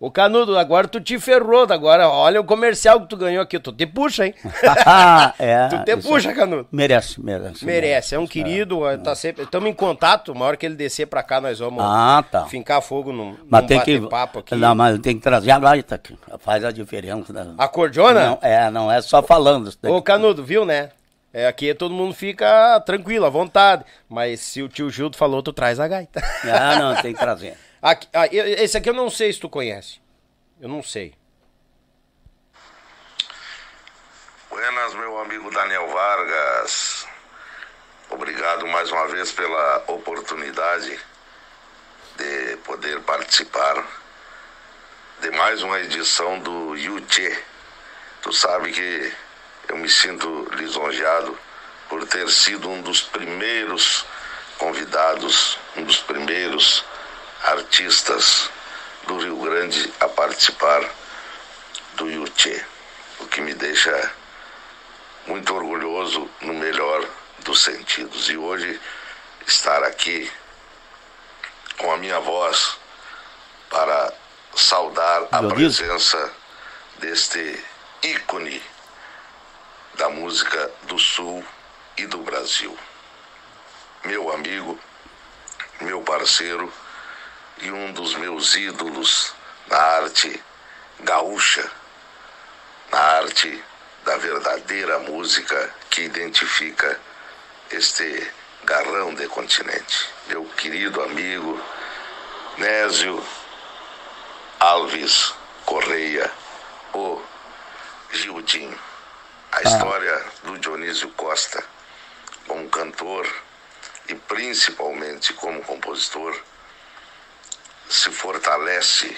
[0.00, 3.72] Ô Canudo, agora tu te ferrou, agora olha o comercial que tu ganhou aqui, tu
[3.72, 4.34] te puxa, hein?
[5.40, 6.68] é, tu te puxa, Canudo.
[6.70, 7.64] Merece, merece.
[7.64, 8.96] Merece, é um querido, é.
[8.96, 12.24] tá sempre, estamos em contato, uma hora que ele descer pra cá nós vamos ah,
[12.30, 12.44] tá.
[12.44, 14.54] fincar fogo num, mas num tem que, papo aqui.
[14.54, 17.32] Não, mas tem que trazer a gaita aqui, faz a diferença.
[17.32, 17.54] Né?
[17.58, 18.24] Acordeona?
[18.24, 19.68] Não, é, não é só falando.
[19.82, 20.90] Ô Canudo, viu, né?
[21.32, 23.84] É, aqui todo mundo fica tranquilo, à vontade.
[24.08, 26.22] Mas se o tio Gildo falou, tu traz a gaita.
[26.44, 27.56] Ah, não, tem que trazer.
[27.80, 30.00] Aqui, ah, esse aqui eu não sei se tu conhece.
[30.60, 31.14] Eu não sei.
[34.50, 37.06] Buenas, meu amigo Daniel Vargas.
[38.10, 40.98] Obrigado mais uma vez pela oportunidade
[42.16, 43.86] de poder participar
[45.20, 47.38] de mais uma edição do Yuchê.
[48.22, 49.14] Tu sabe que
[49.68, 51.38] eu me sinto lisonjeado
[51.88, 54.04] por ter sido um dos primeiros
[54.58, 56.84] convidados, um dos primeiros
[57.42, 58.50] artistas
[59.06, 60.88] do Rio Grande a participar
[61.94, 62.64] do Yuchê,
[63.20, 64.12] o que me deixa
[65.26, 67.04] muito orgulhoso no melhor
[67.40, 68.28] dos sentidos.
[68.30, 68.80] E hoje
[69.46, 70.30] estar aqui
[71.78, 72.76] com a minha voz
[73.70, 74.12] para
[74.54, 76.32] saudar a presença
[76.98, 77.64] deste
[78.02, 78.62] ícone
[79.94, 81.44] da música do Sul
[81.96, 82.76] e do Brasil.
[84.04, 84.78] Meu amigo,
[85.80, 86.72] meu parceiro,
[87.60, 89.34] e um dos meus ídolos
[89.68, 90.42] na arte
[91.00, 91.70] gaúcha,
[92.90, 93.62] na arte
[94.04, 96.98] da verdadeira música que identifica
[97.70, 98.30] este
[98.64, 100.08] garrão de continente.
[100.28, 101.60] Meu querido amigo
[102.56, 103.22] Nésio
[104.58, 106.30] Alves Correia,
[106.92, 107.22] o
[108.12, 108.78] Gildinho.
[109.52, 111.64] A história do Dionísio Costa
[112.46, 113.26] como cantor
[114.08, 116.38] e principalmente como compositor
[117.88, 119.16] se fortalece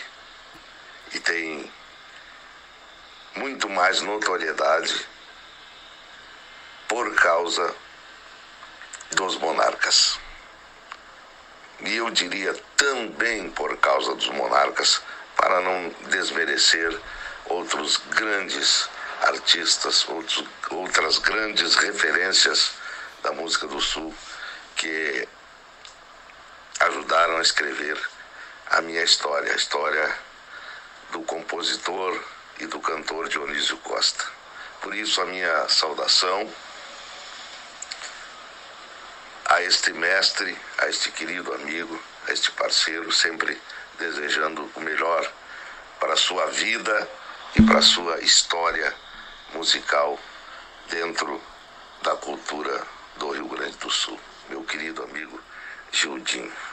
[1.13, 1.73] e tem
[3.35, 5.07] muito mais notoriedade
[6.89, 7.75] por causa
[9.13, 10.19] dos monarcas.
[11.81, 15.03] E eu diria também por causa dos monarcas,
[15.37, 17.01] para não desmerecer
[17.47, 18.89] outros grandes
[19.23, 22.73] artistas, outros, outras grandes referências
[23.23, 24.15] da música do Sul
[24.77, 25.27] que
[26.81, 27.99] ajudaram a escrever
[28.71, 30.17] a minha história, a história
[31.11, 32.23] do compositor
[32.61, 34.25] e do cantor Dionísio Costa.
[34.81, 36.49] Por isso, a minha saudação
[39.47, 43.61] a este mestre, a este querido amigo, a este parceiro, sempre
[43.99, 45.29] desejando o melhor
[45.99, 47.11] para a sua vida
[47.57, 48.95] e para a sua história
[49.53, 50.17] musical
[50.89, 51.43] dentro
[52.03, 52.87] da cultura
[53.17, 54.19] do Rio Grande do Sul.
[54.49, 55.41] Meu querido amigo
[55.91, 56.70] Gildinho.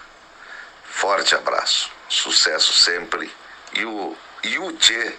[0.98, 3.32] Forte abraço, sucesso sempre.
[3.74, 5.16] E o Yuchê,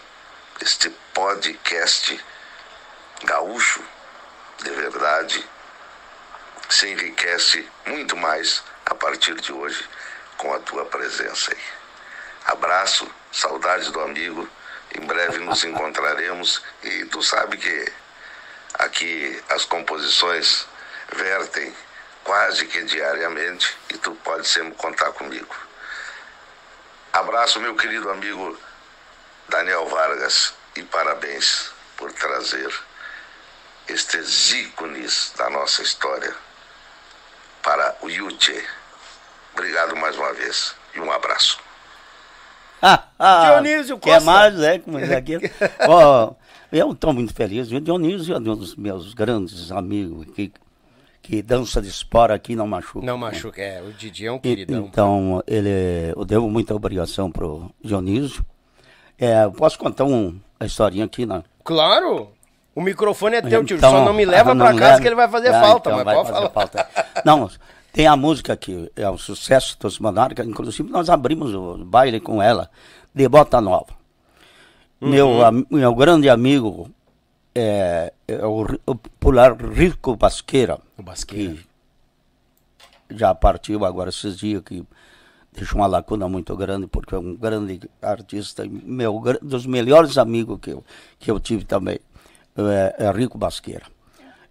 [0.60, 2.20] este podcast
[3.22, 3.80] gaúcho
[4.60, 5.48] de verdade,
[6.68, 9.88] se enriquece muito mais a partir de hoje
[10.36, 11.62] com a tua presença aí.
[12.46, 14.48] Abraço, saudades do amigo.
[14.96, 17.92] Em breve nos encontraremos e tu sabe que
[18.74, 20.66] aqui as composições
[21.12, 21.72] vertem
[22.24, 25.67] quase que diariamente e tu pode sempre contar comigo.
[27.18, 28.56] Abraço, meu querido amigo
[29.48, 32.72] Daniel Vargas, e parabéns por trazer
[33.88, 36.32] estes ícones da nossa história
[37.60, 38.64] para o Yuchê.
[39.52, 41.58] Obrigado mais uma vez e um abraço.
[43.46, 44.20] Dionísio Costa.
[44.20, 44.78] Quer mais, né?
[44.78, 45.38] Como é aqui.
[45.88, 46.36] oh,
[46.70, 47.72] eu estou muito feliz.
[47.72, 50.52] O Dionísio é um dos meus grandes amigos que
[51.28, 53.04] que dança de espora aqui não machuca.
[53.04, 53.82] Não machuca, é.
[53.82, 54.86] O Didi é um queridão.
[54.90, 55.68] então, ele,
[56.16, 58.42] eu devo muita obrigação pro Dionísio.
[59.18, 61.42] É, posso contar um, uma historinha aqui, né?
[61.62, 62.30] Claro!
[62.74, 63.76] O microfone é teu, tio.
[63.76, 65.00] Então, Só não me leva não pra casa leva.
[65.02, 66.48] que ele vai fazer ah, falta, então mas pode falar.
[66.48, 66.88] Falta.
[67.26, 67.50] Não,
[67.92, 70.46] tem a música que é um sucesso dos Monarcas.
[70.46, 72.70] Inclusive, nós abrimos o baile com ela,
[73.14, 73.98] de Bota Nova.
[74.98, 75.10] Uhum.
[75.10, 75.30] Meu,
[75.70, 76.88] meu grande amigo,
[77.58, 80.78] é, é o, o popular Rico Basqueira.
[80.96, 81.58] O Basqueira.
[83.10, 84.84] já partiu agora esses dias, que
[85.52, 90.70] deixou uma lacuna muito grande, porque é um grande artista, meu, dos melhores amigos que
[90.70, 90.84] eu,
[91.18, 91.98] que eu tive também,
[92.56, 93.86] é, é Rico Basqueira.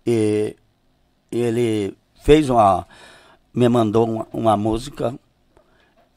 [0.06, 0.56] E
[1.32, 2.86] ele fez uma,
[3.54, 5.18] me mandou uma, uma música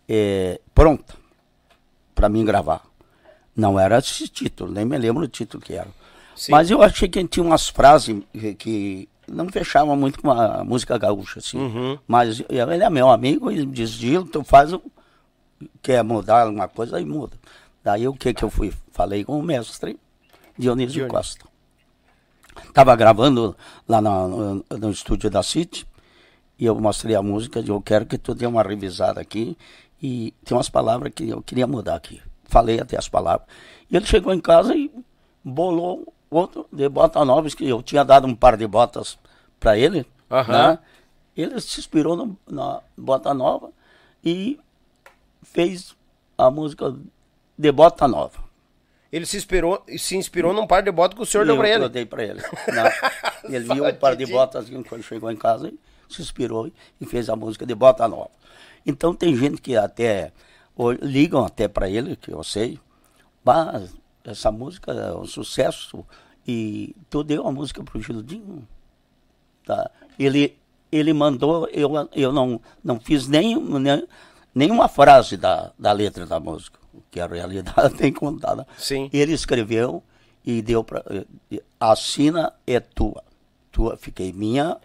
[0.09, 1.15] é, pronta
[2.17, 2.83] para mim gravar.
[3.55, 6.00] Não era esse título, nem me lembro o título que era.
[6.41, 6.53] Sim.
[6.53, 8.17] Mas eu achei que tinha umas frases
[8.59, 11.59] que, não fechavam muito com a música gaúcha, assim.
[11.59, 11.99] Uhum.
[12.09, 14.81] Mas ele é meu amigo e diz, Gil, tu faz o...
[15.83, 17.37] Quer mudar alguma coisa, aí muda.
[17.85, 18.73] Daí o que que eu fui?
[18.91, 19.99] Falei com o mestre
[20.57, 21.09] Dionísio Dionísio.
[21.09, 21.45] Costa.
[22.73, 23.55] Tava gravando
[23.87, 25.87] lá na- no, no estúdio da City
[26.59, 29.59] e eu mostrei a música eu quero que tu dê uma revisada aqui
[30.03, 32.19] e tem umas palavras que eu queria mudar aqui.
[32.45, 33.47] Falei até as palavras.
[33.91, 34.91] E ele chegou em casa e
[35.45, 39.19] bolou outro de bota novas que eu tinha dado um par de botas
[39.59, 40.07] para ele.
[40.31, 40.53] Aham.
[40.73, 40.79] né?
[41.37, 43.71] Ele se inspirou no- na bota nova
[44.25, 44.59] e
[45.43, 45.95] fez
[46.37, 46.95] a música
[47.59, 48.39] de bota nova.
[49.13, 51.69] Ele se inspirou, se inspirou num par de botas que o senhor deu eu, pra
[51.69, 51.85] ele.
[51.85, 52.41] eu dei pra ele.
[52.73, 53.51] Não.
[53.55, 55.79] Ele viu um par de botas quando chegou em casa e
[56.13, 56.71] se inspirou
[57.01, 58.31] e fez a música de bota nova.
[58.87, 60.33] Então tem gente que até
[61.03, 62.79] ligam até para ele, que eu sei,
[63.45, 63.93] mas
[64.31, 66.05] essa música é um sucesso
[66.47, 68.67] e tu deu a música pro Gildinho.
[69.65, 69.91] Tá?
[70.19, 70.57] Ele,
[70.91, 74.07] ele mandou, eu, eu não, não fiz nem, nem,
[74.55, 76.79] nenhuma frase da, da letra da música,
[77.11, 78.67] que a realidade tem contada.
[78.79, 79.11] Sim.
[79.13, 80.03] Ele escreveu
[80.45, 81.05] e deu para.
[81.79, 83.23] Assina é tua.
[83.71, 84.77] Tua, fiquei minha,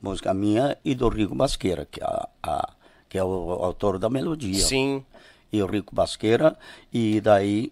[0.00, 2.72] música minha e do Rico Basqueira, que, é a, a-
[3.08, 4.54] que é o, autor da melodia.
[4.60, 5.04] Sim.
[5.52, 6.56] E o Rico Basqueira,
[6.90, 7.70] e daí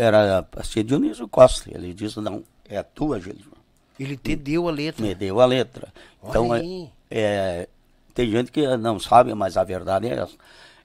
[0.00, 1.70] era assim, Dionísio Costa.
[1.72, 3.50] Ele disse: não, é tua, Gilson.
[3.98, 5.02] Ele te deu a letra.
[5.04, 5.88] Me deu a letra.
[6.24, 6.90] Então, Olha é, aí.
[7.10, 7.68] é,
[8.14, 10.34] tem gente que não sabe, mas a verdade é essa.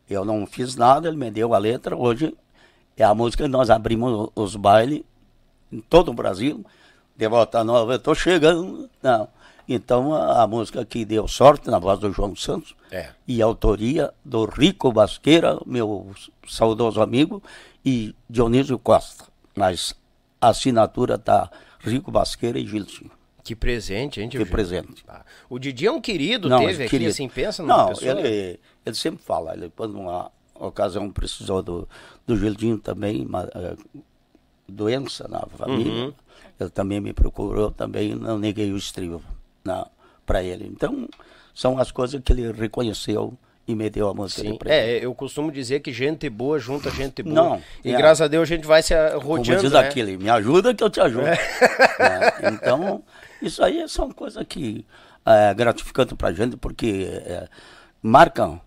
[0.10, 1.96] Eu não fiz nada, ele me deu a letra.
[1.96, 2.36] Hoje
[2.98, 5.02] é a música que nós abrimos os bailes
[5.72, 6.64] em todo o Brasil.
[7.16, 8.90] De volta nova, eu tô chegando.
[9.02, 9.28] Não.
[9.68, 13.10] Então, a, a música que deu sorte na voz do João Santos É.
[13.28, 16.12] e autoria do Rico Basqueira, meu
[16.48, 17.42] saudoso amigo,
[17.86, 19.26] e Dionísio Costa.
[19.56, 19.94] Mas
[20.41, 21.49] a assinatura tá
[21.80, 23.06] Rico Basqueira e Gilson.
[23.44, 25.03] Que presente, hein, tio Que presente.
[25.07, 27.12] Ah, O Didi é um querido, Não, teve aqui, querido.
[27.12, 28.12] assim, pensa numa Não, pessoa.
[28.20, 31.88] ele, ele sempre fala, ele quando uma ocasião precisou do,
[32.26, 33.76] do Gildinho também, uma, eh,
[34.68, 36.14] doença na família, Uhum.
[36.60, 39.22] ele também me procurou, também não neguei o estribo
[40.26, 40.66] para ele.
[40.66, 41.07] Então,
[41.53, 43.38] são as coisas que ele reconheceu
[43.68, 44.52] e me deu a música Sim.
[44.52, 44.90] de presente.
[45.02, 47.36] É, eu costumo dizer que gente boa junta gente boa.
[47.36, 47.98] Não, e é.
[47.98, 49.80] graças a Deus a gente vai se Como rodeando, diz né?
[49.80, 51.26] aquele, me ajuda que eu te ajudo.
[51.26, 52.52] Né?
[52.54, 53.04] Então,
[53.42, 54.86] isso aí são coisas que
[55.26, 57.48] é gratificante pra gente, porque é,
[58.02, 58.60] marcam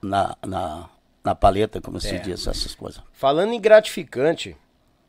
[0.00, 0.88] na, na,
[1.24, 2.18] na paleta, como se É.
[2.18, 3.02] diz, essas coisas.
[3.12, 4.56] Falando em gratificante,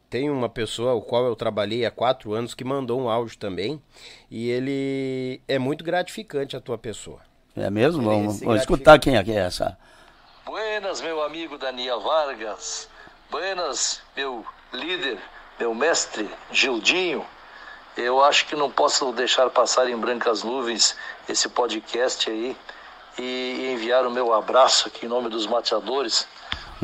[0.10, 3.80] tem uma pessoa, o qual eu trabalhei há quatro anos, que mandou um áudio também.
[4.32, 7.20] E ele é muito gratificante a tua pessoa.
[7.56, 8.04] É mesmo?
[8.04, 9.78] Vamos, vamos escutar quem é que é essa.
[10.46, 12.90] Buenas, meu amigo Daniel Vargas.
[13.30, 15.20] Buenas, meu líder,
[15.60, 17.26] meu mestre Gildinho.
[17.98, 20.96] Eu acho que não posso deixar passar em brancas nuvens
[21.28, 22.56] esse podcast aí
[23.18, 26.28] e enviar o meu abraço aqui em nome dos mateadores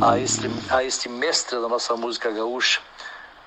[0.01, 2.81] a este, a este mestre da nossa música gaúcha,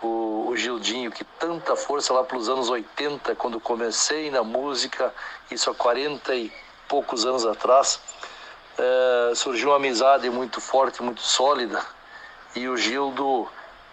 [0.03, 5.13] o, o Gildinho, que tanta força lá pelos anos 80, quando comecei na música,
[5.51, 6.53] isso há 40 e
[6.89, 8.01] poucos anos atrás,
[8.79, 11.85] eh, surgiu uma amizade muito forte, muito sólida.
[12.55, 13.47] E o Gildo,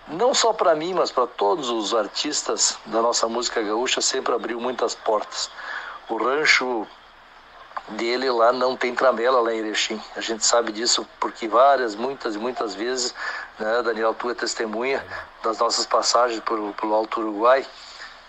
[0.07, 4.59] não só para mim, mas para todos os artistas da nossa música gaúcha, sempre abriu
[4.59, 5.49] muitas portas.
[6.07, 6.88] O rancho
[7.89, 10.01] dele lá não tem tramela lá em Erechim.
[10.15, 13.13] A gente sabe disso porque várias, muitas e muitas vezes,
[13.59, 15.05] né, Daniel, tu é testemunha
[15.43, 17.65] das nossas passagens pelo, pelo Alto Uruguai,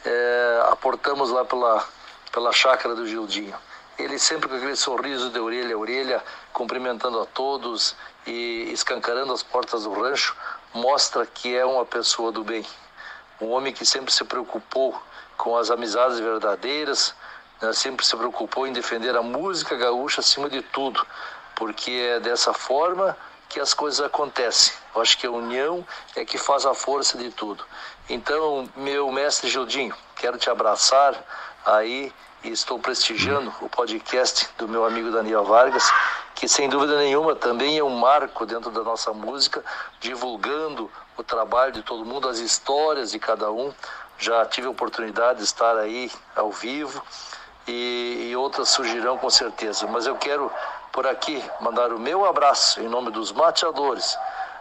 [0.04, 1.84] é, aportamos lá pela,
[2.32, 3.56] pela chácara do Gildinho.
[3.98, 7.96] Ele sempre com aquele sorriso de orelha a orelha, cumprimentando a todos
[8.26, 10.36] e escancarando as portas do rancho,
[10.74, 12.64] mostra que é uma pessoa do bem.
[13.40, 15.00] Um homem que sempre se preocupou
[15.36, 17.14] com as amizades verdadeiras,
[17.60, 21.04] né, sempre se preocupou em defender a música gaúcha acima de tudo,
[21.54, 23.16] porque é dessa forma
[23.48, 24.74] que as coisas acontecem.
[24.94, 27.64] Eu acho que a união é que faz a força de tudo.
[28.08, 31.14] Então, meu mestre Gildinho, quero te abraçar
[31.64, 32.12] aí
[32.46, 35.92] e estou prestigiando o podcast do meu amigo Daniel Vargas,
[36.32, 39.64] que sem dúvida nenhuma também é um marco dentro da nossa música,
[39.98, 43.74] divulgando o trabalho de todo mundo, as histórias de cada um.
[44.16, 47.02] Já tive a oportunidade de estar aí ao vivo
[47.66, 49.86] e, e outras surgirão com certeza.
[49.88, 50.50] Mas eu quero
[50.92, 54.16] por aqui mandar o meu abraço em nome dos mateadores,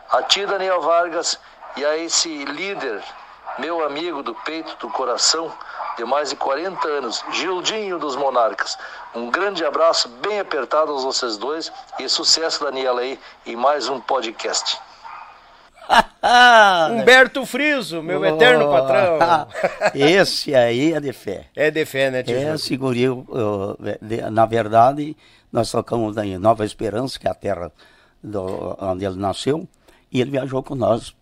[0.09, 1.39] a ti, Daniel Vargas,
[1.77, 3.03] e a esse líder,
[3.59, 5.51] meu amigo do peito, do coração,
[5.97, 8.77] de mais de 40 anos, Gildinho dos Monarcas.
[9.13, 13.99] Um grande abraço bem apertado aos vocês dois e sucesso, Daniela, aí, em mais um
[14.01, 14.77] podcast.
[16.25, 19.19] Um Gilberto Friso, meu eterno patrão.
[19.93, 21.45] Esse aí é de fé.
[21.55, 22.35] É de fé, né, tio?
[22.55, 23.05] Esse guri,
[24.31, 25.15] na verdade,
[25.51, 27.71] nós tocamos em Nova Esperança, que é a terra
[28.23, 29.67] do- onde ele nasceu,
[30.11, 31.15] e ele viajou com nós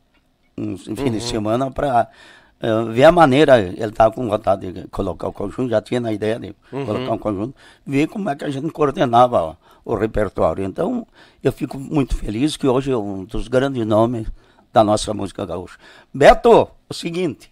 [0.58, 2.08] uns um fim de semana para
[2.94, 6.40] ver a maneira, ele estava com vontade de colocar o conjunto, já tinha na ideia
[6.40, 6.56] de
[6.86, 7.54] colocar um conjunto,
[7.86, 10.64] ver como é que a gente coordenava o repertório.
[10.64, 11.06] Então,
[11.44, 14.28] eu fico muito feliz que hoje é um dos grandes nomes
[14.72, 15.78] da nossa música gaúcha.
[16.14, 17.52] Beto, o seguinte,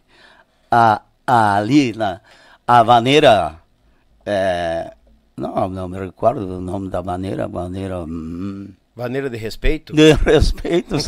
[0.71, 2.21] a, a- ali na
[2.65, 3.55] a maneira
[4.25, 4.93] é,
[5.35, 9.93] não, não me recordo do nome da maneira, maneira hum, Maneira de respeito?
[9.93, 10.95] de respeito.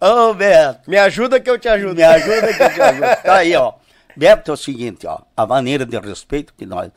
[0.00, 1.94] Ô Beto, Me ajuda que eu te ajudo.
[1.94, 3.22] me ajuda que eu te ajudo.
[3.22, 3.72] Tá aí, ó.
[4.16, 6.90] Beto é o seguinte, ó, a maneira de respeito que nós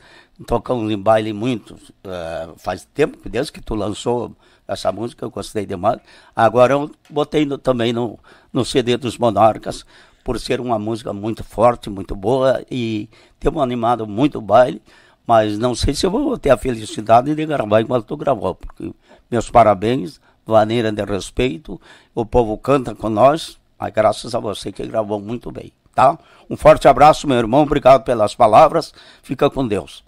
[0.46, 4.34] tocamos em baile muito, eh, faz tempo, desde que tu lançou
[4.66, 5.98] essa música, eu gostei demais.
[6.34, 8.18] Agora eu botei no- também no,
[8.50, 9.84] no CD dos Monarcas,
[10.24, 13.06] por ser uma música muito forte, muito boa, e
[13.38, 14.80] temos animado muito o baile,
[15.26, 18.94] mas não sei se eu vou ter a felicidade de gravar enquanto tu gravou, porque
[19.30, 20.18] meus parabéns,
[20.50, 21.80] maneira de respeito,
[22.14, 26.18] o povo canta com nós, mas graças a você que gravou muito bem, tá?
[26.48, 30.04] Um forte abraço, meu irmão, obrigado pelas palavras, fica com Deus.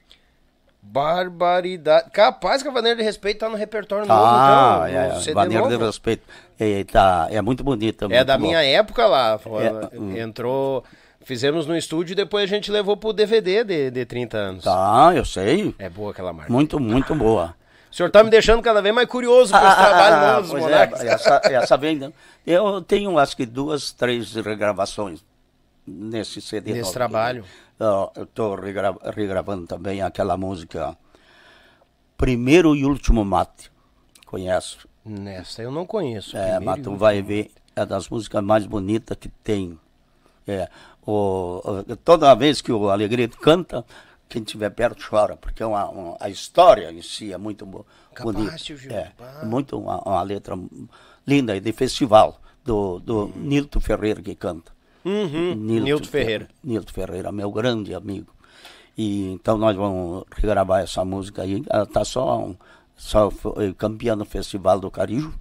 [0.85, 2.11] Barbaridade.
[2.11, 5.09] Capaz que a maneira de respeito tá no repertório Ah, novo, então.
[5.09, 6.23] no é, CD maneira de respeito.
[6.59, 8.05] É, tá, é muito bonita.
[8.07, 8.47] É muito da bom.
[8.47, 9.39] minha época lá.
[9.93, 10.17] É, hum.
[10.17, 10.85] Entrou.
[11.25, 14.65] Fizemos no estúdio e depois a gente levou pro DVD de, de 30 anos.
[14.65, 15.73] Tá, eu sei.
[15.79, 16.53] É boa aquela marca.
[16.53, 17.55] Muito, muito boa.
[17.93, 20.63] O senhor tá me deixando cada vez mais curioso com esse trabalho novo dos pois
[20.65, 21.01] Monarcas.
[21.03, 21.97] é, essa, essa vem.
[21.99, 22.13] né?
[22.47, 25.23] Eu tenho acho que duas, três regravações
[25.87, 26.73] nesse CD.
[26.73, 27.45] Nesse trabalho.
[27.79, 28.57] Eu estou
[29.15, 30.97] regravando também aquela música
[32.17, 33.71] Primeiro e Último Mate.
[34.27, 34.89] Conheço?
[35.05, 36.37] Nessa eu não conheço.
[36.37, 39.79] É, mas tu vai ver, é das músicas mais bonitas que tem.
[40.47, 40.69] É,
[41.05, 41.61] o,
[41.91, 43.85] o- toda vez que o Alegria canta,
[44.33, 47.67] quem estiver perto chora, porque é uma, uma- a história em si é muito
[48.15, 48.59] Capaz, bonita.
[48.59, 50.59] Gil, É, é muito uma, uma letra
[51.27, 54.73] linda e de festival do, do Nilton Ferreira que canta.
[55.05, 56.49] Uhum, Nilton Ferreira.
[56.63, 58.33] Nilton Ferreira, meu grande amigo.
[58.97, 61.63] E então nós vamos regravar essa música aí.
[61.69, 62.57] Ela está só, um-
[62.97, 63.31] só
[63.77, 65.33] campeã no Festival do Carijo.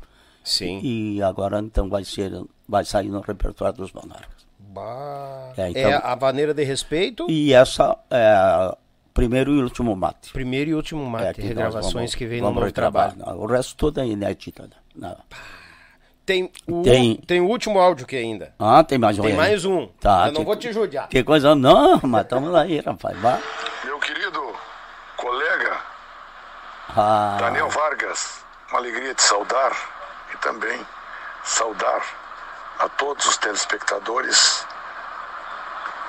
[0.43, 0.79] Sim.
[0.83, 2.31] E agora então vai ser,
[2.67, 4.41] vai sair no repertório dos Monarcas.
[4.71, 5.53] Bah.
[5.57, 7.27] É, É, então- a maneira de respeito.
[7.29, 8.75] E essa é
[9.13, 10.31] primeiro e último mate.
[10.31, 11.33] Primeiro e último É, mate.
[11.35, 13.15] que nós regravações vamos- que vem no novo trabalho.
[13.37, 14.63] O resto tudo é inédito.
[14.63, 14.69] né?
[14.95, 15.17] Não.
[16.25, 18.53] Tem o, Tem- tem o último áudio aqui ainda.
[18.57, 19.37] Ah, tem mais um Tem aí.
[19.37, 19.87] mais um.
[19.99, 21.07] Tá, Eu não que- vou te judiar.
[21.09, 23.17] Que coisa, não, mas estamos aí, rapaz.
[23.83, 24.41] Meu querido
[25.17, 25.77] colega
[26.95, 29.71] Ah, Daniel Vargas, uma alegria te saudar
[30.33, 30.79] e também
[31.43, 32.01] saudar
[32.81, 34.65] a todos os telespectadores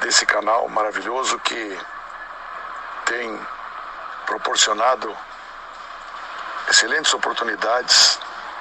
[0.01, 1.78] desse canal maravilhoso que
[3.05, 3.47] tem
[4.24, 5.15] proporcionado
[6.70, 8.19] excelentes oportunidades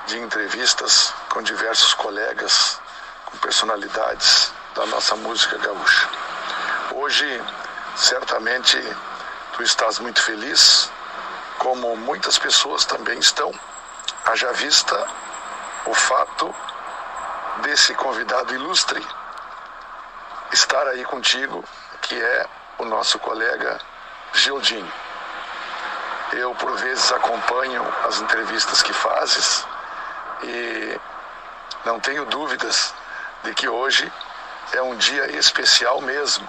[0.07, 2.81] de entrevistas com diversos colegas,
[3.27, 6.09] com personalidades da nossa música gaúcha.
[6.93, 7.41] Hoje,
[7.95, 8.77] certamente,
[9.53, 10.91] tu estás muito feliz,
[11.59, 13.57] como muitas pessoas também estão,
[14.25, 15.07] haja vista
[15.85, 16.53] o fato
[17.57, 19.05] desse convidado ilustre
[20.51, 21.63] estar aí contigo,
[22.01, 22.45] que é
[22.77, 23.79] o nosso colega
[24.33, 24.91] Gildinho.
[26.33, 29.65] Eu, por vezes, acompanho as entrevistas que fazes
[30.43, 30.99] e
[31.85, 32.93] não tenho dúvidas
[33.43, 34.11] de que hoje
[34.73, 36.47] é um dia especial mesmo,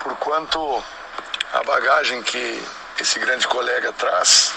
[0.00, 0.84] por quanto
[1.52, 2.66] a bagagem que
[2.98, 4.54] esse grande colega traz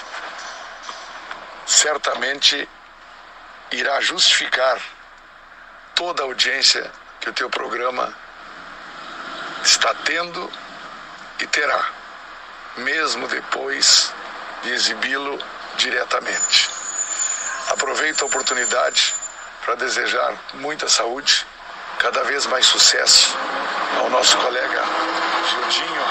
[1.66, 2.68] certamente
[3.72, 4.80] irá justificar
[5.96, 8.14] toda a audiência que o teu programa
[9.64, 10.52] está tendo
[11.40, 11.86] e terá,
[12.78, 14.14] mesmo depois
[14.64, 15.40] de exibi-lo
[15.78, 16.70] diretamente.
[17.70, 19.14] Aproveito a oportunidade
[19.64, 21.46] para desejar muita saúde,
[22.00, 23.38] cada vez mais sucesso
[24.00, 24.84] ao nosso colega
[25.50, 26.06] Gildinho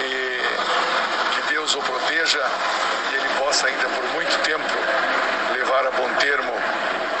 [0.00, 2.50] e que Deus o proteja
[3.10, 4.64] e ele possa ainda por muito tempo
[5.52, 6.52] levar a bom termo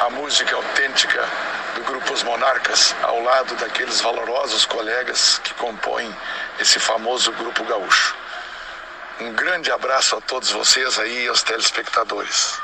[0.06, 1.28] a música autêntica
[1.74, 6.14] do Grupo Os Monarcas ao lado daqueles valorosos colegas que compõem
[6.60, 8.14] esse famoso Grupo Gaúcho.
[9.20, 12.58] Um grande abraço a todos vocês aí e aos telespectadores.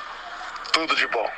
[0.73, 1.31] Tudo de bom.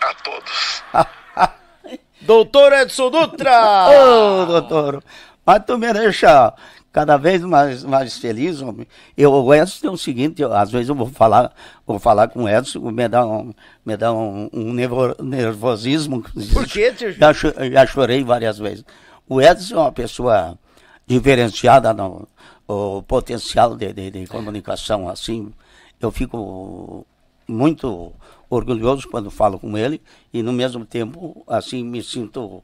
[0.00, 0.82] A todos.
[2.20, 3.88] Doutor Edson Dutra!
[3.88, 5.02] Ô, doutor,
[5.46, 6.52] Mas tu me deixa
[6.92, 8.86] cada vez mais, mais feliz, homem.
[9.16, 11.52] Eu, o Edson tem o seguinte, eu, às vezes eu vou falar,
[11.94, 13.52] vou falar com o Edson, me dá um,
[13.84, 16.22] me dá um, um nervo- nervosismo.
[16.52, 17.12] Por quê, tio?
[17.12, 18.84] Já, já chorei várias vezes.
[19.28, 20.58] O Edson é uma pessoa
[21.06, 22.28] diferenciada no
[22.70, 25.50] o potencial de, de, de comunicação, assim.
[25.98, 27.06] Eu fico
[27.48, 28.12] muito
[28.50, 30.02] orgulhoso quando falo com ele
[30.32, 32.62] e, no mesmo tempo, assim, me sinto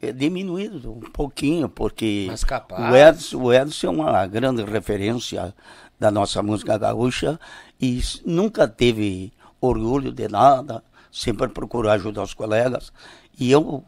[0.00, 2.28] eh, diminuído um pouquinho, porque
[2.92, 5.52] o Edson, o Edson é uma grande referência
[5.98, 7.38] da nossa música gaúcha
[7.80, 12.92] e nunca teve orgulho de nada, sempre procurou ajudar os colegas.
[13.38, 13.84] E eu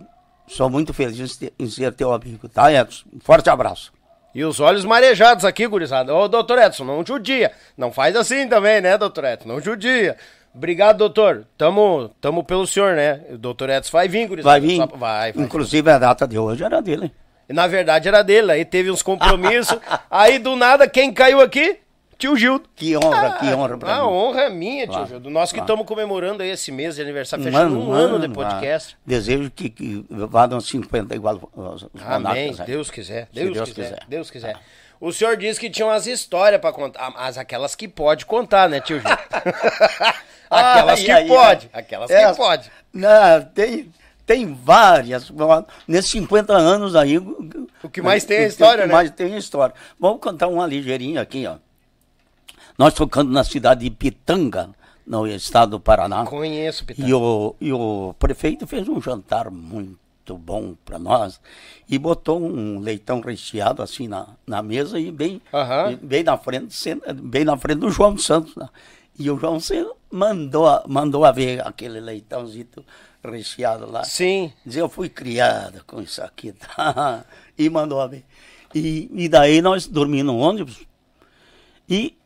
[0.46, 3.04] sou muito feliz em ser teu amigo, tá, Edson?
[3.14, 3.92] Um forte abraço.
[4.34, 6.14] E os olhos marejados aqui, gurizada.
[6.14, 7.52] Ô, doutor Edson, não judia.
[7.76, 9.48] Não faz assim também, né, doutor Edson?
[9.48, 10.16] Não judia.
[10.54, 11.46] Obrigado, doutor.
[11.56, 13.22] Tamo, tamo pelo senhor, né?
[13.30, 14.58] O doutor Edson vai vir, gurizada.
[14.58, 14.78] Vai vir?
[14.96, 15.44] Vai, vai.
[15.44, 17.12] Inclusive a data de hoje era dele.
[17.48, 19.78] Na verdade era dele, aí teve uns compromissos.
[20.10, 21.78] aí do nada, quem caiu aqui?
[22.22, 22.68] Tio Gildo.
[22.76, 24.06] Que honra, que honra pra A mim.
[24.06, 25.28] honra é minha, tio Claro, Gildo.
[25.28, 25.72] Nós que claro.
[25.72, 28.94] estamos comemorando aí esse mês de aniversário, fechando um, ano, de podcast.
[28.94, 32.54] ah, desejo que, que vá nos 50 igual os, os Amém.
[32.64, 34.06] Deus quiser, Se Deus, Deus quiser, quiser.
[34.06, 34.56] Deus quiser.
[35.00, 38.80] O senhor disse que tinha umas histórias pra contar, mas aquelas que pode contar, né,
[38.80, 39.10] tio Gil?
[40.48, 41.80] aquelas Ai, que ai, pode, ai.
[41.80, 42.70] aquelas É, que pode.
[42.92, 43.90] Não, tem,
[44.24, 45.28] tem várias.
[45.88, 47.18] Nesses 50 anos aí.
[47.18, 48.94] O que mais tem é história, o que né?
[48.94, 49.74] mais tem é história.
[49.98, 51.56] Vamos contar uma ligeirinha aqui, ó.
[52.78, 54.70] Nós tocando na cidade de Pitanga,
[55.06, 56.24] no estado do Paraná.
[56.24, 57.06] Conheço, Pitão.
[57.08, 59.98] E o, e o prefeito fez um jantar muito
[60.38, 61.40] bom para nós
[61.88, 65.42] e botou um leitão recheado assim na, na mesa e bem,
[65.92, 66.74] e bem na frente,
[67.22, 68.54] bem na frente do João Santos.
[68.56, 68.68] né?
[69.18, 72.84] E o João Santos mandou, a- mandou a ver aquele leitãozito
[73.22, 74.04] recheado lá.
[74.04, 74.52] Sim.
[74.64, 77.24] Diz, eu fui criada com isso aqui, tá?
[77.58, 78.24] E mandou a ver.
[78.74, 80.86] E, e daí nós dormimos no ônibus
[81.88, 82.16] e,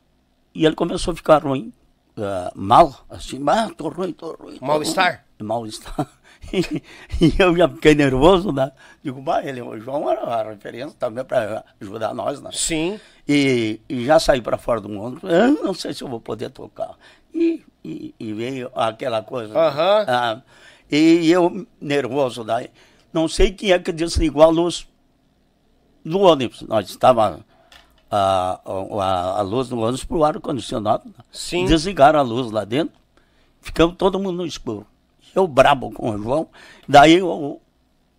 [0.56, 1.72] e ele começou a ficar ruim,
[2.16, 4.58] ah, mal, assim, ah, tô ruim, tô ruim.
[4.60, 5.24] Mal-estar?
[5.38, 6.08] ruim." Mal-estar.
[6.52, 6.82] E,
[7.20, 8.72] e eu já fiquei nervoso, né?
[9.02, 12.50] Digo, bah, ele, o João era a referência também para ajudar nós, né?
[12.52, 12.98] Sim.
[13.28, 16.50] E, e já saí para fora do ônibus, eu não sei se eu vou poder
[16.50, 16.96] tocar.
[17.34, 19.58] E, e, e veio aquela coisa.
[19.58, 20.04] Aham.
[20.08, 20.42] ah,
[20.90, 22.70] e eu nervoso daí.
[23.12, 24.88] Não sei quem é que desligou a luz
[26.04, 26.62] do ônibus.
[26.62, 27.44] Nós estava
[28.10, 31.04] a, a, a luz do ônibus para o ar-condicionado.
[31.30, 31.66] Sim.
[31.66, 32.94] Desligaram a luz lá dentro.
[33.60, 34.86] Ficamos todo mundo no escuro.
[35.34, 36.48] Eu brabo com o João.
[36.88, 37.60] Daí o,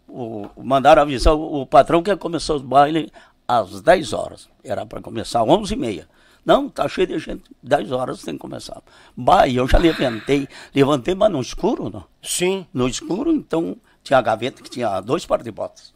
[0.07, 3.09] o, mandaram avisar o, o patrão que ia começar os bailes
[3.47, 4.49] às 10 horas.
[4.63, 6.07] Era para começar às 11 e meia.
[6.45, 7.43] Não, tá cheio de gente.
[7.61, 8.81] 10 horas tem que começar.
[9.15, 10.47] Bah, e eu já levantei.
[10.73, 12.05] Levantei, mas no escuro, não.
[12.21, 12.65] Sim.
[12.73, 15.93] No escuro, então, tinha a gaveta que tinha dois par de botas.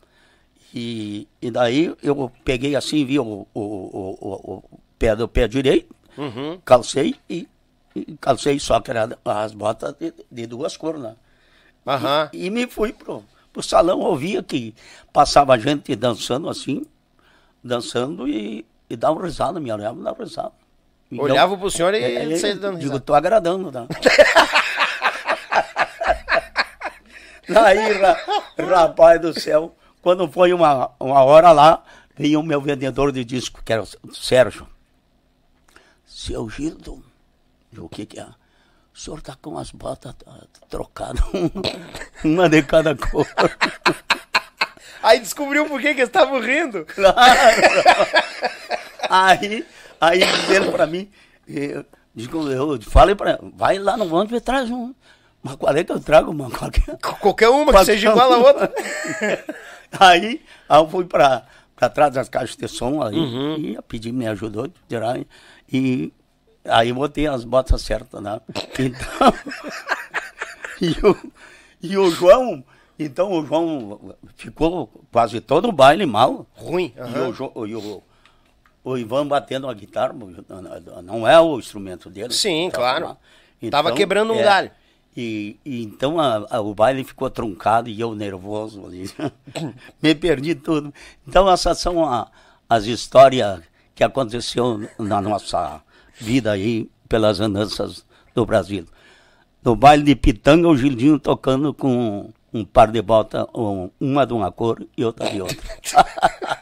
[0.73, 5.93] E, e daí eu peguei assim, vi o, o, o, o, pé do pé direito,
[6.17, 6.59] Uhum.
[6.63, 7.47] calcei e,
[7.95, 11.15] e calcei só que era as botas de, de duas cores, né?
[11.85, 12.29] Aham.
[12.33, 14.73] E, e me fui pro, pro salão, ouvia que
[15.11, 16.85] passava gente dançando assim,
[17.63, 20.51] dançando e, e dava risada, me olhava e dava risada.
[21.11, 22.99] E eu- Olhava pro senhor e é, ele saía dando Digo, risada.
[23.01, 23.87] tô agradando, né?
[27.49, 28.17] Daí, ra-
[28.57, 31.83] rapaz do céu, quando foi uma, uma hora lá,
[32.17, 34.67] veio o meu vendedor de disco, que era o Sérgio.
[36.05, 37.03] Seu Gildo,
[37.77, 38.27] o que que é?
[38.93, 40.31] O senhor tá com as botas tá,
[40.69, 41.23] trocadas,
[42.23, 43.25] uma de cada cor.
[45.01, 46.85] Aí descobriu por que eles estavam rindo.
[46.85, 47.15] Claro.
[49.09, 49.65] aí,
[49.99, 51.09] aí diz ele pra mim,
[51.47, 51.83] eu,
[52.15, 54.93] eu falei ele, vai lá no ônibus e traz um.
[55.41, 56.51] Mas qual é que eu trago, mano?
[56.51, 56.97] Qualquer...
[56.97, 58.71] Qualquer uma que seja igual a outra.
[59.99, 61.43] aí, aí eu fui pra
[61.93, 63.55] trás das caixas de som aí, Uhum.
[63.57, 65.19] e a pedir me ajudou tirar.
[65.71, 66.13] E
[66.65, 68.39] aí botei as botas certas, né?
[68.79, 69.33] Então,
[70.81, 71.31] e, o,
[71.81, 72.63] e o João,
[72.97, 76.45] então o João ficou quase todo o baile mal.
[76.55, 76.93] Ruim.
[76.95, 77.51] E, aham.
[77.55, 78.03] o, e o,
[78.83, 80.13] o Ivan batendo a guitarra,
[81.03, 82.33] não- é o instrumento dele.
[82.33, 83.05] Sim, Tá, claro.
[83.07, 83.17] tá.
[83.69, 84.71] Tava quebrando um galho.
[85.15, 89.09] E, e então a- a- o baile ficou truncado e eu nervoso ali.
[90.01, 90.93] Me perdi tudo.
[91.27, 92.29] Então essas são a-
[92.69, 93.59] as histórias
[93.93, 95.81] que aconteceu na nossa
[96.17, 98.85] vida aí pelas andanças do Brasil.
[99.63, 104.33] No baile de Pitanga, o Gildinho tocando com um par de botas, um- uma de
[104.33, 105.57] uma cor e outra de outra.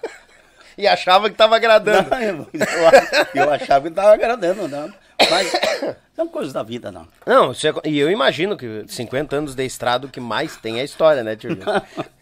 [0.77, 2.09] E achava que tava agradando.
[2.09, 4.89] Não, eu, eu- eu achava que estava agradando, não.
[5.29, 5.51] Mas
[6.15, 7.07] são coisas da vida, não.
[7.25, 10.81] Não, você- e eu imagino que 50 anos de estrada o que mais tem é
[10.81, 11.55] a história, né, tio?
[11.55, 11.63] Gil?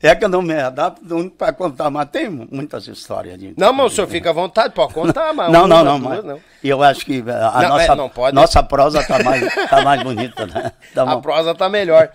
[0.00, 1.02] É que eu não me adapto
[1.36, 3.36] para contar, mas tem muitas histórias.
[3.36, 3.52] De...
[3.56, 5.50] Não, mas o senhor fica à vontade, pode contar, mas.
[5.50, 6.24] não, não, não, mas
[6.62, 8.34] eu acho que a Não, nossa, é, não pode.
[8.36, 10.70] nossa prosa tá mais, tá mais bonita, né?
[10.94, 12.12] Tá A prosa tá melhor.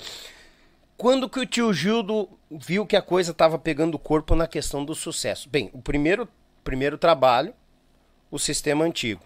[0.95, 4.95] Quando que o tio Gildo viu que a coisa tava pegando corpo na questão do
[4.95, 5.49] sucesso?
[5.49, 6.29] Bem, o primeiro,
[6.63, 7.53] primeiro trabalho,
[8.31, 9.21] o sistema antigo,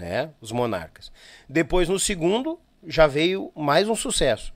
[0.00, 0.30] né?
[0.40, 1.12] Os monarcas.
[1.48, 4.52] Depois, no segundo, já veio mais um sucesso.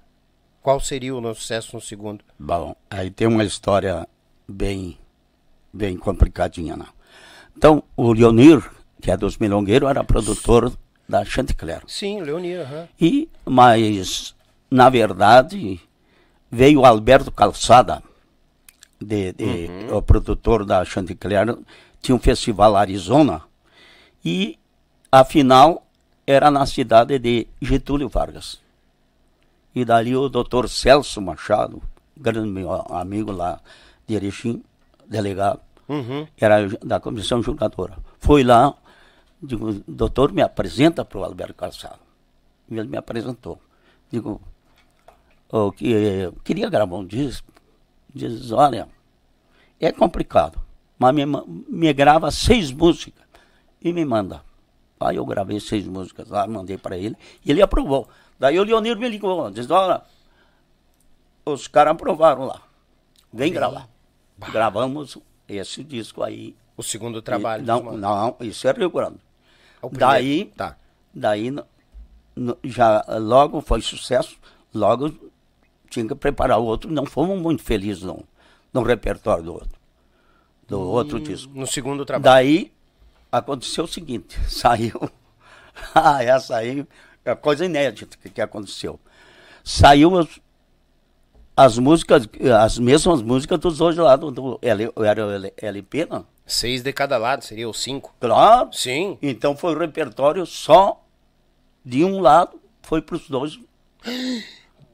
[0.62, 2.24] Qual seria o nosso sucesso no segundo?
[2.38, 4.08] Bom, aí tem uma história
[4.48, 4.98] bem,
[5.72, 6.88] bem complicadinha, não.
[7.56, 8.68] Então, o Leonir,
[9.00, 10.72] que é dos Milongueiros, era produtor
[11.08, 11.82] da Chanticleer.
[11.86, 12.88] Sim, Leonir, aham.
[12.98, 14.34] E, mas,
[14.70, 15.78] na verdade,
[16.50, 18.02] veio o Alberto Calçada,
[18.98, 21.56] de, de- o produtor da Chanticleer,
[22.00, 23.42] tinha um festival Arizona,
[24.24, 24.58] e
[25.20, 25.86] a final
[26.26, 28.60] era na cidade de Getúlio Vargas.
[29.72, 31.80] E dali o doutor Celso Machado,
[32.16, 33.60] grande meu amigo lá
[34.06, 34.62] de Erechim,
[35.06, 36.26] delegado, Uhum.
[36.36, 37.96] era da comissão julgadora.
[38.18, 38.74] Foi lá,
[39.40, 42.00] digo, doutor, me apresenta para o Alberto Calçado.
[42.68, 43.60] E ele me apresentou.
[44.10, 44.40] Digo,
[45.48, 47.52] "Ô, que, eu queria gravar um disco.
[48.12, 48.88] Diz, olha,
[49.78, 50.58] é complicado,
[50.98, 51.24] mas me,
[51.68, 53.24] me grava seis músicas
[53.80, 54.42] e me manda.
[55.00, 58.08] Aí eu gravei seis músicas lá, mandei para ele, e ele aprovou.
[58.38, 60.02] Daí o Leonir me ligou, diz, olha,
[61.44, 62.62] os caras aprovaram lá.
[63.32, 63.88] Vem gravar.
[64.50, 65.18] Gravamos
[65.48, 66.56] esse disco aí.
[66.76, 67.62] O segundo trabalho.
[67.62, 69.18] E- Não, não, isso é Rio Grande.
[69.80, 69.98] Primeiro.
[69.98, 70.76] Daí, Tá.
[71.14, 71.66] daí no-
[72.64, 74.36] já logo foi sucesso,
[74.72, 75.12] logo
[75.90, 76.90] tinha que preparar o outro.
[76.90, 78.24] Não fomos muito felizes no,
[78.72, 79.78] no repertório do outro,
[80.66, 81.52] do outro disco.
[81.54, 82.24] No segundo trabalho.
[82.24, 82.72] Daí
[83.38, 85.10] aconteceu o seguinte, saiu.
[85.94, 86.86] ah, essa aí
[87.24, 88.98] é coisa inédita que, que aconteceu.
[89.62, 90.28] Saiu as,
[91.56, 92.28] as músicas,
[92.62, 96.26] as mesmas músicas dos hoje lá do, L, era o LP, não?
[96.46, 98.14] Seis de cada lado, seria os cinco.
[98.20, 98.68] Claro.
[98.72, 99.16] Sim.
[99.22, 101.02] Então foi o repertório só
[101.84, 103.58] de um lado, foi para os dois.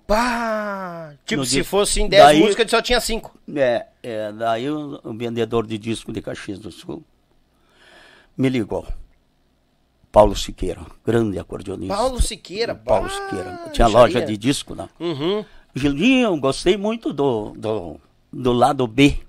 [0.06, 1.14] Pá!
[1.24, 3.36] Tipo, No se dia- fossem dez daí- músicas, ele só tinha cinco.
[3.54, 7.02] É, é, daí o, o vendedor de disco de Caxias do Sul
[8.36, 8.86] me ligou.
[10.12, 11.94] Paulo Siqueira, grande acordeonista.
[11.94, 12.74] Paulo Siqueira.
[12.74, 13.70] Paulo bah, Siqueira.
[13.73, 14.27] Tinha loja ia.
[14.27, 14.89] de disco, né?
[14.98, 15.44] Uhum.
[15.74, 18.01] Gildinho, gostei muito do, do,
[18.32, 19.20] do lado B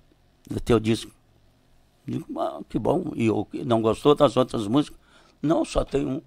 [0.50, 1.12] do teu disco.
[2.06, 3.12] Digo, ah, que bom.
[3.16, 5.00] E eu, não gostou das outras músicas?
[5.40, 6.22] Não, só tem um.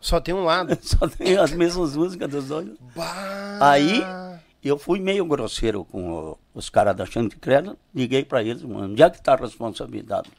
[0.00, 0.76] Só tem um lado.
[0.82, 2.68] Só tem as mesmas músicas dos dois.
[2.96, 3.58] Bah.
[3.60, 4.02] Aí
[4.62, 9.02] eu fui meio grosseiro com o- os caras da Chanticleer, liguei para eles, mano, onde
[9.02, 10.30] é que está a responsabilidade?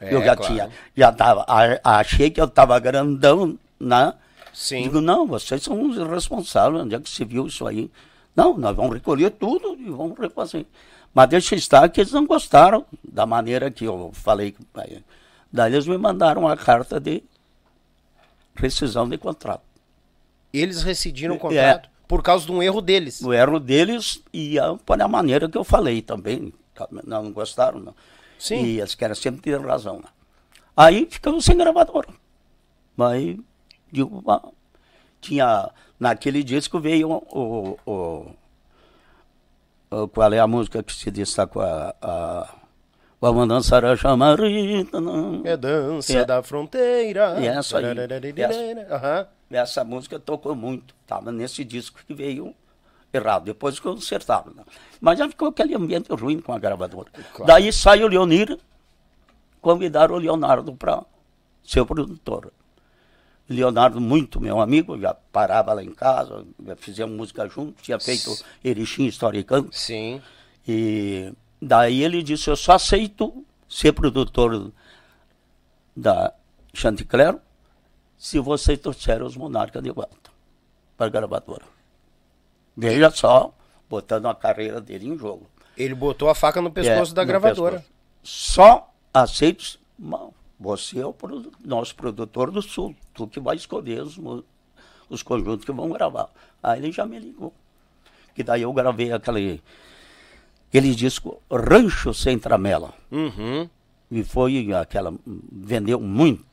[0.00, 0.52] É, eu já claro.
[0.52, 4.12] tinha, já tava, a- achei que eu estava grandão, né?
[4.52, 4.82] Sim.
[4.84, 7.90] Digo, não, vocês são os responsáveis, onde é que se viu isso aí?
[8.34, 10.66] Não, nós vamos recolher tudo e vamos refazer.
[11.14, 14.54] Mas deixa estar que eles não gostaram da maneira que eu falei.
[14.74, 15.02] Aí,
[15.50, 17.22] Daí eles me mandaram uma carta de
[18.54, 19.62] rescisão de contrato.
[20.52, 21.40] Eles rescindiram o É.
[21.40, 23.20] contrato por causa de um erro deles.
[23.22, 26.52] o erro deles e a, a maneira que eu falei também.
[27.04, 27.94] Não, não gostaram, não.
[28.38, 28.62] Sim.
[28.64, 29.96] E eles querem sempre ter razão.
[29.98, 30.08] Né?
[30.76, 32.08] Aí ficamos sem gravadora.
[32.98, 33.38] Aí,
[33.92, 34.22] digo,
[35.20, 38.30] tinha, naquele disco veio o, o,
[39.90, 41.62] o- qual é a música que se destacou?
[41.62, 42.54] A, a,
[43.18, 45.00] Vamos dançar a chamarita.
[45.00, 45.40] não.
[45.44, 46.24] É dança É.
[46.24, 47.36] da fronteira.
[47.40, 47.86] E essa aí.
[48.90, 49.26] Aham.
[49.50, 52.54] Essa música tocou muito, estava nesse disco que veio
[53.12, 54.52] errado, depois consertaram.
[54.54, 54.64] Né?
[55.00, 57.10] Mas já ficou aquele ambiente ruim com a gravadora.
[57.44, 58.58] Daí sai o Leonir,
[59.60, 61.02] convidaram o Leonardo para
[61.64, 62.52] ser produtor.
[63.48, 66.44] Leonardo, muito meu amigo, já parava lá em casa,
[66.78, 69.74] fizemos música juntos, tinha feito Erechim História e Canto.
[69.76, 70.20] Sim.
[70.66, 74.72] E daí ele disse, eu só aceito ser produtor
[75.96, 76.32] da
[76.74, 77.38] Chanticleer
[78.18, 80.30] se você trouxer os monarcas de volta
[80.96, 81.75] para a gravadora.
[82.76, 83.52] Veja só,
[83.88, 85.46] botando a carreira dele em jogo.
[85.76, 87.76] Ele botou a faca no pescoço É, da gravadora.
[87.76, 87.92] pescoço.
[88.22, 94.02] Só aceito, não, você é o produ- nosso produtor do Sul, tu que vai escolher
[94.02, 94.18] os,
[95.08, 96.28] os conjuntos que vão gravar.
[96.62, 97.52] Aí ele já me ligou.
[98.34, 99.62] Que daí eu gravei aquele,
[100.68, 102.92] aquele disco Rancho Sem Tramela.
[103.10, 103.68] Uhum.
[104.10, 105.14] E foi aquela.
[105.26, 106.44] Vendeu muito.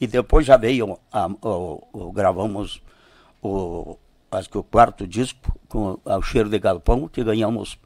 [0.00, 0.98] E depois já veio.
[1.12, 2.82] A, o, o- gravamos
[3.42, 3.98] o,
[4.30, 7.78] acho que o quarto disco com o Cheiro de Galpão, que ganhamos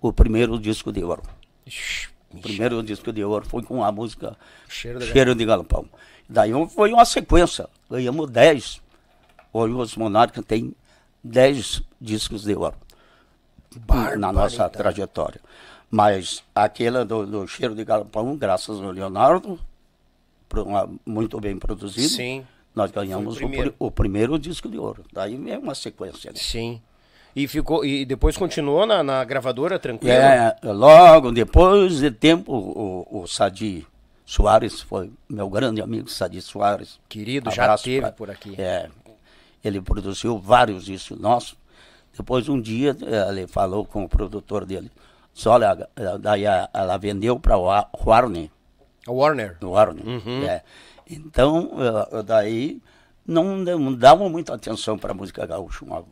[0.00, 1.22] o primeiro disco de ouro.
[1.66, 4.36] Ixi, O primeiro disco de ouro foi com a música
[4.68, 5.86] Cheiro de Cheiro de Galpão.
[6.28, 7.68] Daí foi uma sequência.
[7.90, 8.80] Ganhamos 10.
[9.52, 10.74] Hoje os Monarcas têm
[11.24, 12.76] 10 discos de ouro.
[14.18, 15.40] na nossa trajetória.
[15.90, 19.58] Mas aquela do, do cheiro de galpão, graças ao Leonardo,
[20.54, 22.46] uma- muito bem produzido, Sim.
[22.78, 23.74] Nós ganhamos o o, pri- primeiro.
[23.78, 25.04] o primeiro disco de ouro.
[25.12, 26.30] Daí é uma sequência.
[26.30, 26.38] né?
[26.40, 26.80] Sim.
[27.36, 30.12] E ficou e depois continuou na, na gravadora tranquilo?
[30.14, 33.86] É, logo depois de tempo, o, o Sadi
[34.24, 36.98] Soares foi meu grande amigo, Sadi Soares.
[37.08, 38.54] Querido, já teve pra- por aqui.
[38.58, 38.88] É,
[39.64, 41.56] ele produziu vários discos nossos.
[42.16, 44.90] Depois, um dia, eh, ele falou com o produtor dele.
[45.32, 48.50] Só olha, eh, daí a- ela vendeu para o Wa- Warner.
[49.06, 49.56] A Warner.
[49.62, 50.42] Warner Uhum.
[50.44, 50.62] é.
[51.08, 51.70] Então,
[52.26, 52.80] daí
[53.26, 56.04] não, não dava muita atenção para a música gaúcha, uma-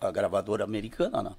[0.00, 1.32] a, a gravadora americana, né?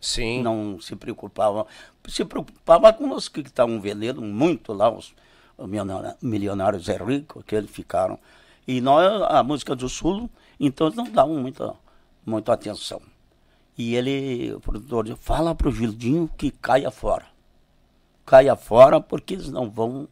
[0.00, 0.42] Sim.
[0.42, 1.64] não se preocupava.
[2.08, 5.14] Se preocupava com os que estavam vendendo muito lá, os,
[5.56, 8.18] os milionários- milionários é rico, que eles ficaram.
[8.66, 10.28] E nós, a música do Sul,
[10.58, 11.74] então eles não davam muita,
[12.26, 13.00] muita atenção.
[13.78, 17.26] E ele, o produtor, disse, fala pro Gildinho que caia fora.
[18.26, 20.08] Caia fora porque eles não vão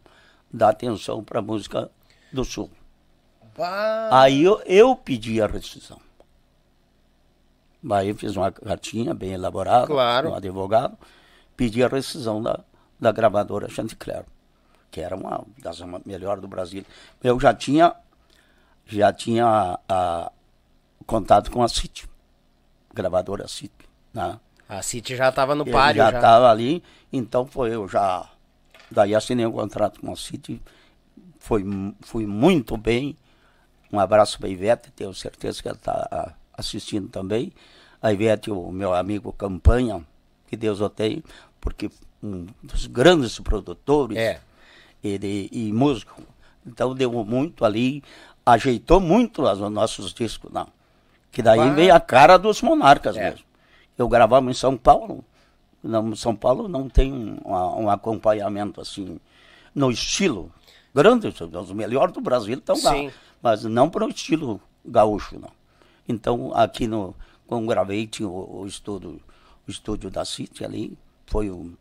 [0.53, 1.91] dar atenção para a música
[2.33, 2.71] do Sul.
[3.57, 6.01] Bah, Aí eu, eu pedi a rescisão.
[7.91, 10.31] Aí eu fiz uma cartinha bem elaborada, Claro.
[10.31, 10.99] um advogado,
[11.57, 12.61] pedi a rescisão da,
[12.99, 14.25] da gravadora Chanticleer,
[14.91, 16.85] que era uma das melhores do Brasil.
[17.23, 17.95] Eu já tinha,
[18.87, 20.31] já tinha a,
[21.07, 22.09] contato com a City,
[22.93, 23.89] gravadora City.
[24.13, 24.39] Né?
[24.69, 25.97] a City já estava no Ele páreo.
[25.97, 26.83] Já, estava ali,
[27.13, 28.29] então foi eu já.
[28.91, 30.61] Daí assinei um contrato com a City,
[31.39, 31.65] foi,
[32.01, 33.17] fui muito bem.
[33.93, 37.53] Um abraço para a Ivete, tenho certeza que ela está assistindo também.
[38.03, 40.05] A Ivete, o meu amigo Campanha,
[40.49, 41.23] que Deus o tenha,
[41.61, 41.91] porque
[42.23, 44.41] um dos grandes produtores É.
[45.03, 46.21] e, de- e músico.
[46.67, 48.03] Então deu muito ali,
[48.45, 50.69] ajeitou muito os nossos discos, não.
[51.33, 51.73] Que daí Bah.
[51.73, 53.31] veio a cara dos monarcas É.
[53.31, 53.45] mesmo.
[53.97, 55.25] Eu gravava em São Paulo.
[55.83, 59.19] Não, São Paulo não tem um, um acompanhamento assim,
[59.75, 60.53] no estilo
[60.95, 62.93] grande, os melhores do Brasil estão lá.
[62.93, 63.11] Sim.
[63.43, 65.51] Mas não para o estilo gaúcho, não.
[66.07, 67.15] Então, aqui no,
[67.47, 69.21] quando gravei, tinha o, o estúdio,
[69.67, 71.75] o estúdio da City ali, foi um,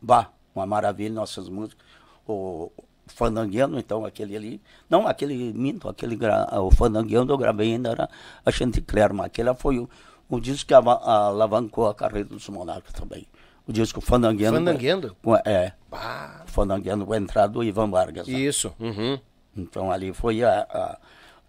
[0.00, 1.84] bah, uma maravilha, nossas músicas.
[2.26, 2.70] O
[3.08, 6.18] Fandangueando, então, aquele ali, não, aquele, minto, aquele,
[6.60, 8.08] o Fandangueando eu gravei ainda era
[8.46, 9.90] a Chanticleer, mas aquele foi o,
[10.30, 13.26] o disco que ava- alavancou a carreira dos Monarcas também.
[13.66, 14.58] O disco Fandangueando.
[14.58, 15.16] Fandangueando?
[15.22, 18.26] com- É, Bah, Fandangueando com a entrada do Ivan Vargas.
[18.26, 18.34] né?
[18.38, 18.74] isso.
[18.80, 19.18] uhum.
[19.56, 20.98] Então ali foi a,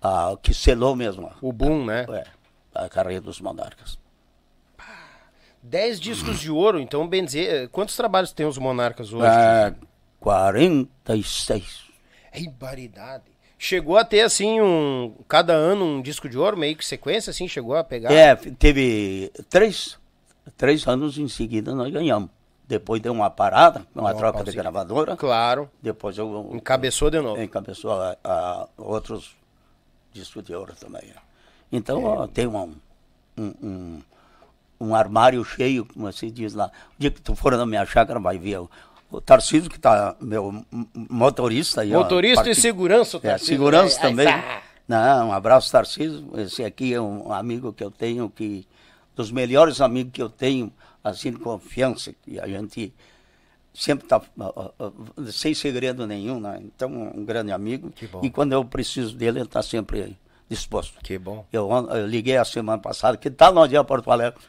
[0.01, 2.05] a, a que selou mesmo O boom, né?
[2.09, 2.23] é,
[2.75, 3.97] a carreira dos monarcas.
[5.65, 9.27] Dez discos de ouro, então, bem dizer, quantos trabalhos tem os Monarcas hoje?
[9.27, 9.73] É,
[10.19, 11.83] 46.
[12.33, 13.23] É ibaridade.
[13.57, 15.15] Chegou a ter, assim, um.
[15.25, 18.11] Cada ano um disco de ouro, meio que sequência, assim, chegou a pegar?
[18.11, 19.97] É, teve três,
[20.57, 22.29] três anos em seguida nós ganhamos.
[22.67, 25.15] Depois deu uma parada, uma troca de gravadora.
[25.17, 25.69] Claro.
[25.81, 27.41] Depois eu Encabeçou de novo.
[27.41, 29.35] encabeçou a, a outros
[30.13, 31.03] discos de ouro também.
[31.07, 31.15] né?
[31.71, 32.05] Então É.
[32.05, 32.73] ó, tem um,
[33.37, 34.01] um, um,
[34.79, 36.67] um armário cheio, como se diz lá.
[36.67, 38.69] O dia que tu for na minha chácara vai ver o,
[39.11, 40.63] o Tarcísio, que tá meu
[41.09, 41.81] motorista.
[41.81, 44.09] aí, ó, Motorista e parti- segurança, É, segurança né?
[44.09, 44.25] Também.
[44.27, 44.61] tá.
[44.87, 46.29] Não, um abraço, Tarcísio.
[46.39, 48.65] Esse aqui é um amigo que eu tenho, que
[49.15, 50.71] dos melhores amigos que eu tenho,
[51.03, 52.93] assim, de confiança, que a gente
[53.73, 54.21] sempre está
[55.31, 56.59] sem segredo nenhum, né?
[56.63, 57.91] Então, um grande amigo.
[57.91, 58.21] Que bom.
[58.23, 60.17] E quando eu preciso dele, ele está sempre
[60.49, 60.99] disposto.
[61.01, 61.45] Que bom.
[61.51, 64.39] Eu, eu liguei a semana passada, que tal nós ir a Porto Alegre?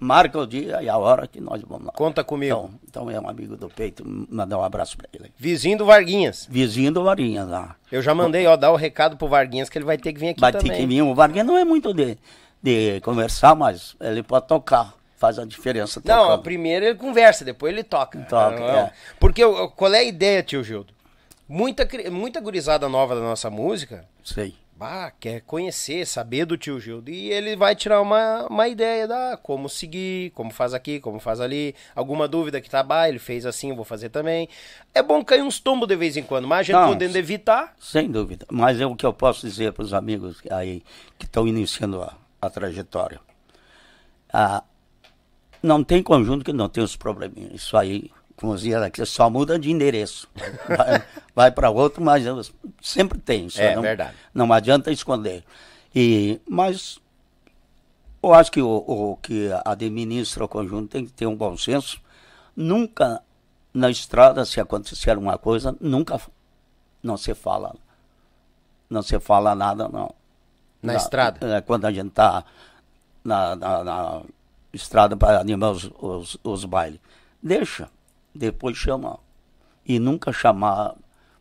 [0.00, 1.92] Marca o dia e a hora que nós vamos lá.
[1.92, 2.70] Conta comigo.
[2.88, 5.32] Então, então é um amigo do peito, mandar um abraço para ele.
[5.36, 6.46] Vizinho do Varguinhas.
[6.48, 7.74] Vizinho do Varinha lá.
[7.90, 10.28] Eu já mandei, ó, dar o recado pro Varguinhas que ele vai ter que vir
[10.28, 10.70] aqui Vai também.
[10.70, 11.02] ter que vir.
[11.02, 12.16] O Vargas não é muito de,
[12.62, 14.94] de conversar, mas ele pode tocar.
[15.16, 16.42] Faz a diferença Não, tocando.
[16.44, 18.20] primeiro ele conversa, depois ele toca.
[18.28, 18.92] Toca, Não, é.
[19.18, 19.42] Porque
[19.74, 20.94] qual é a ideia, tio Gildo?
[21.48, 24.54] Muita, muita gurizada nova da nossa música Sei.
[24.76, 27.10] bah, quer conhecer, saber do tio Gildo.
[27.10, 31.40] E ele vai tirar uma, uma ideia da como seguir, como faz aqui, como faz
[31.40, 31.74] ali.
[31.96, 34.48] Alguma dúvida que tá, bah, ele fez assim, eu vou fazer também.
[34.94, 37.74] É bom cair uns tombos de vez em quando, mas a gente Não, podendo evitar.
[37.80, 38.46] Sem dúvida.
[38.52, 40.80] Mas é o que eu posso dizer para os amigos aí
[41.18, 43.20] que estão iniciando a, a trajetória.
[44.32, 44.62] Ah,
[45.62, 47.52] não tem conjunto que não tem os probleminhas.
[47.54, 50.28] Isso aí, como dizia aqui, só muda de endereço.
[50.68, 51.04] Vai,
[51.34, 52.24] vai para outro, mas
[52.80, 53.46] sempre tem.
[53.46, 54.14] Isso É, não, verdade.
[54.34, 55.44] Não adianta esconder.
[55.94, 57.00] E, mas
[58.22, 62.00] eu acho que o, o que administra o conjunto tem que ter um bom senso.
[62.54, 63.22] Nunca
[63.72, 66.20] na estrada, se acontecer uma coisa, nunca
[67.02, 67.74] não se fala.
[68.90, 70.14] Não se fala nada, não.
[70.82, 71.56] Na estrada?
[71.56, 72.44] é, quando a gente está
[73.24, 74.22] na, na- na
[74.72, 77.00] estrada para animar os, os, os bailes.
[77.42, 77.90] Deixa,
[78.34, 79.18] depois chama.
[79.84, 80.94] E nunca chamar,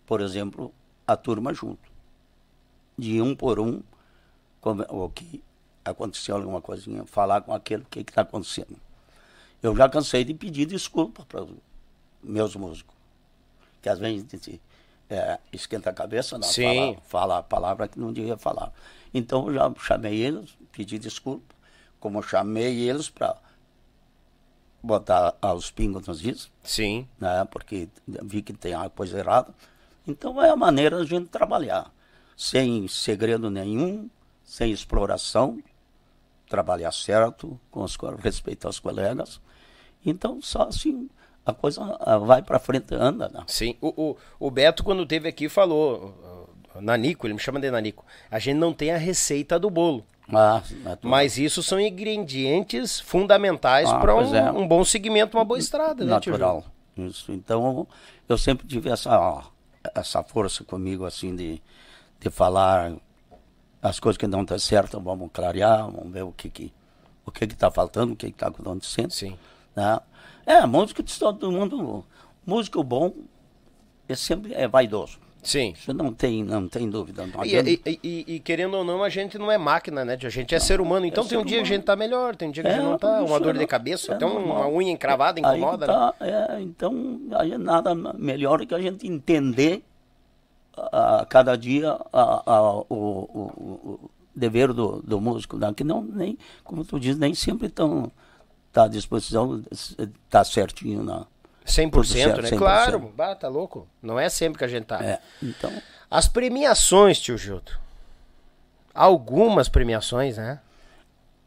[0.06, 0.74] por exemplo,
[1.06, 1.92] a turma junto.
[2.98, 3.82] De um por um,
[4.62, 5.44] como, o que
[5.86, 8.76] aconteceu alguma coisinha, falar com aquele o que está acontecendo.
[9.62, 11.52] Eu já cansei de pedir desculpa para os
[12.24, 12.96] meus músicos.
[13.82, 14.26] Que às vezes
[15.10, 16.64] é, esquenta a cabeça, não Sim.
[16.64, 18.72] fala, fala a palavra que não devia falar.
[19.14, 21.56] Então eu já chamei eles, pedi desculpa,
[22.00, 23.36] como chamei eles para
[24.82, 27.08] botar aos pingos nos is, Sim.
[27.20, 27.46] né?
[27.50, 29.54] Porque vi que tem uma coisa errada.
[30.08, 31.92] Então é a maneira da gente trabalhar,
[32.36, 34.10] sem segredo nenhum,
[34.44, 35.62] sem exploração,
[36.48, 39.42] trabalhar certo, com os, respeitar os colegas.
[40.06, 41.10] Então só assim
[41.48, 43.30] a coisa ah, vai para frente, anda.
[43.30, 43.44] Né?
[43.48, 43.78] Sim.
[43.80, 46.37] O, o, o Beto, quando teve aqui, falou.
[46.82, 48.06] Nanico, ele me chama de Nanico.
[48.30, 50.06] A gente não tem a receita do bolo.
[50.30, 50.98] Ah, natural.
[51.04, 54.52] Mas isso são ingredientes fundamentais Ah, para um, é.
[54.52, 56.66] um bom segmento, uma boa estrada, né, natural.
[56.96, 57.10] Júlio?
[57.10, 57.32] Isso.
[57.32, 57.88] Então,
[58.28, 59.44] eu sempre tive essa,
[59.96, 61.62] essa força comigo, assim, de,
[62.20, 62.94] de falar
[63.82, 66.74] as coisas que não estão certas, vamos clarear, vamos ver o que que
[67.26, 69.12] o que está faltando, o que está acontecendo.
[69.12, 69.38] Sim.
[69.76, 70.00] Né?
[70.46, 72.04] É, música de todo mundo,
[72.46, 73.14] músico bom
[74.08, 75.20] é sempre é vaidoso.
[75.48, 75.72] Sim.
[75.80, 77.26] Isso não tem, não tem dúvida.
[77.26, 77.56] Não E,
[77.86, 80.18] e- e- e querendo ou não, a gente não é máquina, né?
[80.22, 81.06] A gente é ser humano.
[81.06, 81.66] Então tem um dia que a humano.
[81.74, 83.22] gente tá melhor, tem um dia que a gente É, não tá.
[83.24, 84.74] Uma dor é de cabeça, é até um- uma normal.
[84.74, 85.98] unha encravada incomoda, que né?
[85.98, 89.84] tá, é, então, aí nada melhor que a gente entender
[90.76, 95.74] a, cada dia a- a- o, o- o dever do, do músico, né?
[95.74, 98.12] que não, nem, como tu diz, nem sempre estão
[98.74, 99.64] tá à disposição,
[100.30, 101.26] tá certinho na
[101.68, 102.50] 100%, Tudo certo, né?
[102.50, 102.58] 100%.
[102.58, 103.88] Claro, bah, tá louco.
[104.02, 105.04] Não é sempre que a gente tá.
[105.04, 105.72] é, então
[106.10, 107.72] As premiações, tio Gildo.
[108.94, 110.60] Algumas premiações, né?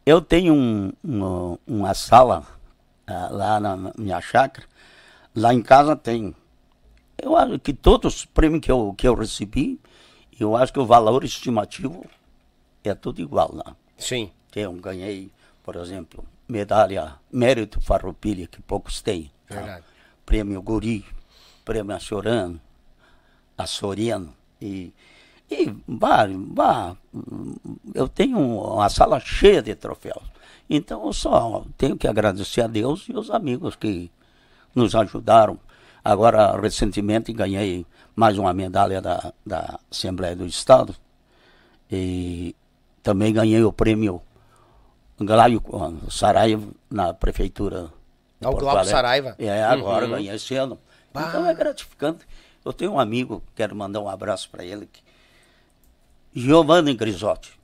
[0.07, 2.45] eu tenho um, um- uma sala
[3.07, 4.67] ah, lá na minha chácara
[5.37, 6.35] lá em casa tem
[7.23, 9.79] eu acho que todos os prêmios que eu que eu recebi
[10.41, 12.05] eu acho que o valor estimativo
[12.83, 14.33] é tudo igual lá Sim.
[14.57, 15.31] eu ganhei,
[15.63, 19.31] por exemplo, medalha Mérito Farroupilha, que poucos têm.
[19.49, 19.81] tá?
[20.31, 21.05] Prêmio Guri,
[21.65, 22.61] Prêmio Açorano,
[23.59, 24.33] Açoriano.
[24.63, 24.93] E,
[25.51, 26.29] e vá,
[27.93, 30.23] eu tenho uma sala cheia de troféus.
[30.71, 34.09] Então eu só tenho que agradecer a Deus e os amigos que
[34.73, 35.59] nos ajudaram.
[36.05, 37.85] Agora, recentemente, ganhei
[38.15, 40.95] mais uma medalha da, da Assembleia do Estado.
[41.91, 42.55] E
[43.03, 44.23] também ganhei o prêmio
[45.19, 45.61] Glaio
[46.09, 47.91] Saraiva na prefeitura.
[48.41, 48.91] De o Porto Glauco Alegre.
[48.91, 49.35] Saraiva.
[49.39, 50.13] É, agora Uhum.
[50.13, 50.79] ganhei esse ano.
[51.13, 51.27] Bah.
[51.29, 52.27] Então é gratificante.
[52.65, 54.87] Eu tenho um amigo, quero mandar um abraço para ele.
[54.87, 55.03] que-
[56.35, 57.59] Giovanni Grisotti.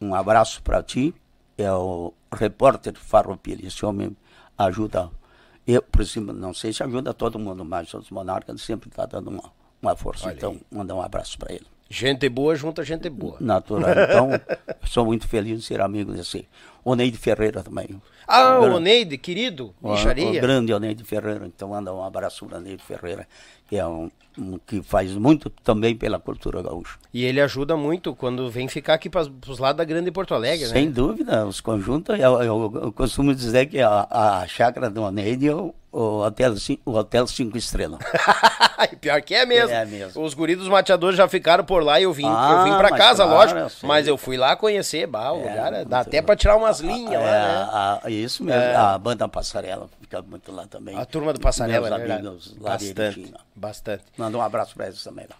[0.00, 1.14] Um abraço para ti.
[1.58, 3.66] É o repórter Farroupilha.
[3.66, 4.16] Esse homem
[4.56, 5.10] ajuda.
[5.66, 9.28] Eu, por cima, não sei se ajuda todo mundo, mas os monarcas sempre está dando
[9.28, 10.26] uma, uma força.
[10.28, 11.66] Olha então, mandar um abraço para ele.
[11.92, 13.36] Gente boa junta gente boa.
[13.40, 13.90] Natural.
[14.08, 14.30] Então,
[14.86, 16.46] sou muito feliz de ser amigo desse.
[16.84, 18.00] Oneide Ferreira também.
[18.28, 20.28] Ah, Gran- o Oneide, querido, o, bicharia.
[20.28, 21.44] o grande Oneide Ferreira.
[21.46, 23.26] Então, manda um abraço para Oneide Ferreira,
[23.68, 24.08] que é um,
[24.38, 26.96] um que faz muito também pela cultura gaúcha.
[27.12, 30.66] E ele ajuda muito quando vem ficar aqui para os lados da Grande Porto Alegre,
[30.68, 30.92] Sem né?
[30.92, 34.06] dúvida, os conjuntos, eu, eu- eu costumo dizer que a,
[34.40, 36.54] a chácara do Oneide é o, o, hotel,
[36.84, 37.98] o hotel cinco estrelas.
[39.00, 39.74] Pior que é mesmo.
[39.74, 40.22] É mesmo.
[40.22, 42.90] Os guris dos mateadores já ficaram por lá e eu vim, Ah, eu vim pra
[42.96, 43.58] casa, claro, lógico.
[43.60, 43.88] eu.
[43.88, 47.12] Mas eu fui lá conhecer, bah, o lugar é- dá até pra tirar umas linhas
[47.12, 47.68] É, lá, né?
[47.72, 50.96] a- a- isso mesmo, a banda Passarela fica muito lá também.
[50.96, 54.04] A turma do Passarela, Meus é amigos Bastante, bastante.
[54.16, 55.36] Manda um abraço para eles também lá.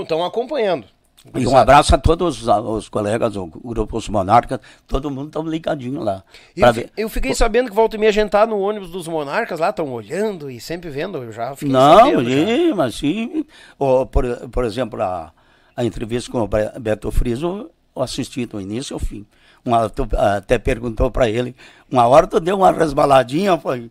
[0.00, 0.86] Estão acompanhando.
[1.34, 5.40] E um abraço a todos os, os colegas, o grupo Os Monarcas, todo mundo está
[5.40, 6.22] ligadinho lá.
[6.54, 6.92] Eu, ver.
[6.96, 9.70] eu fiquei sabendo que volta e meia a gente tá no ônibus dos monarcas lá,
[9.70, 11.16] estão olhando e sempre vendo.
[11.18, 12.28] Eu já fiquei Não, sabendo.
[12.30, 13.44] sim, mas sim.
[13.78, 15.32] Ou, por, por exemplo, a,
[15.74, 19.24] a entrevista com o Be- Beto Friso, eu assisti do início ao fim.
[19.64, 21.56] Uma, tu até perguntou para ele,
[21.90, 23.90] uma hora tu deu uma resbaladinha, foi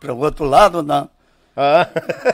[0.00, 1.06] para o outro lado, né?
[1.56, 1.86] Ah.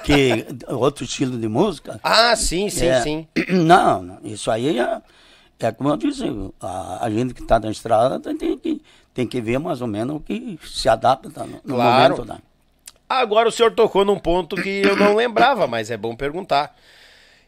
[0.04, 1.98] que outro estilo de música.
[2.02, 3.26] ah, sim, sim, É, sim.
[3.50, 5.00] Não, não, isso aí é,
[5.60, 6.24] é como eu disse,
[6.60, 8.82] a, a gente que está na estrada tem, que,
[9.14, 12.14] tem que ver mais ou menos o que se adapta no, no Claro.
[12.16, 12.24] momento.
[12.34, 12.38] Né?
[13.08, 16.74] Agora o senhor tocou num ponto que eu não lembrava, mas é bom perguntar.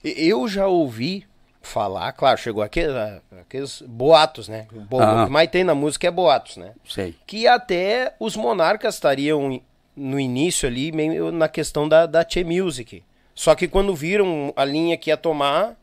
[0.03, 1.27] Eu já ouvi
[1.61, 2.95] falar, claro, chegou aqueles,
[3.40, 4.66] aqueles boatos, né?
[4.73, 5.23] O bo- Ah.
[5.23, 6.73] o que mais tem na música é boatos, né?
[6.89, 7.15] Sei.
[7.27, 9.61] Que até os monarcas estariam
[9.98, 13.02] no início ali, meio na questão da, da Che Music.
[13.34, 15.76] Só que quando viram a linha que ia tomar,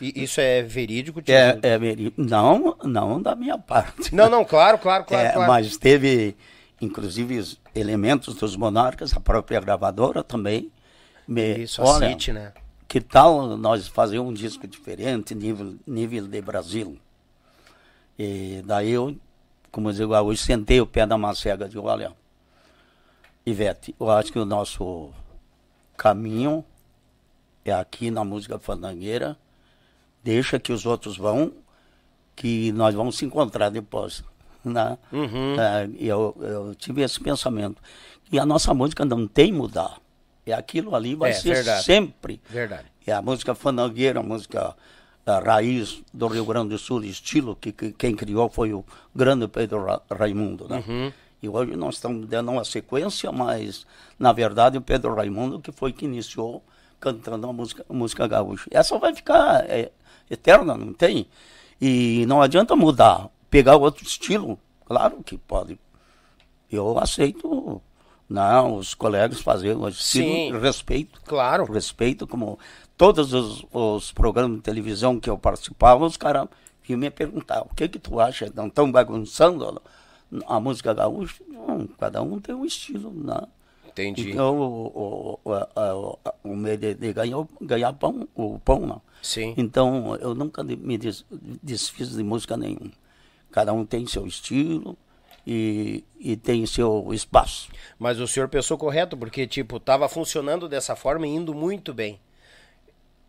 [0.00, 1.22] isso é verídico?
[1.22, 2.20] tio É, é verídico.
[2.20, 4.14] Não, não da minha parte.
[4.14, 5.50] Não, não, claro, claro, claro, É, claro.
[5.50, 6.36] Mas teve,
[6.80, 10.70] inclusive, os elementos dos monarcas, a própria gravadora também.
[11.26, 12.52] Me, Isso, a olha, City, né?
[12.86, 16.98] que tal nós fazer um disco diferente, nível, nível de Brasil?
[18.18, 19.16] E daí eu,
[19.72, 22.12] como eu digo, hoje sentei o pé na macega e digo, olha,
[23.46, 25.10] Ivete, eu acho que o nosso
[25.96, 26.64] caminho
[27.64, 29.36] é aqui na música fandangueira,
[30.22, 31.52] deixa que os outros vão,
[32.34, 34.24] que nós vamos se encontrar depois.
[34.64, 34.96] Né?
[35.12, 35.60] Uhum.
[35.60, 37.82] É, e eu, eu tive esse pensamento.
[38.32, 39.98] E a nossa música não tem mudar.
[40.46, 41.84] É aquilo ali, vai É, ser verdade.
[41.84, 42.40] sempre.
[42.48, 42.86] Verdade.
[43.06, 44.74] É a música fandangueira, a música
[45.26, 48.84] a raiz do Rio Grande do Sul, estilo que, que quem criou foi o
[49.14, 50.84] grande Pedro Ra Raimundo, né?
[50.86, 51.12] Uhum.
[51.44, 53.86] E hoje nós estamos dando uma sequência, mas
[54.18, 56.64] na verdade o Pedro Raimundo que foi que iniciou
[56.98, 58.66] cantando a música, a música gaúcha.
[58.70, 59.92] Essa vai ficar é,
[60.30, 61.26] eterna, não tem?
[61.78, 65.78] E não adianta mudar, pegar outro estilo, claro que pode.
[66.72, 67.82] Eu aceito,
[68.26, 70.58] não, os colegas fazerem o estilo, Sim.
[70.58, 71.70] respeito Claro.
[71.70, 72.58] respeito, como
[72.96, 76.48] todos os, os programas de televisão que eu participava, os caras
[76.88, 78.50] iam me perguntar, o que que tu acha?
[78.54, 79.82] Não estão bagunçando
[80.46, 81.42] a música gaúcha?
[81.48, 83.40] Não, cada um tem um estilo, né?
[83.88, 84.30] Entendi.
[84.32, 86.18] Então, o, o, o,
[86.52, 87.12] o, de, de
[87.60, 89.02] ganhar, pão, o pão, não.
[89.22, 89.54] Sim.
[89.56, 91.24] Então, eu nunca me des-
[91.62, 92.90] desfiz de música nenhuma.
[93.52, 94.96] Cada um tem seu estilo
[95.46, 97.68] e, e tem seu espaço.
[97.98, 102.18] Mas o senhor pensou correto, porque, tipo, tava funcionando dessa forma e indo muito bem.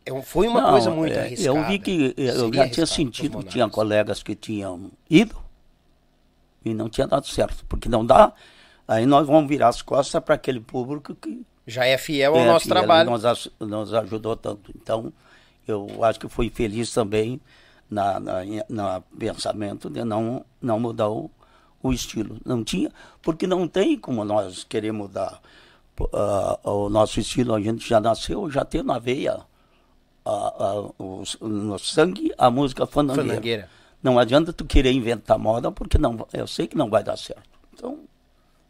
[0.03, 1.57] Eu- Foi uma Não, coisa muito é, arriscada.
[1.59, 5.35] Eu vi que eu já tinha sentido que tinha colegas que tinham ido
[6.65, 8.33] e não tinha dado certo, porque não dá.
[8.87, 12.45] Aí nós vamos virar as costas para aquele público que Já é fiel ao é,
[12.45, 13.09] nosso ele trabalho.
[13.09, 14.71] Nos, nos ajudou tanto.
[14.75, 15.13] Então,
[15.67, 17.39] eu acho que fui feliz também
[17.89, 21.29] na, na, na pensamento de não, não mudar o,
[21.81, 22.37] o estilo.
[22.45, 25.39] Não tinha, porque não tem como nós querer mudar
[26.13, 27.53] ah, o nosso estilo.
[27.53, 29.39] A gente já nasceu, já tem na veia,
[30.23, 33.29] a, a, o, no sangue, a música fandangueira.
[33.29, 33.69] Fandangueira.
[34.01, 37.43] Não adianta tu querer inventar moda, porque não, eu sei que não vai dar certo.
[37.73, 37.99] Então,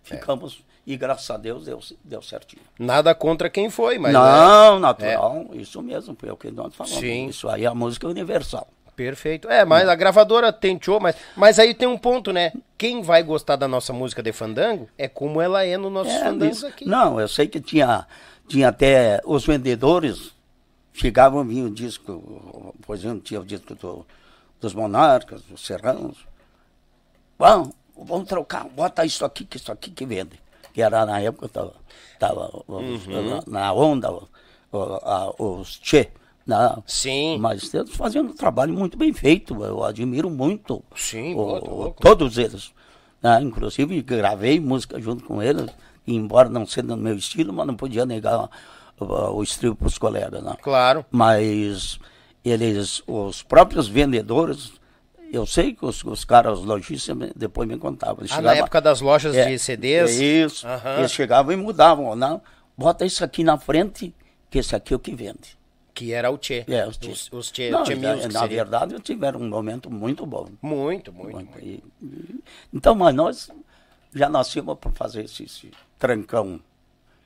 [0.03, 2.61] ficamos, e graças a Deus deu, deu certinho.
[2.79, 4.13] Nada contra quem foi, mas.
[4.13, 6.99] né, Não, natural, isso mesmo, foi o que nós falamos.
[6.99, 7.27] Sim.
[7.27, 8.67] Isso aí é a música universal.
[8.95, 9.49] Perfeito.
[9.49, 12.53] É, mas a gravadora tentou, mas, mas aí tem um ponto, né?
[12.77, 16.19] Quem vai gostar da nossa música de fandango é como ela é nos nossos É,
[16.23, 16.85] fandangos isso- aqui.
[16.87, 18.07] Não, eu sei que tinha,
[18.47, 20.31] tinha até os vendedores
[20.93, 24.05] chegavam vinham o disco, por exemplo, tinha o disco do-
[24.65, 26.17] dos Monarcas, dos Serranos.
[27.37, 30.39] Bom, vamos trocar, bota isso aqui, que isso aqui que vende.
[30.73, 31.73] Que era na época, tava,
[32.19, 33.41] tava Uhum.
[33.45, 34.27] na, onda, o-
[34.71, 36.09] o- os Tchê.
[36.47, 37.37] Na, Sim.
[37.39, 41.75] Mas eles fazendo um trabalho muito bem feito, eu admiro muito Sim, o- boa, o-
[41.83, 42.01] louco.
[42.01, 42.71] todos eles.
[43.21, 43.41] né?
[43.41, 45.65] Inclusive gravei música junto com eles,
[46.05, 48.47] embora não sendo no meu estilo, mas não podia negar
[48.99, 50.43] uh, o estribo para os colegas.
[50.43, 50.55] Né?
[50.61, 51.03] Claro.
[51.09, 51.99] Mas
[52.51, 54.73] eles, os próprios vendedores,
[55.31, 58.19] eu sei que os, os caras, os lojistas, depois me contavam.
[58.21, 60.19] Eles Ah, na chegavam- época das lojas é, de CDs.
[60.19, 60.67] é isso.
[60.67, 60.99] Aham.
[60.99, 62.15] Eles chegavam e mudavam.
[62.15, 62.41] Não,
[62.77, 64.13] bota isso aqui na frente,
[64.49, 65.57] que esse aqui é o que vende.
[65.93, 66.65] Que era o Tchê.
[66.67, 70.47] É, os, Os, os Tchê, Não, tchê na, na verdade, tiveram um momento muito bom.
[70.61, 71.35] Muito, muito.
[71.35, 71.59] Muito.
[71.59, 72.43] E- e-
[72.73, 73.49] então, mas nós
[74.13, 76.59] já nascemos para fazer esse, esse trancão.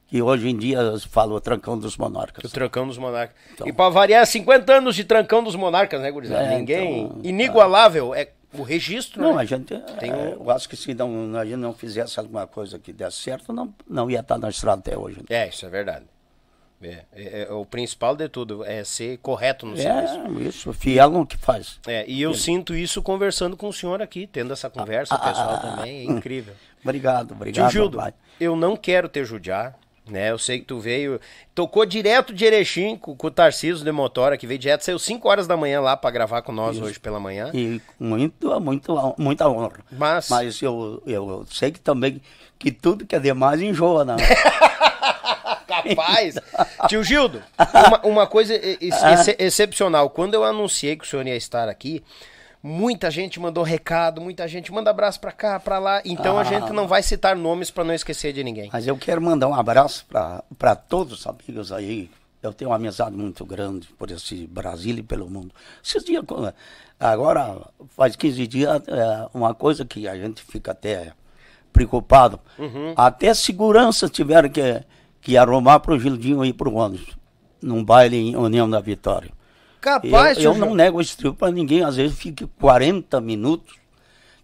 [0.10, 0.80] Que hoje em dia
[1.10, 2.44] fala o trancão dos monarcas.
[2.44, 3.36] O Trancão dos Monarcas.
[3.54, 3.68] Então.
[3.68, 6.46] E pra variar, 50 anos de Trancão dos Monarcas, né, gurizada?
[6.46, 7.02] É, Ninguém.
[7.04, 8.16] então, Inigualável.
[8.16, 9.42] É o registro, Não, né?
[9.44, 12.48] a gente, Tem é, um- eu acho que se não, a gente não fizesse alguma
[12.48, 15.22] coisa que desse certo, não, não ia estar na estrada até hoje.
[15.30, 16.06] É, isso é verdade.
[16.82, 20.16] É, é- é o principal de tudo é ser correto no serviço.
[20.18, 21.78] É, isso, fiel no que faz.
[21.86, 25.60] É, e eu sinto isso conversando com o senhor aqui, tendo essa conversa, o pessoal
[25.60, 26.56] também, é incrível.
[26.82, 27.72] Obrigado, Tio obrigado.
[27.72, 28.14] Gildo, pai.
[28.40, 29.78] eu não quero te judiar,
[30.10, 30.32] né?
[30.32, 31.20] Eu sei que tu veio,
[31.56, 35.28] tocou direto de Erechim com, com o Tarcísio de Motora, que veio direto, saiu 5
[35.30, 37.50] horas da manhã lá pra gravar com nós hoje pela manhã.
[37.54, 39.72] E muito, muito, muita honra.
[39.92, 42.22] Mas- Mas eu, eu sei que também
[42.58, 44.16] que tudo que é demais enjoa, né?
[45.68, 46.36] Capaz!
[46.88, 47.42] Tio Gildo,
[47.88, 50.10] uma, uma coisa e- e- ex- excepcional.
[50.10, 52.04] Quando eu anunciei que o senhor ia estar aqui,
[52.62, 56.02] muita gente mandou recado, muita gente manda abraço pra cá, pra lá.
[56.06, 56.44] Então a Ah.
[56.44, 58.70] gente não vai citar nomes pra não esquecer de ninguém.
[58.72, 60.06] Mas eu quero mandar um abraço
[60.58, 62.10] para todos os amigos aí.
[62.42, 65.54] Eu tenho uma amizade muito grande por esse Brasil e pelo mundo.
[65.84, 66.24] Esses dias,
[67.00, 67.58] agora
[67.98, 71.12] faz 15 dias, é, uma coisa que a gente fica até
[71.74, 72.40] preocupado.
[72.96, 74.82] Até segurança tiveram que,
[75.22, 77.16] que arrumar para o Gildinho ir para o ônibus,
[77.62, 79.32] num baile em União da Vitória.
[79.82, 81.84] Capaz, eu, eu não nego esse trio para ninguém.
[81.84, 83.76] Às vezes fico 40 minutos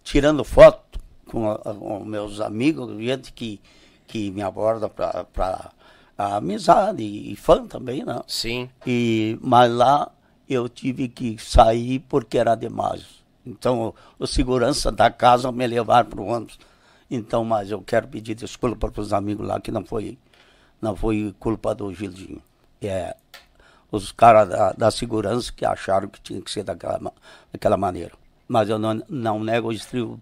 [0.02, 3.60] tirando foto com, a- com meus amigos, gente que,
[4.06, 5.70] que me aborda para
[6.16, 8.20] a amizade e fã também, né?
[8.26, 8.70] Sim.
[8.86, 10.10] E, mas lá
[10.48, 13.04] eu tive que sair porque era demais.
[13.44, 13.88] Então,
[14.18, 16.58] o, o segurança da casa me levar para o ônibus.
[17.10, 20.18] Então, mas eu quero pedir desculpa para os amigos lá que não foi,
[20.80, 22.40] não foi culpa do Gildinho.
[22.80, 23.14] É
[23.90, 27.00] os caras da, da segurança que acharam que tinha que ser daquela,
[27.52, 28.12] daquela maneira.
[28.48, 30.20] Mas eu não, não nego o estribo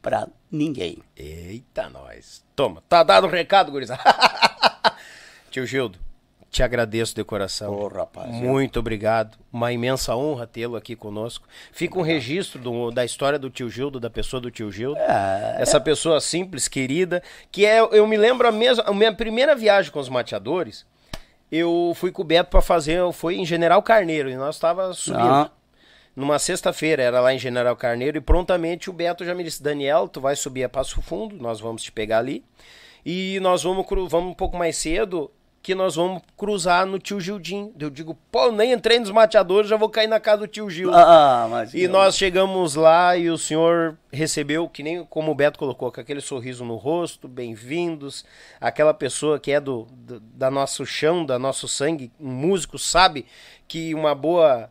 [0.00, 0.98] para ninguém.
[1.16, 2.44] Eita, nós.
[2.56, 4.02] Toma, tá dado o recado, gurizada.
[5.50, 5.98] Tio Gildo,
[6.50, 7.72] te agradeço de coração.
[7.72, 9.38] Ô, rapaz, eu- Muito obrigado.
[9.52, 11.46] Uma imensa honra tê-lo aqui conosco.
[11.72, 14.98] Fica um registro do- da história do tio Gildo, da pessoa do tio Gildo.
[14.98, 19.54] É, Essa pessoa simples, querida, que é, eu me lembro a mesma, a minha primeira
[19.54, 20.86] viagem com os mateadores,
[21.52, 25.22] eu fui com o Beto pra fazer, foi em General Carneiro, e nós tava subindo.
[25.22, 25.50] Ah.
[26.16, 30.08] Numa sexta-feira, era lá em General Carneiro, e prontamente o Beto já me disse, Daniel,
[30.08, 32.42] tu vai subir a Passo Fundo, nós vamos te pegar ali,
[33.04, 35.30] e nós vamos, vamos um pouco mais cedo,
[35.62, 37.72] que nós vamos cruzar no tio Gildinho.
[37.78, 40.90] Eu digo, pô, nem entrei nos mateadores, já vou cair na casa do tio Gil.
[40.92, 45.58] ah, mas E nós chegamos lá e o senhor recebeu, que nem como o Beto
[45.60, 48.24] colocou, com aquele sorriso no rosto, bem-vindos.
[48.60, 53.24] Aquela pessoa que é do, do- da nosso chão, da nosso sangue, um músico, sabe
[53.68, 54.68] que uma boa,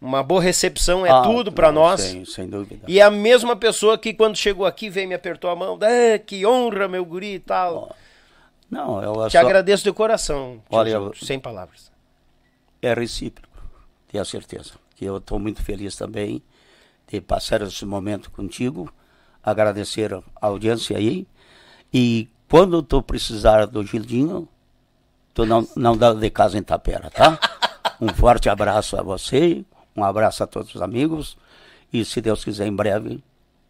[0.00, 2.00] uma boa recepção é Ah, tudo pra não, nós.
[2.00, 2.82] Sem, sem dúvida.
[2.86, 5.76] E a mesma pessoa que quando chegou aqui veio e me apertou a mão.
[5.82, 7.94] "Ah, que honra, meu guri e tal.
[8.70, 10.62] Não, eu Te só- agradeço de coração.
[10.70, 11.90] Olha, eu- sem palavras.
[12.82, 13.56] é recíproco,
[14.08, 14.72] tenho a certeza.
[14.94, 16.42] Que eu estou muito feliz também
[17.08, 18.92] de passar esse momento contigo,
[19.42, 21.26] agradecer a audiência aí.
[21.92, 24.46] E quando tu precisar do Gildinho,
[25.32, 27.38] tu não, não dá de casa em Tapera, tá?
[28.00, 29.64] Um forte abraço a você,
[29.96, 31.36] um abraço a todos os amigos.
[31.92, 33.20] E se Deus quiser, em breve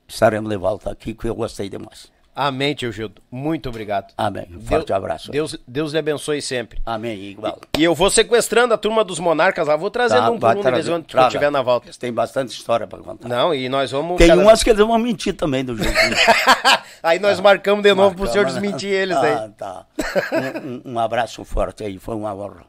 [0.07, 2.13] estaremos de volta aqui, que eu gostei demais.
[2.41, 3.21] Amém, tio Gildo.
[3.29, 4.15] Muito obrigado.
[4.17, 4.47] Amém.
[4.55, 5.31] Um forte Deus- abraço.
[5.33, 6.81] Deus, Deus lhe abençoe sempre.
[6.87, 7.21] Amém.
[7.31, 7.59] Igual.
[7.77, 10.55] E eu vou sequestrando a turma dos monarcas lá, vou trazendo Tá, um por um
[10.55, 11.27] de trazer- vez em quando que eu traga.
[11.29, 11.91] estiver na volta.
[11.99, 13.29] Tem bastante história para contar.
[13.29, 14.19] Não, e nós vamos.
[14.19, 15.97] Tem cada- umas que eles vão mentir também do Gildinho.
[17.03, 18.51] Aí nós marcamos de novo pro Marcamos, senhor né?
[18.53, 19.51] desmentir eles ah, aí.
[19.51, 19.87] Tá.
[20.33, 22.65] Um, um- um abraço forte aí, foi uma honra.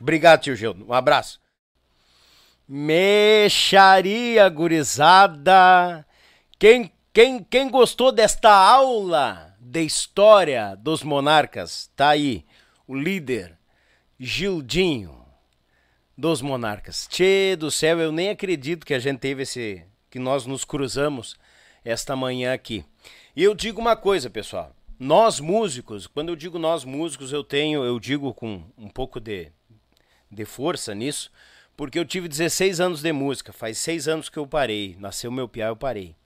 [0.00, 0.86] Obrigado, tio Gildo.
[0.88, 1.40] Um abraço.
[2.68, 6.06] Mexaria, gurizada.
[6.58, 12.46] Quem, quem, quem gostou desta aula de história dos monarcas, tá aí.
[12.86, 13.58] O líder,
[14.18, 15.24] Gildinho,
[16.16, 17.08] dos monarcas.
[17.08, 19.82] Tchê do céu, eu nem acredito que a gente teve esse.
[20.08, 21.36] que nós nos cruzamos
[21.84, 22.84] esta manhã aqui.
[23.34, 24.72] E eu digo uma coisa, pessoal.
[24.96, 29.50] Nós músicos, quando eu digo nós músicos, eu tenho, eu digo com um pouco de,
[30.30, 31.30] de força nisso,
[31.76, 35.48] porque eu tive 16 anos de música, faz seis anos que eu parei, nasceu meu
[35.48, 36.19] piá, eu parei.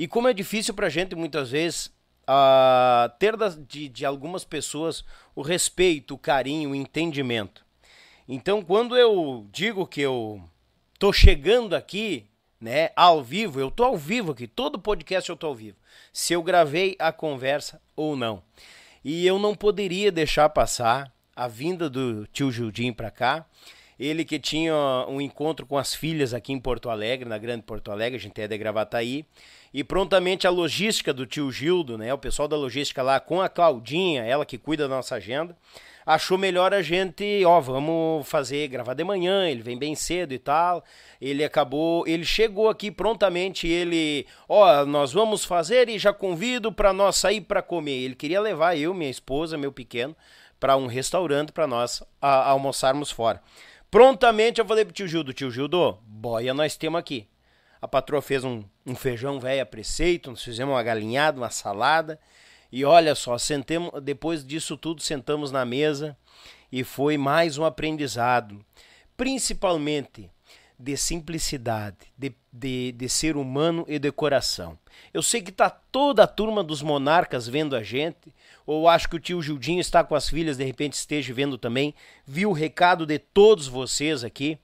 [0.00, 1.92] E como é difícil pra gente muitas vezes
[2.26, 3.36] ah, ter
[3.68, 5.04] de, de algumas pessoas
[5.36, 7.66] o respeito, o carinho, o entendimento.
[8.26, 10.42] Então, quando eu digo que eu
[10.98, 12.24] tô chegando aqui,
[12.58, 15.76] né, ao vivo, eu tô ao vivo aqui, todo podcast eu tô ao vivo.
[16.14, 18.42] Se eu gravei a conversa ou não.
[19.04, 23.44] E eu não poderia deixar passar a vinda do tio Gildinho pra cá.
[23.98, 24.74] Ele que tinha
[25.10, 28.40] um encontro com as filhas aqui em Porto Alegre, na Grande Porto Alegre, a gente
[28.40, 29.26] é de Gravataí.
[29.72, 33.48] E prontamente a logística do tio Gildo, né, o pessoal da logística lá com a
[33.48, 35.56] Claudinha, ela que cuida da nossa agenda,
[36.04, 40.38] achou melhor a gente, ó, vamos fazer, gravar de manhã, ele vem bem cedo e
[40.40, 40.82] tal.
[41.20, 46.92] Ele acabou, ele chegou aqui prontamente, ele, ó, nós vamos fazer e já convido para
[46.92, 48.02] nós sair para comer.
[48.02, 50.16] Ele queria levar eu, minha esposa, meu pequeno,
[50.58, 53.40] para um restaurante para nós a- almoçarmos fora.
[53.88, 57.28] Prontamente eu falei pro tio Gildo, tio Gildo, boia nós temos aqui.
[57.80, 62.20] A patroa fez um, um feijão velho a preceito, nós fizemos uma galinhada, uma salada.
[62.70, 66.16] E olha só, sentemos, depois disso tudo, sentamos na mesa
[66.70, 68.64] e foi mais um aprendizado.
[69.16, 70.30] Principalmente
[70.78, 74.78] de simplicidade, de, de, de ser humano e de coração.
[75.12, 78.34] Eu sei que tá toda a turma dos monarcas vendo a gente,
[78.66, 81.94] ou acho que o tio Gildinho está com as filhas, de repente esteja vendo também,
[82.26, 84.58] viu o recado de todos vocês aqui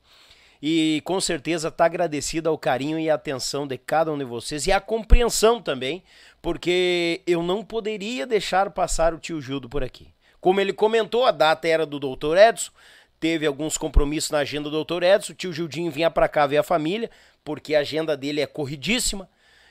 [0.63, 4.73] e com certeza está agradecido ao carinho e atenção de cada um de vocês e
[4.73, 6.03] à compreensão também,
[6.41, 10.09] porque eu não poderia deixar passar o tio Gildo por aqui.
[10.41, 12.37] Como ele comentou, a data era do Dr.
[12.37, 12.71] Edson,
[13.19, 15.03] teve alguns compromissos na agenda do Dr.
[15.03, 17.11] Edson, o tio Gildinho vinha para cá ver a família,
[17.45, 19.29] porque a agenda dele é corridíssima.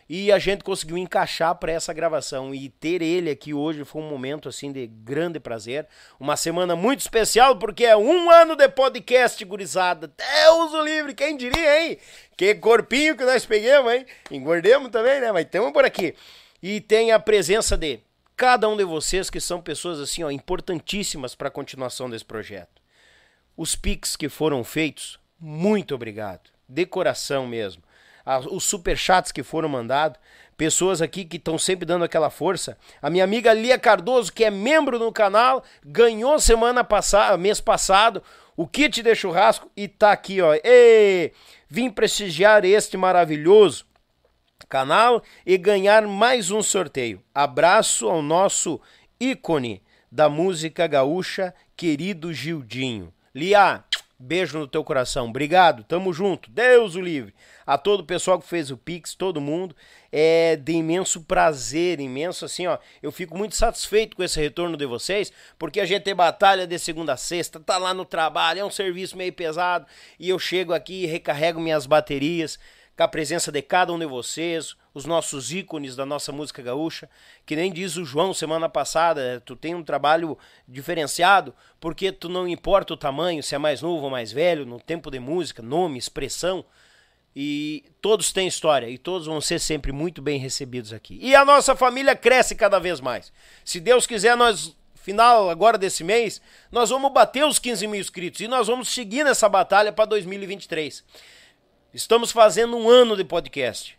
[0.07, 4.10] E a gente conseguiu encaixar para essa gravação e ter ele aqui hoje foi um
[4.10, 5.88] momento assim de grande prazer,
[6.19, 10.07] uma semana muito especial porque é um ano de podcast gurizada.
[10.07, 11.98] Deus o livre, quem diria, hein?
[12.38, 14.06] Que corpinho que nós pegamos, hein?
[14.30, 15.32] Engordemos também, né?
[15.32, 16.14] Mas estamos por aqui.
[16.61, 17.99] E tem a presença de
[18.36, 22.80] cada um de vocês que são pessoas assim, ó, importantíssimas para a continuação desse projeto.
[23.57, 27.85] Os pics que foram feitos, muito obrigado, de coração mesmo
[28.49, 30.19] os superchats que foram mandados,
[30.57, 32.77] pessoas aqui que estão sempre dando aquela força.
[33.02, 38.23] A minha amiga Lia Cardoso, que é membro do canal, ganhou semana passada, mês passado,
[38.57, 40.56] o kit de churrasco e tá aqui, ó.
[40.64, 41.34] Ei,
[41.69, 43.85] vim prestigiar este maravilhoso
[44.69, 47.22] canal e ganhar mais um sorteio.
[47.34, 48.80] Abraço ao nosso
[49.19, 53.14] ícone da música gaúcha, querido Gildinho.
[53.34, 53.84] Lia,
[54.18, 55.27] beijo no teu coração.
[55.27, 56.49] Obrigado, tamo junto.
[56.49, 57.34] Deus o livre
[57.66, 59.76] a todo o pessoal que fez o Pix, todo mundo.
[60.12, 62.78] É de imenso prazer, imenso assim, ó.
[63.02, 67.14] Eu fico muito satisfeito com esse retorno de vocês, porque a gente batalha de segunda
[67.14, 69.86] a sexta, tá lá no trabalho, é um serviço meio pesado,
[70.20, 72.58] e eu chego aqui recarrego minhas baterias
[72.96, 77.10] com a presença de cada um de vocês, os nossos ícones da nossa música gaúcha,
[77.46, 82.48] que nem diz o João semana passada, tu tem um trabalho diferenciado, porque tu não
[82.48, 85.98] importa o tamanho, se é mais novo ou mais velho, no tempo de música, nome,
[85.98, 86.64] expressão,
[87.36, 91.20] e todos têm história e todos vão ser sempre muito bem recebidos aqui.
[91.22, 93.34] E a nossa família cresce cada vez mais.
[93.66, 96.41] Se Deus quiser, nós, final agora desse mês,
[96.72, 101.03] nós vamos bater os 15 mil inscritos e nós vamos seguir nessa batalha para 2023.
[101.94, 103.98] Estamos fazendo um ano de podcast.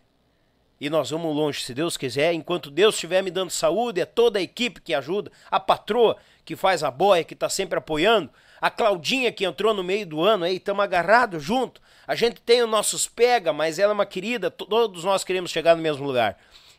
[0.79, 2.33] E nós vamos longe, se Deus quiser.
[2.33, 6.55] Enquanto Deus estiver me dando saúde, é toda a equipe que ajuda, a patroa que
[6.55, 8.29] faz a boia, que está sempre apoiando,
[8.61, 11.81] a Claudinha que entrou no meio do ano aí, estamos agarrados junto.
[12.07, 15.75] A gente tem os nossos pega, mas ela é uma querida, todos nós queremos chegar
[15.75, 16.37] no mesmo lugar.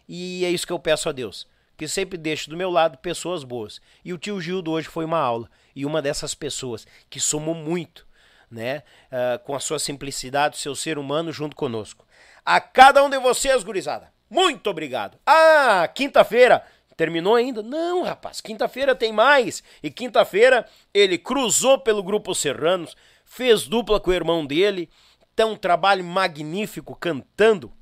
[0.09, 1.47] E é isso que eu peço a Deus,
[1.77, 3.81] que sempre deixe do meu lado pessoas boas.
[4.03, 8.07] E o tio Gildo hoje foi uma aula, e uma dessas pessoas que somou muito,
[8.51, 8.83] né,
[9.13, 12.07] uh, com a sua simplicidade, seu ser humano junto conosco.
[12.43, 15.19] A cada um de vocês, gurizada, muito obrigado.
[15.27, 16.65] Ah, quinta-feira
[16.99, 17.63] Terminou ainda?
[17.63, 19.63] Não, rapaz, quinta-feira tem mais.
[19.81, 24.91] E quinta-feira ele cruzou pelo Grupo Serranos, fez dupla com o irmão dele,
[25.39, 27.73] tem um trabalho magnífico cantando.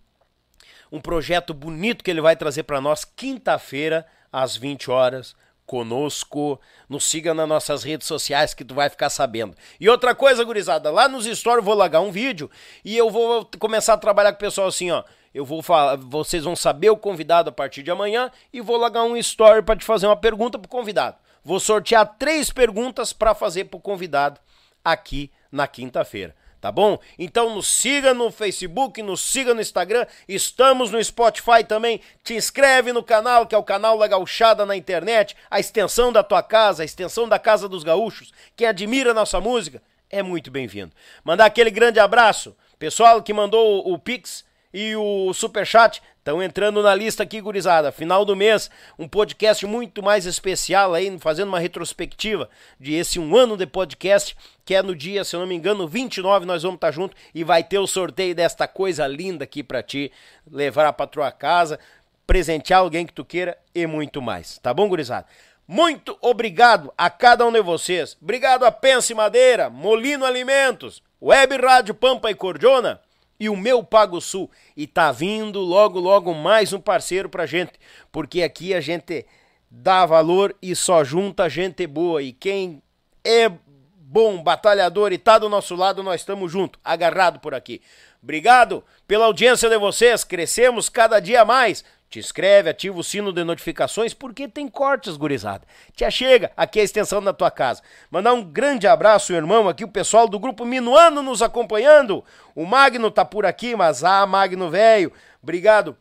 [0.92, 5.34] Um projeto bonito que ele vai trazer para nós quinta-feira às 20 horas
[5.64, 6.60] conosco.
[6.86, 9.56] Nos siga nas nossas redes sociais que tu vai ficar sabendo.
[9.80, 12.50] E outra coisa, gurizada, lá nos stories eu vou largar um vídeo
[12.84, 15.02] e eu vou começar a trabalhar com o pessoal assim, ó.
[15.34, 19.04] Eu vou falar, vocês vão saber o convidado a partir de amanhã e vou largar
[19.04, 21.16] um story para te fazer uma pergunta pro convidado.
[21.42, 24.38] Vou sortear três perguntas para fazer pro convidado
[24.84, 26.98] aqui na quinta-feira tá bom?
[27.18, 32.00] Então nos siga no Facebook, nos siga no Instagram, estamos no Spotify também.
[32.22, 36.22] Te inscreve no canal, que é o canal da Gauchada na internet, a extensão da
[36.22, 38.32] tua casa, a extensão da Casa dos Gaúchos.
[38.54, 40.92] Quem admira nossa música é muito bem-vindo.
[41.24, 46.92] Mandar aquele grande abraço, pessoal que mandou o Pix e o Superchat estão entrando na
[46.92, 47.92] lista aqui, gurizada.
[47.92, 52.50] Final do mês, um podcast muito mais especial aí, fazendo uma retrospectiva
[52.80, 55.86] de esse um ano de podcast, que é no dia, se eu não me engano,
[55.86, 59.62] 29, nós vamos estar tá junto e vai ter o sorteio desta coisa linda aqui
[59.62, 60.10] para ti,
[60.50, 61.78] levar para tua casa,
[62.26, 64.58] presentear alguém que tu queira e muito mais.
[64.58, 65.26] Tá bom, gurizada?
[65.68, 68.16] Muito obrigado a cada um de vocês.
[68.20, 73.00] Obrigado a Pense Madeira, Molino Alimentos, Web Rádio Pampa e Cordiona
[73.38, 74.50] e o meu Pago Sul.
[74.76, 77.72] E tá vindo logo, logo mais um parceiro pra gente,
[78.10, 79.26] porque aqui a gente
[79.70, 82.22] dá valor e só junta gente boa.
[82.22, 82.82] E quem
[83.24, 83.50] é
[83.96, 87.82] bom, batalhador e tá do nosso lado, nós estamos junto, agarrado por aqui.
[88.22, 91.84] Obrigado pela audiência de vocês, crescemos cada dia mais.
[92.08, 95.66] Te inscreve, ativa o sino de notificações, porque tem cortes, gurizada.
[95.94, 97.82] Te chega aqui é a extensão da tua casa.
[98.10, 102.24] Mandar um grande abraço, irmão, aqui o pessoal do grupo Minuano nos acompanhando.
[102.54, 105.12] O Magno tá por aqui, mas ah, Magno velho,
[105.42, 105.96] obrigado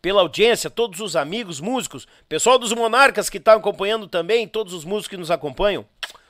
[0.00, 4.84] pela audiência, todos os amigos, músicos, pessoal dos Monarcas que tá acompanhando também, todos os
[4.84, 5.86] músicos que nos acompanham.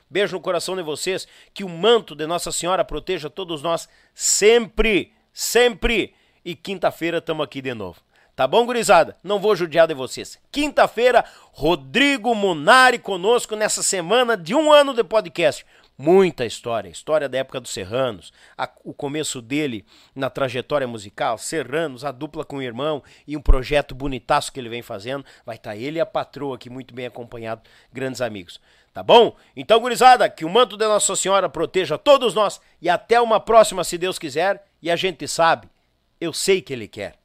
[0.09, 5.13] Beijo no coração de vocês, que o manto de Nossa Senhora proteja todos nós sempre,
[5.33, 6.13] sempre.
[6.43, 8.04] E quinta-feira estamos aqui de novo.
[8.35, 9.15] Tá bom, gurizada?
[9.23, 10.37] Não vou judiar de vocês.
[10.51, 15.65] Quinta-feira, Rodrigo Munari conosco nessa semana de um ano de podcast.
[15.97, 22.03] Muita história, história da época dos Serranos, a, o começo dele na trajetória musical, Serranos,
[22.03, 25.23] a dupla com o irmão e um projeto bonitaço que ele vem fazendo.
[25.45, 27.61] Vai estar tá ele e a patroa aqui muito bem acompanhado,
[27.93, 28.59] grandes amigos.
[28.93, 29.37] Tá bom?
[29.55, 33.85] Então, gurizada, que o manto de Nossa Senhora proteja todos nós e até uma próxima,
[33.85, 34.65] se Deus quiser.
[34.81, 35.69] E a gente sabe,
[36.19, 37.24] eu sei que Ele quer.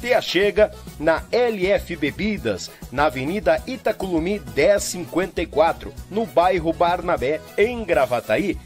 [0.00, 8.58] te achega na LF Bebidas, na Avenida Itaculumi 1054, no bairro Barnabé, em Gravataí.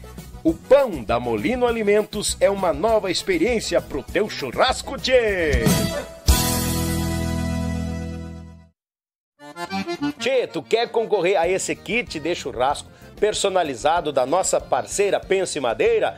[0.43, 5.63] O pão da Molino Alimentos é uma nova experiência pro teu churrasco, tchê!
[10.17, 12.89] Tchê, tu quer concorrer a esse kit de churrasco
[13.19, 16.17] personalizado da nossa parceira Pense Madeira?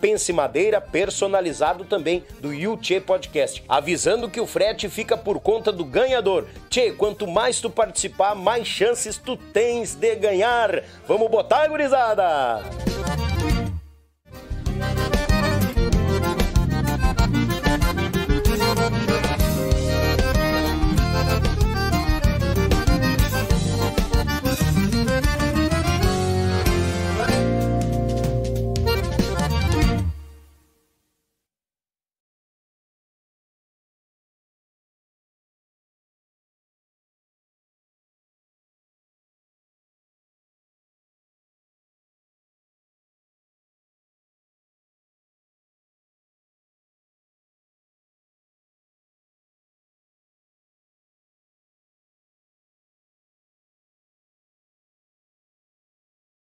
[0.00, 5.84] Pense Madeira, personalizado também do Yuchê Podcast, avisando que o frete fica por conta do
[5.84, 6.46] ganhador.
[6.70, 10.84] Tchê, quanto mais tu participar, mais chances tu tens de ganhar.
[11.06, 12.62] Vamos botar, gurizada?